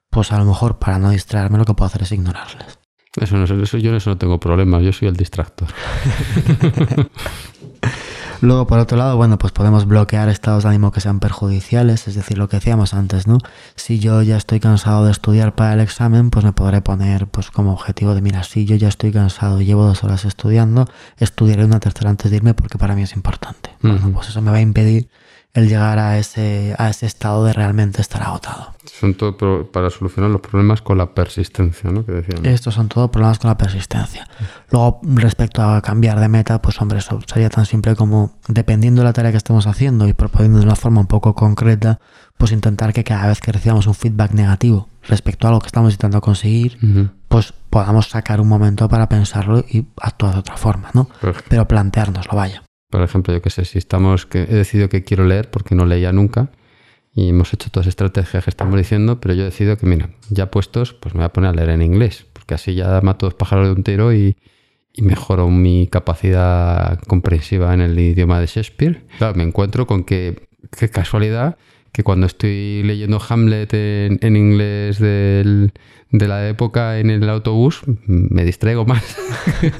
pues 0.09 0.31
a 0.31 0.39
lo 0.39 0.45
mejor 0.45 0.79
para 0.79 0.97
no 0.97 1.11
distraerme 1.11 1.59
lo 1.59 1.65
que 1.65 1.75
puedo 1.75 1.85
hacer 1.85 2.01
es 2.01 2.11
ignorarles. 2.11 2.79
Eso, 3.15 3.37
no, 3.37 3.43
eso 3.43 3.77
yo 3.77 3.91
en 3.91 3.97
eso 3.97 4.09
no 4.09 4.17
tengo 4.17 4.39
problemas, 4.39 4.81
yo 4.81 4.91
soy 4.91 5.07
el 5.07 5.15
distractor. 5.15 5.67
Luego, 8.45 8.67
por 8.67 8.77
otro 8.77 8.95
lado, 8.95 9.17
bueno, 9.17 9.39
pues 9.39 9.51
podemos 9.51 9.87
bloquear 9.87 10.29
estados 10.29 10.63
de 10.63 10.69
ánimo 10.69 10.91
que 10.91 11.01
sean 11.01 11.19
perjudiciales, 11.19 12.07
es 12.07 12.13
decir, 12.13 12.37
lo 12.37 12.47
que 12.47 12.57
decíamos 12.57 12.93
antes, 12.93 13.25
¿no? 13.25 13.39
Si 13.75 13.97
yo 13.99 14.21
ya 14.21 14.37
estoy 14.37 14.59
cansado 14.59 15.05
de 15.05 15.11
estudiar 15.11 15.55
para 15.55 15.73
el 15.73 15.79
examen, 15.79 16.29
pues 16.29 16.45
me 16.45 16.53
podré 16.53 16.81
poner 16.81 17.25
pues 17.25 17.49
como 17.49 17.73
objetivo 17.73 18.13
de, 18.13 18.21
mira, 18.21 18.43
si 18.43 18.65
yo 18.65 18.75
ya 18.75 18.87
estoy 18.87 19.11
cansado 19.11 19.61
y 19.61 19.65
llevo 19.65 19.85
dos 19.85 20.03
horas 20.03 20.25
estudiando, 20.25 20.87
estudiaré 21.17 21.65
una 21.65 21.79
tercera 21.79 22.11
antes 22.11 22.29
de 22.29 22.37
irme 22.37 22.53
porque 22.53 22.77
para 22.77 22.95
mí 22.95 23.01
es 23.01 23.15
importante. 23.15 23.71
Bueno, 23.81 24.11
pues 24.13 24.29
eso 24.29 24.41
me 24.43 24.51
va 24.51 24.57
a 24.57 24.61
impedir 24.61 25.09
el 25.55 25.69
llegar 25.69 25.97
a 25.99 26.19
ese, 26.19 26.75
a 26.77 26.89
ese 26.89 27.05
estado 27.05 27.45
de 27.45 27.53
realmente 27.53 28.01
estar 28.01 28.21
agotado. 28.21 28.73
Son 28.99 29.15
todo 29.15 29.71
para 29.71 29.89
solucionar 29.89 30.29
los 30.29 30.41
problemas 30.41 30.81
con 30.81 30.97
la 30.97 31.13
persistencia, 31.15 31.89
¿no? 31.91 32.05
Que 32.05 32.25
Estos 32.43 32.73
son 32.73 32.89
todos 32.89 33.09
problemas 33.09 33.39
con 33.39 33.49
la 33.49 33.57
persistencia. 33.57 34.27
Luego, 34.69 34.99
respecto 35.03 35.63
a 35.63 35.81
cambiar 35.81 36.19
de 36.19 36.27
meta, 36.27 36.61
pues 36.61 36.81
hombre, 36.81 36.99
eso 36.99 37.21
sería 37.25 37.49
tan 37.49 37.65
simple 37.65 37.95
como, 37.95 38.33
dependiendo 38.49 39.01
de 39.01 39.05
la 39.05 39.13
tarea 39.13 39.31
que 39.31 39.37
estemos 39.37 39.65
haciendo 39.65 40.09
y 40.09 40.13
proponiendo 40.13 40.59
de 40.59 40.65
una 40.65 40.75
forma 40.75 40.99
un 40.99 41.07
poco 41.07 41.33
concreta, 41.35 41.99
pues 42.37 42.51
intentar 42.51 42.91
que 42.91 43.05
cada 43.05 43.27
vez 43.27 43.39
que 43.39 43.53
recibamos 43.53 43.87
un 43.87 43.95
feedback 43.95 44.33
negativo 44.33 44.89
respecto 45.07 45.47
a 45.47 45.51
lo 45.51 45.61
que 45.61 45.67
estamos 45.67 45.93
intentando 45.93 46.19
conseguir, 46.19 46.77
pues 47.29 47.53
podamos 47.69 48.09
sacar 48.09 48.41
un 48.41 48.49
momento 48.49 48.89
para 48.89 49.07
pensarlo 49.07 49.63
y 49.69 49.87
actuar 50.01 50.33
de 50.33 50.39
otra 50.39 50.57
forma, 50.57 50.89
¿no? 50.93 51.07
Pero 51.47 51.65
planteárnoslo, 51.65 52.35
vaya. 52.35 52.64
Por 52.95 53.03
ejemplo, 53.03 53.33
yo 53.33 53.41
qué 53.41 53.49
sé, 53.49 53.65
si 53.65 53.77
estamos, 53.77 54.25
que 54.25 54.43
he 54.43 54.45
decidido 54.45 54.87
que 54.87 55.03
quiero 55.03 55.25
leer 55.25 55.49
porque 55.51 55.75
no 55.75 55.85
leía 55.85 56.13
nunca 56.13 56.47
y 57.13 57.27
hemos 57.27 57.53
hecho 57.53 57.69
todas 57.69 57.87
las 57.87 57.91
estrategias 57.91 58.45
que 58.45 58.49
estamos 58.49 58.77
diciendo, 58.77 59.19
pero 59.19 59.33
yo 59.33 59.41
he 59.41 59.45
decidido 59.47 59.75
que, 59.75 59.85
mira, 59.85 60.11
ya 60.29 60.49
puestos, 60.49 60.93
pues 60.93 61.13
me 61.13 61.19
voy 61.19 61.25
a 61.25 61.33
poner 61.33 61.49
a 61.49 61.53
leer 61.53 61.71
en 61.71 61.81
inglés, 61.81 62.25
porque 62.31 62.53
así 62.53 62.73
ya 62.73 63.01
mato 63.01 63.25
dos 63.25 63.33
pájaros 63.33 63.67
de 63.67 63.73
un 63.73 63.83
tiro 63.83 64.13
y, 64.13 64.37
y 64.93 65.01
mejoro 65.01 65.49
mi 65.49 65.87
capacidad 65.87 66.97
comprensiva 67.01 67.73
en 67.73 67.81
el 67.81 67.99
idioma 67.99 68.39
de 68.39 68.45
Shakespeare. 68.45 69.03
Claro, 69.17 69.35
me 69.35 69.43
encuentro 69.43 69.85
con 69.87 70.05
que, 70.05 70.47
qué 70.79 70.89
casualidad, 70.89 71.57
que 71.95 72.03
cuando 72.03 72.25
estoy 72.25 72.83
leyendo 72.83 73.21
Hamlet 73.25 73.73
en, 73.73 74.35
inglés 74.35 74.99
de 74.99 75.71
la 76.11 76.49
época 76.49 76.99
en 76.99 77.09
el 77.09 77.29
autobús, 77.29 77.83
me 78.05 78.43
distraigo 78.43 78.83
más. 78.83 79.01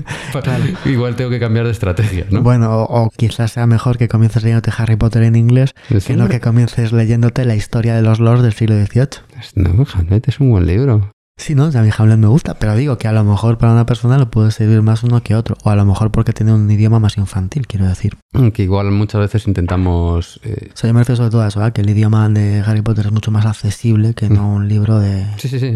Igual 0.86 1.18
tengo 1.18 1.30
que 1.30 1.41
cambiar 1.41 1.66
de 1.66 1.74
estrategia, 1.74 2.26
¿no? 2.32 2.41
Bueno, 2.41 2.84
o, 2.84 3.09
quizás 3.18 3.51
sea 3.51 3.68
mejor 3.68 3.97
que 3.97 4.07
comiences 4.07 4.43
leyéndote 4.43 4.72
Harry 4.78 4.95
Potter 4.95 5.24
en 5.24 5.36
inglés 5.36 5.76
que 6.07 6.16
no 6.16 6.30
que 6.30 6.39
comiences 6.39 6.93
leyéndote 6.93 7.43
la 7.43 7.57
historia 7.57 7.95
de 7.95 8.01
los 8.01 8.22
lords 8.22 8.43
del 8.43 8.53
siglo 8.53 8.76
XVIII. 8.78 9.09
No, 9.55 9.86
Hamlet 9.93 10.30
es 10.30 10.39
un 10.39 10.51
buen 10.51 10.66
libro. 10.66 11.14
Sí, 11.38 11.53
no, 11.53 11.65
a 11.65 11.81
mí 11.81 11.89
Hamlet 11.95 12.17
me 12.17 12.27
gusta, 12.27 12.53
pero 12.53 12.75
digo 12.75 12.97
que 12.97 13.09
a 13.09 13.11
lo 13.11 13.23
mejor 13.23 13.57
para 13.57 13.73
una 13.73 13.86
persona 13.86 14.17
le 14.17 14.25
puede 14.25 14.51
servir 14.51 14.81
más 14.81 15.03
uno 15.03 15.21
que 15.21 15.36
otro, 15.36 15.57
o 15.63 15.69
a 15.69 15.75
lo 15.75 15.83
mejor 15.83 16.09
porque 16.09 16.31
tiene 16.31 16.53
un 16.53 16.69
idioma 16.71 16.99
más 16.99 17.17
infantil, 17.17 17.67
quiero 17.67 17.88
decir. 17.88 18.15
Que 18.53 18.63
igual 18.63 18.89
muchas 18.91 19.19
veces 19.21 19.45
intentamos... 19.47 20.39
Eh... 20.43 20.69
O 20.73 20.77
sea, 20.77 20.88
yo 20.88 20.93
me 20.93 21.01
refiero 21.01 21.17
sobre 21.17 21.31
todo 21.31 21.41
a 21.41 21.47
eso, 21.47 21.65
¿eh? 21.65 21.71
que 21.73 21.81
el 21.81 21.89
idioma 21.89 22.29
de 22.29 22.61
Harry 22.65 22.81
Potter 22.81 23.07
es 23.07 23.11
mucho 23.11 23.31
más 23.31 23.45
accesible 23.45 24.13
que 24.13 24.29
no 24.29 24.43
mm. 24.43 24.55
un 24.55 24.67
libro 24.69 24.99
de... 24.99 25.25
Sí, 25.38 25.49
sí, 25.49 25.59
sí, 25.59 25.71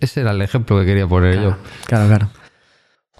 ese 0.00 0.20
era 0.20 0.30
el 0.30 0.40
ejemplo 0.40 0.80
que 0.80 0.86
quería 0.86 1.06
poner 1.06 1.40
yo. 1.40 1.56
Claro, 1.86 2.08
claro. 2.08 2.41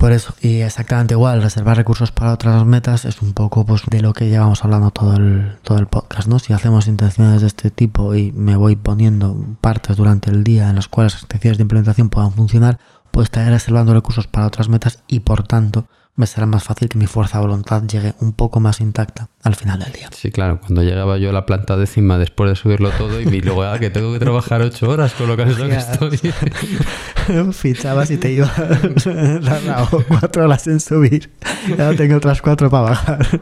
Por 0.03 0.11
eso, 0.11 0.34
y 0.40 0.62
exactamente 0.62 1.14
igual, 1.14 1.42
reservar 1.42 1.76
recursos 1.76 2.11
para 2.11 2.32
otras 2.32 2.66
metas 2.66 3.05
es 3.05 3.22
un 3.22 3.34
poco 3.34 3.64
pues, 3.64 3.82
de 3.88 4.00
lo 4.00 4.12
que 4.12 4.28
llevamos 4.28 4.64
hablando 4.64 4.90
todo 4.90 5.14
el, 5.14 5.59
todo 5.62 5.78
el 5.78 5.86
podcast, 5.86 6.26
¿no? 6.26 6.40
Si 6.40 6.53
hacemos 6.53 6.88
intenciones 6.88 7.40
de 7.40 7.46
este 7.46 7.70
tipo 7.70 8.12
y 8.16 8.32
me 8.32 8.57
voy 8.57 8.74
poniendo 8.74 9.36
partes 9.61 9.96
durante 9.96 10.32
el 10.32 10.42
día 10.42 10.68
en 10.68 10.74
las 10.74 10.88
cuales 10.88 11.12
las 11.12 11.22
intenciones 11.22 11.59
de 11.59 11.62
implementación 11.62 12.09
puedan 12.11 12.32
funcionar, 12.32 12.80
pues 13.12 13.26
estaré 13.26 13.50
reservando 13.50 13.94
recursos 13.94 14.26
para 14.26 14.48
otras 14.48 14.68
metas 14.68 15.05
y 15.07 15.20
por 15.20 15.46
tanto 15.46 15.86
me 16.15 16.27
será 16.27 16.47
más 16.47 16.65
fácil 16.65 16.91
que 16.91 16.99
mi 16.99 17.07
fuerza 17.07 17.39
de 17.39 17.47
voluntad 17.47 17.83
llegue 17.85 18.15
un 18.21 18.35
poco 18.35 18.61
más 18.61 18.83
intacta 18.83 19.31
al 19.43 19.55
final 19.55 19.79
del 19.79 19.93
día. 19.93 20.11
Sí, 20.13 20.31
claro, 20.31 20.61
cuando 20.61 20.83
llegaba 20.83 21.17
yo 21.17 21.31
a 21.31 21.33
la 21.33 21.47
planta 21.47 21.77
décima 21.79 22.19
después 22.19 22.51
de 22.51 22.57
subirlo 22.57 22.91
todo 22.91 23.19
y 23.19 23.41
luego 23.41 23.63
ah, 23.63 23.79
que 23.79 23.89
tengo 23.89 24.13
que 24.13 24.19
trabajar 24.19 24.61
ocho 24.61 24.91
horas 24.91 25.15
con 25.15 25.27
lo 25.27 25.37
que 25.39 25.43
estoy. 25.73 26.19
Fichabas 27.53 28.11
y 28.11 28.19
te 28.19 28.33
ibas 28.33 28.53
cuatro 30.09 30.45
horas 30.45 30.67
en 30.67 30.81
subir. 30.81 31.31
Ya 31.79 31.95
tengo 31.95 32.17
otras 32.17 32.43
cuatro 32.43 32.69
para 32.69 32.91
bajar. 32.91 33.41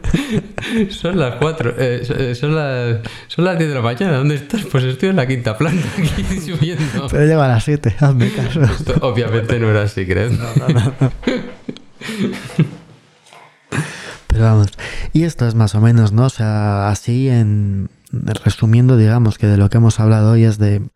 Son 0.89 1.19
las 1.19 1.35
cuatro, 1.35 1.71
eh, 1.77 2.03
eh, 2.07 2.35
son, 2.35 2.55
las, 2.55 2.99
son 3.27 3.43
las 3.43 3.57
diez 3.57 3.69
de 3.69 3.75
la 3.75 3.81
mañana. 3.81 4.17
¿Dónde 4.17 4.35
estás? 4.35 4.63
Pues 4.63 4.85
estoy 4.85 5.09
en 5.09 5.17
la 5.17 5.27
quinta 5.27 5.57
planta 5.57 5.85
aquí 5.97 6.39
subiendo. 6.39 7.07
Pero 7.09 7.25
llego 7.25 7.41
a 7.41 7.49
las 7.49 7.65
siete, 7.65 7.93
hazme 7.99 8.31
caso. 8.31 8.61
obviamente 9.01 9.59
no 9.59 9.69
era 9.69 9.83
así, 9.83 10.05
¿crees? 10.05 10.31
no, 10.31 10.45
no. 10.55 10.67
no. 10.69 11.11
Pero 14.27 14.43
vamos, 14.43 14.69
y 15.13 15.23
esto 15.23 15.47
es 15.47 15.55
más 15.55 15.75
o 15.75 15.81
menos, 15.81 16.13
¿no? 16.13 16.25
O 16.25 16.29
sea, 16.29 16.89
así 16.89 17.29
en 17.29 17.89
resumiendo, 18.11 18.97
digamos 18.97 19.37
que 19.37 19.47
de 19.47 19.57
lo 19.57 19.69
que 19.69 19.77
hemos 19.77 19.99
hablado 19.99 20.31
hoy 20.31 20.43
es 20.43 20.57
de 20.57 20.89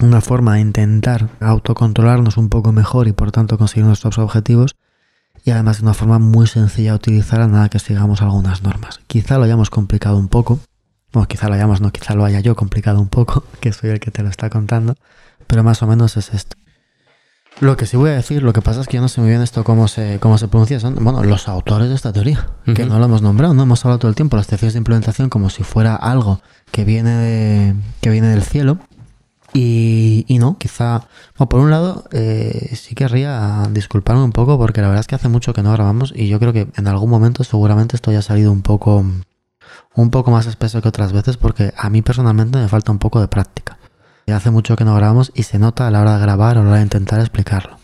una 0.00 0.20
forma 0.20 0.54
de 0.54 0.60
intentar 0.60 1.28
autocontrolarnos 1.40 2.36
un 2.36 2.48
poco 2.48 2.72
mejor 2.72 3.08
y 3.08 3.12
por 3.12 3.30
tanto 3.30 3.58
conseguir 3.58 3.86
nuestros 3.86 4.18
objetivos 4.18 4.76
y 5.44 5.50
además 5.50 5.78
de 5.78 5.84
una 5.84 5.94
forma 5.94 6.18
muy 6.18 6.46
sencilla 6.46 6.90
de 6.90 6.96
utilizar 6.96 7.40
a 7.40 7.46
nada 7.46 7.68
que 7.68 7.78
sigamos 7.78 8.22
algunas 8.22 8.62
normas. 8.62 9.00
Quizá 9.06 9.38
lo 9.38 9.44
hayamos 9.44 9.70
complicado 9.70 10.16
un 10.16 10.28
poco, 10.28 10.60
bueno, 11.12 11.28
quizá 11.28 11.48
lo 11.48 11.54
hayamos, 11.54 11.80
no, 11.80 11.90
quizá 11.90 12.14
lo 12.14 12.24
haya 12.24 12.40
yo 12.40 12.56
complicado 12.56 13.00
un 13.00 13.08
poco, 13.08 13.44
que 13.60 13.72
soy 13.72 13.90
el 13.90 14.00
que 14.00 14.10
te 14.10 14.22
lo 14.22 14.28
está 14.28 14.50
contando, 14.50 14.94
pero 15.46 15.62
más 15.62 15.82
o 15.82 15.86
menos 15.86 16.16
es 16.16 16.32
esto. 16.32 16.56
Lo 17.62 17.76
que 17.76 17.86
sí 17.86 17.96
voy 17.96 18.10
a 18.10 18.14
decir, 18.14 18.42
lo 18.42 18.52
que 18.52 18.60
pasa 18.60 18.80
es 18.80 18.88
que 18.88 18.96
yo 18.96 19.00
no 19.00 19.06
sé 19.06 19.20
muy 19.20 19.30
bien 19.30 19.40
esto 19.40 19.62
cómo 19.62 19.86
se, 19.86 20.18
cómo 20.18 20.36
se 20.36 20.48
pronuncia, 20.48 20.80
son 20.80 20.96
bueno, 20.96 21.22
los 21.22 21.46
autores 21.46 21.88
de 21.88 21.94
esta 21.94 22.12
teoría, 22.12 22.48
que 22.74 22.84
no 22.86 22.98
lo 22.98 23.04
hemos 23.04 23.22
nombrado, 23.22 23.54
no 23.54 23.62
hemos 23.62 23.84
hablado 23.84 24.00
todo 24.00 24.08
el 24.08 24.16
tiempo, 24.16 24.36
las 24.36 24.48
teorías 24.48 24.72
de 24.72 24.78
implementación 24.78 25.28
como 25.28 25.48
si 25.48 25.62
fuera 25.62 25.94
algo 25.94 26.40
que 26.72 26.84
viene, 26.84 27.14
de, 27.14 27.74
que 28.00 28.10
viene 28.10 28.30
del 28.30 28.42
cielo. 28.42 28.78
Y, 29.54 30.24
y 30.26 30.40
no, 30.40 30.58
quizá, 30.58 31.06
bueno, 31.38 31.48
por 31.48 31.60
un 31.60 31.70
lado, 31.70 32.02
eh, 32.10 32.74
sí 32.74 32.96
querría 32.96 33.68
disculparme 33.70 34.24
un 34.24 34.32
poco 34.32 34.58
porque 34.58 34.80
la 34.80 34.88
verdad 34.88 35.02
es 35.02 35.06
que 35.06 35.14
hace 35.14 35.28
mucho 35.28 35.52
que 35.52 35.62
no 35.62 35.70
grabamos 35.70 36.12
y 36.16 36.26
yo 36.26 36.40
creo 36.40 36.52
que 36.52 36.66
en 36.74 36.88
algún 36.88 37.10
momento 37.10 37.44
seguramente 37.44 37.94
esto 37.94 38.10
ya 38.10 38.18
ha 38.18 38.22
salido 38.22 38.50
un 38.50 38.62
poco, 38.62 39.04
un 39.94 40.10
poco 40.10 40.32
más 40.32 40.48
espeso 40.48 40.82
que 40.82 40.88
otras 40.88 41.12
veces 41.12 41.36
porque 41.36 41.72
a 41.76 41.90
mí 41.90 42.02
personalmente 42.02 42.58
me 42.58 42.66
falta 42.66 42.90
un 42.90 42.98
poco 42.98 43.20
de 43.20 43.28
práctica. 43.28 43.78
Hace 44.26 44.50
mucho 44.50 44.76
que 44.76 44.84
no 44.84 44.94
grabamos 44.94 45.30
y 45.34 45.42
se 45.42 45.58
nota 45.58 45.86
a 45.86 45.90
la 45.90 46.00
hora 46.00 46.14
de 46.14 46.22
grabar 46.22 46.56
o 46.56 46.60
a 46.60 46.64
la 46.64 46.70
hora 46.70 46.78
de 46.78 46.84
intentar 46.84 47.20
explicarlo. 47.20 47.78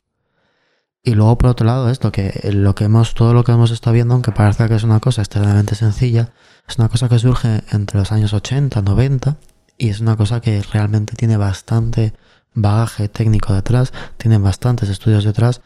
Y 1.03 1.15
luego 1.15 1.39
por 1.39 1.51
otro 1.51 1.67
lado 1.67 1.91
esto, 1.91 2.13
que 2.13 2.51
lo 2.53 2.75
que 2.75 2.85
hemos, 2.85 3.15
todo 3.15 3.33
lo 3.33 3.45
que 3.45 3.53
hemos 3.53 3.71
estado 3.71 3.95
viendo, 3.95 4.15
aunque 4.15 4.33
parezca 4.33 4.69
que 4.69 4.75
es 4.75 4.83
una 4.83 5.01
cosa 5.01 5.23
extremadamente 5.23 5.75
sencilla, 5.75 6.33
es 6.69 6.79
una 6.79 6.89
cosa 6.89 7.09
que 7.09 7.19
surge 7.19 7.63
entre 7.71 7.99
los 7.99 8.13
años 8.13 8.33
80, 8.33 8.83
90 8.83 9.37
y 9.79 9.89
es 9.89 10.01
una 10.01 10.17
cosa 10.17 10.41
que 10.41 10.63
realmente 10.63 11.17
tiene 11.17 11.37
bastante 11.37 12.13
bagaje 12.55 13.09
técnico 13.09 13.55
detrás, 13.55 13.93
tiene 14.17 14.39
bastantes 14.39 14.89
estudios 14.89 15.25
detrás, 15.25 15.61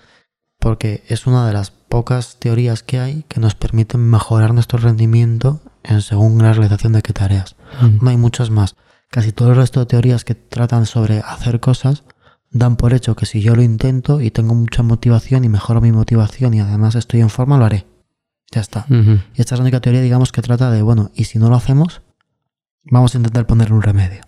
porque 0.59 1.03
es 1.09 1.27
una 1.27 1.47
de 1.47 1.55
las 1.55 1.71
pocas 1.71 2.37
teorías 2.39 2.83
que 2.83 3.01
hay 3.01 3.25
que 3.29 3.41
nos 3.41 3.55
permiten 3.55 4.09
mejorar 4.09 4.55
nuestro 4.55 4.79
rendimiento 4.79 5.61
en 5.83 6.03
según 6.03 6.39
la 6.43 6.53
realización 6.53 6.93
de 6.93 7.03
qué 7.03 7.13
tareas. 7.13 7.57
Mm. 7.81 8.05
No 8.05 8.11
hay 8.11 8.17
muchas 8.17 8.51
más. 8.51 8.77
Casi 9.13 9.33
todo 9.33 9.51
el 9.51 9.57
resto 9.57 9.79
de 9.81 9.85
teorías 9.85 10.25
que 10.25 10.35
tratan 10.35 10.87
sobre 10.87 11.19
hacer 11.19 11.61
cosas 11.61 12.03
dan 12.51 12.77
por 12.77 12.95
hecho 12.95 13.15
que 13.15 13.27
si 13.27 13.43
yo 13.43 13.55
lo 13.55 13.61
intento 13.61 14.23
y 14.23 14.31
tengo 14.31 14.55
mucha 14.55 14.83
motivación 14.83 15.45
y 15.45 15.51
mejoro 15.51 15.83
mi 15.83 15.93
motivación 15.93 16.55
y 16.55 16.61
además 16.61 16.95
estoy 16.95 17.21
en 17.21 17.29
forma, 17.29 17.59
lo 17.59 17.67
haré. 17.67 17.87
Ya 18.51 18.63
está. 18.63 18.87
Y 18.89 19.41
esta 19.43 19.55
es 19.55 19.59
la 19.59 19.65
única 19.65 19.81
teoría, 19.81 20.01
digamos, 20.01 20.33
que 20.33 20.41
trata 20.41 20.71
de, 20.71 20.81
bueno, 20.81 21.11
y 21.15 21.25
si 21.25 21.39
no 21.39 21.51
lo 21.51 21.57
hacemos, 21.57 22.01
vamos 22.85 23.15
a 23.15 23.19
intentar 23.19 23.47
ponerle 23.47 23.75
un 23.75 23.83
remedio. 23.83 24.23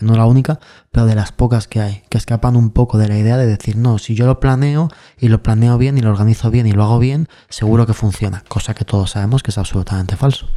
No 0.00 0.16
la 0.16 0.26
única, 0.26 0.58
pero 0.90 1.06
de 1.06 1.14
las 1.14 1.30
pocas 1.30 1.68
que 1.68 1.80
hay, 1.80 2.02
que 2.08 2.18
escapan 2.18 2.56
un 2.56 2.70
poco 2.70 2.98
de 2.98 3.06
la 3.06 3.16
idea 3.16 3.36
de 3.36 3.46
decir, 3.46 3.76
no, 3.76 3.98
si 3.98 4.16
yo 4.16 4.26
lo 4.26 4.40
planeo 4.40 4.88
y 5.20 5.28
lo 5.28 5.40
planeo 5.40 5.78
bien 5.78 5.98
y 5.98 6.00
lo 6.00 6.10
organizo 6.10 6.50
bien 6.50 6.66
y 6.66 6.72
lo 6.72 6.82
hago 6.82 6.98
bien, 6.98 7.28
seguro 7.48 7.86
que 7.86 7.94
funciona, 7.94 8.42
cosa 8.48 8.74
que 8.74 8.84
todos 8.84 9.12
sabemos 9.12 9.44
que 9.44 9.52
es 9.52 9.58
absolutamente 9.58 10.16
falso. 10.16 10.48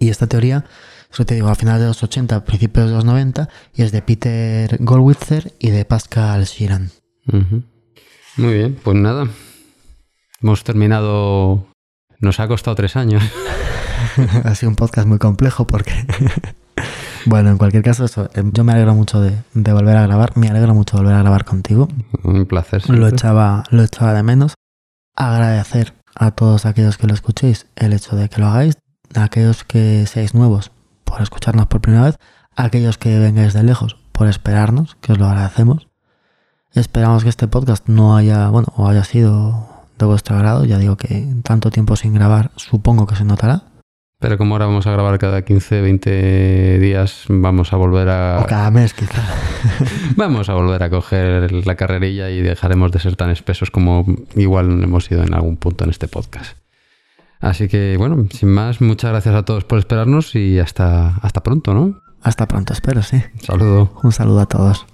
Y 0.00 0.08
esta 0.08 0.26
teoría 0.26 0.64
eso 1.12 1.26
te 1.26 1.34
digo, 1.34 1.48
a 1.48 1.54
finales 1.54 1.82
de 1.82 1.88
los 1.88 2.02
80, 2.02 2.44
principios 2.44 2.88
de 2.88 2.94
los 2.96 3.04
90, 3.04 3.48
y 3.74 3.82
es 3.82 3.92
de 3.92 4.02
Peter 4.02 4.76
Goldwitzer 4.80 5.52
y 5.58 5.70
de 5.70 5.84
Pascal 5.84 6.44
Sheeran. 6.44 6.90
Muy 8.36 8.54
bien, 8.54 8.78
pues 8.82 8.96
nada. 8.96 9.28
Hemos 10.42 10.64
terminado. 10.64 11.66
Nos 12.20 12.40
ha 12.40 12.48
costado 12.48 12.74
tres 12.76 12.96
años. 12.96 13.22
ha 14.44 14.54
sido 14.54 14.70
un 14.70 14.76
podcast 14.76 15.06
muy 15.06 15.18
complejo 15.18 15.66
porque. 15.66 15.92
bueno, 17.26 17.50
en 17.50 17.58
cualquier 17.58 17.82
caso, 17.82 18.04
eso, 18.04 18.28
em, 18.34 18.52
yo 18.52 18.64
me 18.64 18.72
alegro 18.72 18.94
mucho 18.94 19.20
de, 19.20 19.36
volver 19.54 19.96
a 19.96 20.02
grabar. 20.02 20.36
Me 20.36 20.48
alegro 20.48 20.74
mucho 20.74 20.96
de 20.96 21.02
volver 21.02 21.16
a 21.16 21.22
grabar 21.22 21.44
contigo. 21.44 21.88
Un 22.22 22.46
placer. 22.46 22.88
Lo 22.88 23.08
echaba, 23.08 23.64
lo 23.70 23.82
echaba 23.82 24.14
de 24.14 24.22
menos. 24.22 24.54
Agradecer 25.14 25.94
a 26.14 26.30
todos 26.30 26.66
aquellos 26.66 26.98
que 26.98 27.06
lo 27.06 27.14
escuchéis 27.14 27.66
el 27.76 27.92
hecho 27.92 28.16
de 28.16 28.28
que 28.28 28.40
lo 28.40 28.46
hagáis, 28.48 28.76
a 29.14 29.24
aquellos 29.24 29.64
que 29.64 30.06
seáis 30.06 30.34
nuevos, 30.34 30.72
por 31.12 31.20
escucharnos 31.20 31.66
por 31.66 31.82
primera 31.82 32.04
vez, 32.04 32.18
a 32.56 32.64
aquellos 32.64 32.96
que 32.96 33.18
vengáis 33.18 33.52
de 33.52 33.62
lejos 33.62 33.98
por 34.12 34.28
esperarnos, 34.28 34.96
que 35.02 35.12
os 35.12 35.18
lo 35.18 35.26
agradecemos. 35.26 35.88
Esperamos 36.72 37.22
que 37.22 37.28
este 37.28 37.48
podcast 37.48 37.86
no 37.86 38.16
haya, 38.16 38.48
bueno, 38.48 38.68
o 38.76 38.88
haya 38.88 39.04
sido 39.04 39.68
de 39.98 40.06
vuestro 40.06 40.36
agrado. 40.36 40.64
Ya 40.64 40.78
digo 40.78 40.96
que 40.96 41.28
tanto 41.44 41.70
tiempo 41.70 41.96
sin 41.96 42.14
grabar, 42.14 42.50
supongo 42.56 43.06
que 43.06 43.14
se 43.14 43.26
notará. 43.26 43.64
Pero 44.20 44.38
como 44.38 44.54
ahora 44.54 44.64
vamos 44.64 44.86
a 44.86 44.92
grabar 44.92 45.18
cada 45.18 45.42
15, 45.42 45.82
20 45.82 46.78
días, 46.78 47.24
vamos 47.28 47.74
a 47.74 47.76
volver 47.76 48.08
a... 48.08 48.40
O 48.40 48.46
cada 48.46 48.70
mes, 48.70 48.94
quizá. 48.94 49.22
vamos 50.16 50.48
a 50.48 50.54
volver 50.54 50.82
a 50.82 50.88
coger 50.88 51.52
la 51.66 51.74
carrerilla 51.74 52.30
y 52.30 52.40
dejaremos 52.40 52.90
de 52.90 53.00
ser 53.00 53.16
tan 53.16 53.28
espesos 53.28 53.70
como 53.70 54.06
igual 54.34 54.82
hemos 54.82 55.04
sido 55.04 55.24
en 55.24 55.34
algún 55.34 55.58
punto 55.58 55.84
en 55.84 55.90
este 55.90 56.08
podcast. 56.08 56.61
Así 57.42 57.66
que, 57.66 57.96
bueno, 57.98 58.24
sin 58.30 58.50
más, 58.50 58.80
muchas 58.80 59.10
gracias 59.10 59.34
a 59.34 59.44
todos 59.44 59.64
por 59.64 59.80
esperarnos 59.80 60.36
y 60.36 60.60
hasta, 60.60 61.16
hasta 61.16 61.42
pronto, 61.42 61.74
¿no? 61.74 62.00
Hasta 62.22 62.46
pronto, 62.46 62.72
espero, 62.72 63.02
sí. 63.02 63.20
Saludo. 63.42 63.92
Un 64.04 64.12
saludo 64.12 64.40
a 64.40 64.46
todos. 64.46 64.86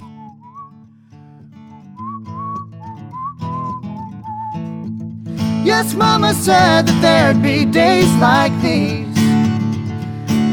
Yes, 5.62 5.94
Mama 5.94 6.32
said 6.32 6.86
that 6.86 7.02
there'd 7.02 7.42
be 7.42 7.66
days 7.66 8.10
like 8.16 8.52
these 8.62 9.06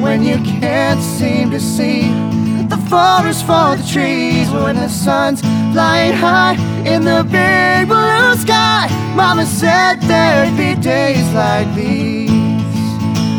when 0.01 0.21
you 0.21 0.37
can't 0.59 1.01
seem 1.01 1.49
to 1.51 1.59
see 1.61 2.34
the 2.75 2.89
forest 2.89 3.45
for 3.45 3.75
the 3.77 3.87
trees 3.91 4.49
when 4.49 4.75
the 4.75 4.89
sun's 4.89 5.41
flying 5.73 6.13
high 6.13 6.55
in 6.85 7.03
the 7.05 7.23
big 7.23 7.87
blue 7.87 8.35
sky. 8.35 8.87
Mama 9.15 9.45
said 9.45 10.01
there'd 10.01 10.57
be 10.57 10.75
days 10.81 11.27
like 11.33 11.73
these 11.75 12.31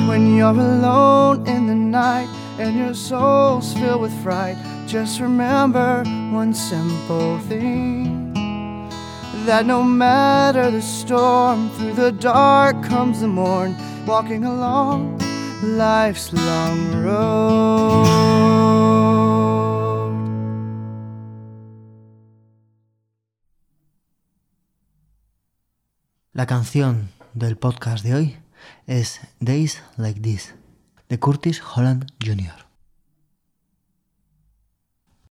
when 0.08 0.36
you're 0.36 0.48
alone 0.48 1.46
in 1.46 1.66
the 1.66 1.74
night 1.74 2.28
and 2.58 2.76
your 2.76 2.94
soul's 2.94 3.74
filled 3.74 4.02
with 4.02 4.22
fright. 4.22 4.56
Just 4.86 5.20
remember 5.20 6.02
one 6.32 6.54
simple 6.54 7.38
thing 7.40 8.32
that 9.44 9.66
no 9.66 9.82
matter 9.82 10.70
the 10.70 10.82
storm, 10.82 11.68
through 11.70 11.94
the 11.94 12.12
dark 12.12 12.82
comes 12.82 13.20
the 13.20 13.28
morn, 13.28 13.76
walking 14.06 14.44
along 14.44 15.18
life's 15.62 16.32
long 16.32 17.04
road. 17.04 18.85
La 26.36 26.44
canción 26.44 27.08
del 27.32 27.56
podcast 27.56 28.04
de 28.04 28.14
hoy 28.14 28.36
es 28.86 29.22
Days 29.40 29.82
Like 29.96 30.20
This, 30.20 30.54
de 31.08 31.18
Curtis 31.18 31.62
Holland 31.62 32.12
Jr. 32.22 32.65